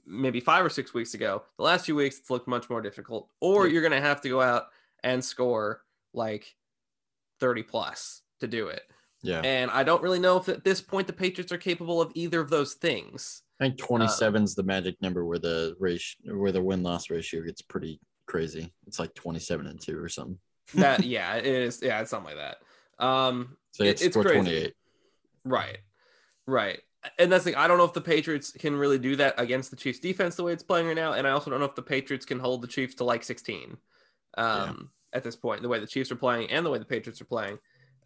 maybe 0.07 0.41
five 0.41 0.65
or 0.65 0.71
six 0.71 0.93
weeks 0.93 1.15
ago. 1.15 1.43
The 1.57 1.65
last 1.65 1.87
few 1.87 1.95
weeks, 1.95 2.19
it's 2.19 2.31
looked 2.31 2.49
much 2.49 2.69
more 2.69 2.83
difficult. 2.83 3.29
Or 3.41 3.67
you're 3.67 3.83
going 3.83 3.93
to 3.93 4.07
have 4.07 4.21
to 4.23 4.29
go 4.29 4.41
out 4.41 4.67
and 5.03 5.25
score 5.25 5.83
like 6.13 6.55
30 7.41 7.63
plus 7.65 8.23
to 8.41 8.47
do 8.47 8.69
it. 8.69 8.83
Yeah, 9.23 9.41
And 9.41 9.69
I 9.73 9.83
don't 9.83 10.03
really 10.03 10.21
know 10.21 10.37
if 10.37 10.49
at 10.49 10.63
this 10.63 10.81
point 10.81 11.09
the 11.09 11.13
Patriots 11.13 11.51
are 11.51 11.59
capable 11.59 12.01
of 12.01 12.13
either 12.15 12.41
of 12.41 12.51
those 12.51 12.75
things. 12.75 13.43
I 13.61 13.65
think 13.65 13.79
27 13.79 14.45
is 14.45 14.55
the 14.55 14.63
magic 14.63 14.95
number 15.03 15.25
where 15.25 15.41
the 15.41 15.75
ratio, 15.81 16.37
where 16.39 16.53
the 16.53 16.63
win 16.63 16.85
loss 16.85 17.11
ratio 17.11 17.43
gets 17.43 17.61
pretty 17.61 17.99
crazy. 18.27 18.73
It's 18.87 19.01
like 19.01 19.13
27 19.15 19.67
and 19.67 19.81
two 19.81 19.99
or 19.99 20.09
something. 20.09 20.39
That 20.75 21.03
yeah, 21.05 21.35
it 21.35 21.47
is. 21.47 21.81
Yeah, 21.83 22.01
it's 22.01 22.11
something 22.11 22.37
like 22.37 22.57
that. 22.99 23.05
Um, 23.05 23.57
So 23.73 23.83
It- 23.83 23.89
it's, 23.91 24.03
it's 24.03 24.17
crazy. 24.17 24.35
28. 24.35 24.75
right, 25.45 25.79
right. 26.47 26.79
And 27.19 27.33
that's 27.33 27.43
the 27.45 27.51
thing. 27.53 27.59
I 27.59 27.67
don't 27.67 27.79
know 27.79 27.85
if 27.85 27.93
the 27.93 28.01
Patriots 28.01 28.53
can 28.53 28.77
really 28.77 28.99
do 28.99 29.17
that 29.17 29.35
against 29.39 29.71
the 29.71 29.77
Chiefs 29.77 29.99
defense 29.99 30.37
the 30.37 30.45
way 30.45 30.53
it's 30.53 30.63
playing 30.63 30.87
right 30.87 30.97
now. 30.97 31.13
And 31.15 31.27
I 31.27 31.31
also 31.31 31.51
don't 31.51 31.59
know 31.59 31.67
if 31.67 31.75
the 31.75 31.83
Patriots 31.83 32.27
can 32.27 32.39
hold 32.39 32.63
the 32.63 32.69
Chiefs 32.69 32.95
to 32.97 33.05
like 33.05 33.25
16 33.25 33.79
um, 34.37 34.91
at 35.13 35.25
this 35.25 35.37
point, 35.37 35.63
the 35.63 35.69
way 35.69 35.81
the 35.81 35.87
Chiefs 35.87 36.11
are 36.13 36.17
playing 36.17 36.51
and 36.51 36.65
the 36.65 36.71
way 36.71 36.79
the 36.79 36.85
Patriots 36.85 37.21
are 37.21 37.27
playing. 37.27 37.59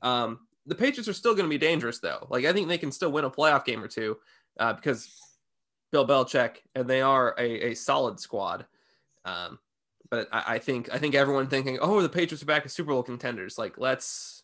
Um, 0.03 0.41
the 0.67 0.75
Patriots 0.75 1.09
are 1.09 1.13
still 1.13 1.35
going 1.35 1.47
to 1.47 1.51
be 1.51 1.59
dangerous, 1.59 1.99
though. 1.99 2.27
Like, 2.31 2.45
I 2.45 2.53
think 2.53 2.69
they 2.69 2.79
can 2.79 2.93
still 2.93 3.11
win 3.11 3.25
a 3.25 3.31
playoff 3.31 3.65
game 3.65 3.83
or 3.83 3.89
two 3.89 4.19
uh, 4.59 4.73
because 4.73 5.09
Bill 5.91 6.07
Belichick 6.07 6.57
and 6.75 6.89
they 6.89 7.03
are 7.03 7.35
a, 7.39 7.71
a 7.71 7.75
solid 7.75 8.21
squad. 8.21 8.67
Um, 9.25 9.59
but 10.11 10.29
I, 10.33 10.55
I 10.55 10.59
think 10.59 10.93
I 10.93 10.99
think 10.99 11.15
everyone 11.15 11.49
thinking, 11.49 11.79
oh, 11.81 12.01
the 12.03 12.09
Patriots 12.09 12.43
are 12.43 12.47
back 12.47 12.65
as 12.65 12.73
Super 12.73 12.93
Bowl 12.93 13.03
contenders. 13.03 13.59
Like, 13.59 13.79
let's 13.79 14.43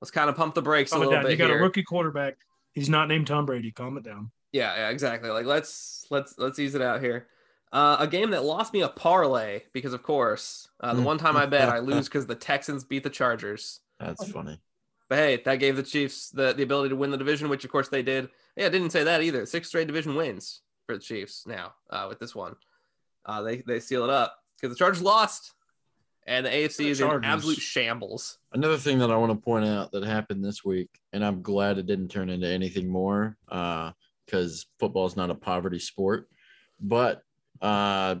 let's 0.00 0.10
kind 0.10 0.30
of 0.30 0.36
pump 0.36 0.54
the 0.54 0.62
brakes 0.62 0.92
a 0.92 0.94
Calm 0.94 1.02
it 1.02 1.06
little 1.06 1.16
down. 1.18 1.24
bit 1.24 1.32
You 1.32 1.36
got 1.38 1.48
here. 1.48 1.58
a 1.58 1.62
rookie 1.62 1.82
quarterback. 1.82 2.36
He's 2.72 2.88
not 2.88 3.08
named 3.08 3.26
Tom 3.26 3.46
Brady. 3.46 3.72
Calm 3.72 3.96
it 3.96 4.04
down. 4.04 4.30
Yeah, 4.52 4.74
yeah, 4.76 4.88
exactly. 4.90 5.28
Like 5.30 5.46
let's 5.46 6.06
let's 6.10 6.34
let's 6.38 6.58
ease 6.58 6.74
it 6.74 6.82
out 6.82 7.02
here. 7.02 7.26
Uh, 7.72 7.96
a 8.00 8.06
game 8.06 8.30
that 8.30 8.44
lost 8.44 8.72
me 8.72 8.80
a 8.82 8.88
parlay 8.88 9.62
because, 9.72 9.92
of 9.92 10.02
course, 10.02 10.68
uh, 10.80 10.94
the 10.94 11.02
Mm. 11.02 11.04
one 11.04 11.18
time 11.18 11.36
I 11.36 11.46
bet 11.46 11.68
I 11.68 11.80
lose 11.80 12.08
because 12.08 12.26
the 12.26 12.34
Texans 12.36 12.84
beat 12.84 13.02
the 13.02 13.10
Chargers. 13.10 13.80
That's 13.98 14.28
funny. 14.30 14.60
But 15.08 15.18
hey, 15.18 15.42
that 15.44 15.56
gave 15.56 15.76
the 15.76 15.82
Chiefs 15.82 16.30
the, 16.30 16.52
the 16.52 16.62
ability 16.62 16.90
to 16.90 16.96
win 16.96 17.10
the 17.10 17.16
division, 17.16 17.48
which 17.48 17.64
of 17.64 17.70
course 17.70 17.88
they 17.88 18.02
did. 18.02 18.28
Yeah, 18.56 18.66
I 18.66 18.68
didn't 18.70 18.90
say 18.90 19.04
that 19.04 19.22
either. 19.22 19.46
Six 19.46 19.68
straight 19.68 19.86
division 19.86 20.14
wins 20.16 20.62
for 20.86 20.94
the 20.94 21.00
Chiefs 21.00 21.44
now 21.46 21.74
uh, 21.90 22.06
with 22.08 22.18
this 22.18 22.34
one. 22.34 22.56
Uh, 23.24 23.42
they 23.42 23.58
they 23.58 23.80
seal 23.80 24.04
it 24.04 24.10
up 24.10 24.36
because 24.56 24.74
the 24.74 24.78
Chargers 24.78 25.02
lost, 25.02 25.52
and 26.26 26.46
the 26.46 26.50
AFC 26.50 26.76
The 26.78 26.88
is 26.90 27.00
in 27.00 27.24
absolute 27.24 27.58
shambles. 27.58 28.38
Another 28.52 28.78
thing 28.78 28.98
that 28.98 29.10
I 29.10 29.16
want 29.16 29.32
to 29.32 29.44
point 29.44 29.64
out 29.64 29.92
that 29.92 30.04
happened 30.04 30.44
this 30.44 30.64
week, 30.64 30.88
and 31.12 31.24
I'm 31.24 31.42
glad 31.42 31.78
it 31.78 31.86
didn't 31.86 32.08
turn 32.08 32.30
into 32.30 32.48
anything 32.48 32.88
more, 32.88 33.36
because 33.48 34.66
football 34.78 35.06
is 35.06 35.16
not 35.16 35.30
a 35.30 35.34
poverty 35.34 35.78
sport. 35.80 36.28
But 36.80 37.22
uh, 37.60 38.16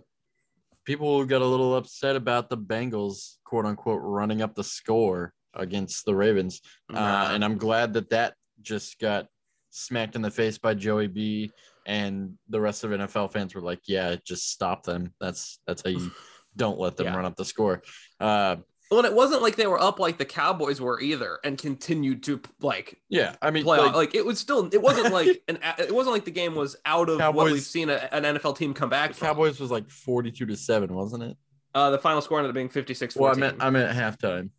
people 0.84 1.24
got 1.24 1.42
a 1.42 1.46
little 1.46 1.76
upset 1.76 2.16
about 2.16 2.48
the 2.50 2.56
Bengals, 2.58 3.36
quote 3.44 3.66
unquote, 3.66 4.00
running 4.02 4.42
up 4.42 4.54
the 4.54 4.64
score 4.64 5.32
against 5.54 6.04
the 6.04 6.14
Ravens, 6.14 6.60
uh, 6.94 7.30
and 7.32 7.44
I'm 7.44 7.56
glad 7.58 7.94
that 7.94 8.10
that 8.10 8.34
just 8.62 8.98
got 8.98 9.26
smacked 9.70 10.16
in 10.16 10.22
the 10.22 10.30
face 10.30 10.58
by 10.58 10.74
Joey 10.74 11.06
B. 11.06 11.50
And 11.86 12.36
the 12.48 12.60
rest 12.60 12.82
of 12.82 12.90
NFL 12.90 13.32
fans 13.32 13.54
were 13.54 13.60
like, 13.60 13.80
"Yeah, 13.86 14.16
just 14.24 14.50
stop 14.50 14.82
them. 14.82 15.14
That's 15.20 15.60
that's 15.66 15.82
how 15.82 15.90
you 15.90 16.10
don't 16.56 16.80
let 16.80 16.96
them 16.96 17.06
Yeah. 17.06 17.14
run 17.16 17.24
up 17.24 17.36
the 17.36 17.44
score." 17.44 17.82
Uh, 18.18 18.56
well, 18.90 19.00
and 19.00 19.06
it 19.06 19.14
wasn't 19.14 19.42
like 19.42 19.56
they 19.56 19.66
were 19.66 19.80
up 19.80 19.98
like 19.98 20.18
the 20.18 20.24
Cowboys 20.24 20.80
were 20.80 21.00
either, 21.00 21.38
and 21.44 21.58
continued 21.58 22.22
to 22.24 22.40
like 22.60 23.00
yeah, 23.08 23.34
I 23.42 23.50
mean, 23.50 23.64
play 23.64 23.78
like, 23.78 23.86
like, 23.88 23.94
like 23.96 24.14
it 24.14 24.24
was 24.24 24.38
still 24.38 24.68
it 24.72 24.80
wasn't 24.82 25.12
like 25.12 25.42
an 25.48 25.58
it 25.78 25.94
wasn't 25.94 26.14
like 26.14 26.24
the 26.24 26.30
game 26.30 26.54
was 26.54 26.76
out 26.86 27.08
of 27.08 27.16
what 27.16 27.20
Cowboys- 27.20 27.52
we've 27.52 27.62
seen 27.62 27.90
a, 27.90 28.08
an 28.12 28.22
NFL 28.22 28.56
team 28.58 28.74
come 28.74 28.88
back 28.88 29.10
The 29.10 29.16
from. 29.16 29.26
Cowboys 29.28 29.58
was 29.60 29.70
like 29.70 29.88
42 29.90 30.46
to 30.46 30.56
7, 30.56 30.94
wasn't 30.94 31.22
it? 31.24 31.36
Uh, 31.74 31.90
the 31.90 31.98
final 31.98 32.20
score 32.22 32.38
ended 32.38 32.50
up 32.50 32.54
being 32.54 32.68
56 32.68 33.16
Well, 33.16 33.32
I 33.32 33.34
meant 33.38 33.56
I 33.60 33.70
meant 33.70 33.94
halftime. 33.96 34.50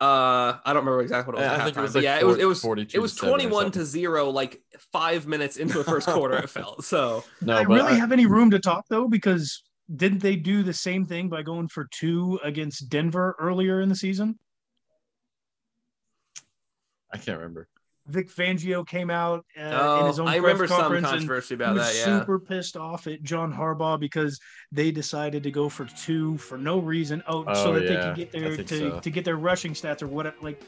uh, 0.00 0.58
I 0.64 0.72
don't 0.72 0.76
remember 0.84 1.00
exactly 1.00 1.32
what 1.34 1.42
it 1.42 1.48
was. 1.48 1.60
I- 1.60 1.64
think 1.64 1.76
it 1.76 1.80
was 1.80 1.94
like 1.94 2.04
yeah, 2.04 2.18
it 2.20 2.26
was 2.26 2.38
it 2.38 2.44
was 2.44 2.60
42 2.60 2.96
it 2.96 3.00
was 3.00 3.12
to 3.14 3.18
7 3.20 3.28
or 3.30 3.38
21 3.38 3.64
to 3.72 3.78
something. 3.80 3.84
0 3.86 4.30
like 4.30 4.60
5 4.92 5.26
minutes 5.26 5.56
into 5.56 5.78
the 5.78 5.84
first 5.84 6.08
quarter 6.08 6.36
it 6.38 6.50
felt. 6.50 6.84
So, 6.84 7.24
No, 7.40 7.56
I 7.56 7.64
but 7.64 7.74
really 7.74 7.92
I- 7.92 7.98
have 7.98 8.12
any 8.12 8.26
room 8.26 8.50
to 8.50 8.58
talk 8.58 8.86
though 8.88 9.08
because 9.08 9.62
didn't 9.94 10.20
they 10.20 10.36
do 10.36 10.62
the 10.62 10.72
same 10.72 11.04
thing 11.04 11.28
by 11.28 11.42
going 11.42 11.68
for 11.68 11.86
two 11.90 12.38
against 12.42 12.88
Denver 12.88 13.36
earlier 13.38 13.80
in 13.80 13.88
the 13.88 13.96
season? 13.96 14.38
I 17.12 17.18
can't 17.18 17.38
remember. 17.38 17.68
Vic 18.06 18.28
Fangio 18.28 18.86
came 18.86 19.10
out 19.10 19.44
uh, 19.56 19.60
in 19.62 19.72
oh, 19.72 20.06
his 20.06 20.18
own 20.18 20.26
I 20.26 20.40
press 20.40 20.42
remember 20.42 20.66
conference 20.66 21.06
and 21.08 21.18
controversy 21.18 21.48
he 21.48 21.54
about 21.54 21.74
was 21.74 21.86
that, 21.86 21.94
yeah. 21.96 22.18
super 22.18 22.38
pissed 22.40 22.76
off 22.76 23.06
at 23.06 23.22
John 23.22 23.52
Harbaugh 23.52 24.00
because 24.00 24.40
they 24.72 24.90
decided 24.90 25.44
to 25.44 25.52
go 25.52 25.68
for 25.68 25.84
two 25.84 26.36
for 26.38 26.58
no 26.58 26.80
reason. 26.80 27.22
Oh, 27.28 27.44
so 27.54 27.70
Oh, 27.70 27.74
that 27.74 27.86
they 27.86 27.96
could 27.96 28.16
get 28.16 28.34
I 28.34 28.40
their 28.48 28.56
to, 28.56 28.78
so. 28.78 29.00
to 29.00 29.10
get 29.10 29.24
their 29.24 29.36
rushing 29.36 29.72
stats 29.72 30.02
or 30.02 30.08
whatever. 30.08 30.34
Like, 30.40 30.60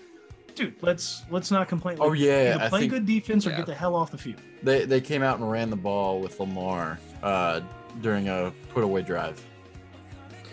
dude, 0.55 0.77
let's 0.81 1.25
let's 1.29 1.51
not 1.51 1.67
complain. 1.67 1.99
Like, 1.99 2.07
Oh 2.07 2.11
Like, 2.11 2.21
yeah, 2.21 2.69
play 2.69 2.81
think 2.81 2.93
good 2.93 3.07
defense 3.07 3.47
or 3.49 3.51
Yeah. 3.51 3.57
get 3.57 3.67
the 3.67 3.75
hell 3.75 3.97
off 3.97 4.13
the 4.13 4.19
field. 4.19 4.41
they 4.63 4.85
they 4.85 5.01
came 5.01 5.23
out 5.25 5.41
and 5.41 5.51
ran 5.51 5.71
the 5.71 5.77
ball 5.77 6.21
with 6.21 6.39
Lamar 6.39 7.01
uh, 7.25 7.63
during 8.01 8.29
a 8.29 8.53
put 8.71 8.85
away 8.85 9.03
drive. 9.03 9.45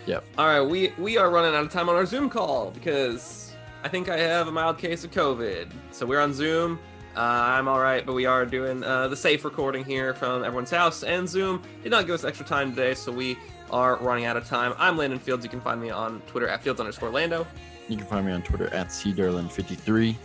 Yep. 0.06 0.24
All 0.36 0.46
right, 0.46 0.60
we 0.60 0.92
we 0.98 1.16
are 1.16 1.30
running 1.30 1.54
out 1.54 1.64
of 1.64 1.70
time 1.70 1.88
on 1.88 1.94
our 1.94 2.06
Zoom 2.06 2.28
call 2.28 2.70
because 2.70 3.54
I 3.84 3.88
think 3.88 4.08
I 4.08 4.18
have 4.18 4.48
a 4.48 4.52
mild 4.52 4.78
case 4.78 5.04
of 5.04 5.10
COVID. 5.10 5.70
So 5.92 6.06
we're 6.06 6.20
on 6.20 6.34
Zoom. 6.34 6.78
Uh, 7.14 7.20
I'm 7.20 7.68
all 7.68 7.78
right, 7.78 8.04
but 8.06 8.14
we 8.14 8.24
are 8.24 8.46
doing 8.46 8.82
uh, 8.82 9.08
the 9.08 9.16
safe 9.16 9.44
recording 9.44 9.84
here 9.84 10.14
from 10.14 10.44
everyone's 10.44 10.70
house, 10.70 11.02
and 11.02 11.28
Zoom 11.28 11.62
did 11.82 11.90
not 11.90 12.06
give 12.06 12.14
us 12.14 12.24
extra 12.24 12.46
time 12.46 12.70
today, 12.70 12.94
so 12.94 13.12
we 13.12 13.36
are 13.70 13.96
running 13.96 14.24
out 14.24 14.36
of 14.36 14.46
time. 14.46 14.72
I'm 14.78 14.96
Landon 14.96 15.18
Fields. 15.18 15.44
You 15.44 15.50
can 15.50 15.60
find 15.60 15.80
me 15.80 15.90
on 15.90 16.20
Twitter 16.22 16.48
at 16.48 16.62
Fields 16.62 16.80
underscore 16.80 17.10
Lando. 17.10 17.46
You 17.88 17.96
can 17.98 18.06
find 18.06 18.24
me 18.24 18.32
on 18.32 18.42
Twitter 18.42 18.72
at 18.72 18.88
cdarlin53. 18.88 20.16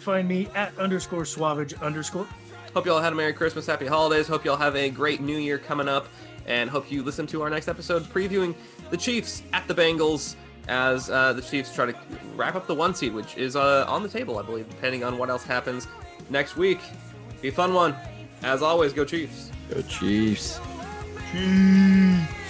Find 0.00 0.28
me 0.28 0.48
at 0.54 0.76
underscore 0.78 1.22
suavage 1.22 1.80
underscore. 1.80 2.26
Hope 2.74 2.86
you 2.86 2.92
all 2.92 3.00
had 3.00 3.12
a 3.12 3.16
Merry 3.16 3.32
Christmas, 3.32 3.66
Happy 3.66 3.86
Holidays. 3.86 4.26
Hope 4.26 4.44
you 4.44 4.50
all 4.50 4.56
have 4.56 4.74
a 4.74 4.90
great 4.90 5.20
New 5.20 5.38
Year 5.38 5.58
coming 5.58 5.86
up, 5.86 6.08
and 6.44 6.68
hope 6.68 6.90
you 6.90 7.04
listen 7.04 7.24
to 7.28 7.40
our 7.40 7.48
next 7.48 7.68
episode 7.68 8.02
previewing 8.02 8.52
the 8.90 8.96
Chiefs 8.96 9.44
at 9.52 9.68
the 9.68 9.74
Bengals 9.74 10.34
as 10.66 11.08
uh, 11.08 11.32
the 11.34 11.40
Chiefs 11.40 11.72
try 11.72 11.86
to 11.86 11.96
wrap 12.34 12.56
up 12.56 12.66
the 12.66 12.74
one 12.74 12.92
seed, 12.92 13.14
which 13.14 13.36
is 13.36 13.54
uh, 13.54 13.84
on 13.86 14.02
the 14.02 14.08
table, 14.08 14.38
I 14.38 14.42
believe, 14.42 14.68
depending 14.68 15.04
on 15.04 15.18
what 15.18 15.30
else 15.30 15.44
happens 15.44 15.86
next 16.30 16.56
week. 16.56 16.80
Be 17.40 17.48
a 17.48 17.52
fun 17.52 17.74
one. 17.74 17.94
As 18.42 18.60
always, 18.60 18.92
go 18.92 19.04
Chiefs. 19.04 19.52
Go 19.70 19.80
Chiefs. 19.82 20.58
Chiefs. 21.30 22.43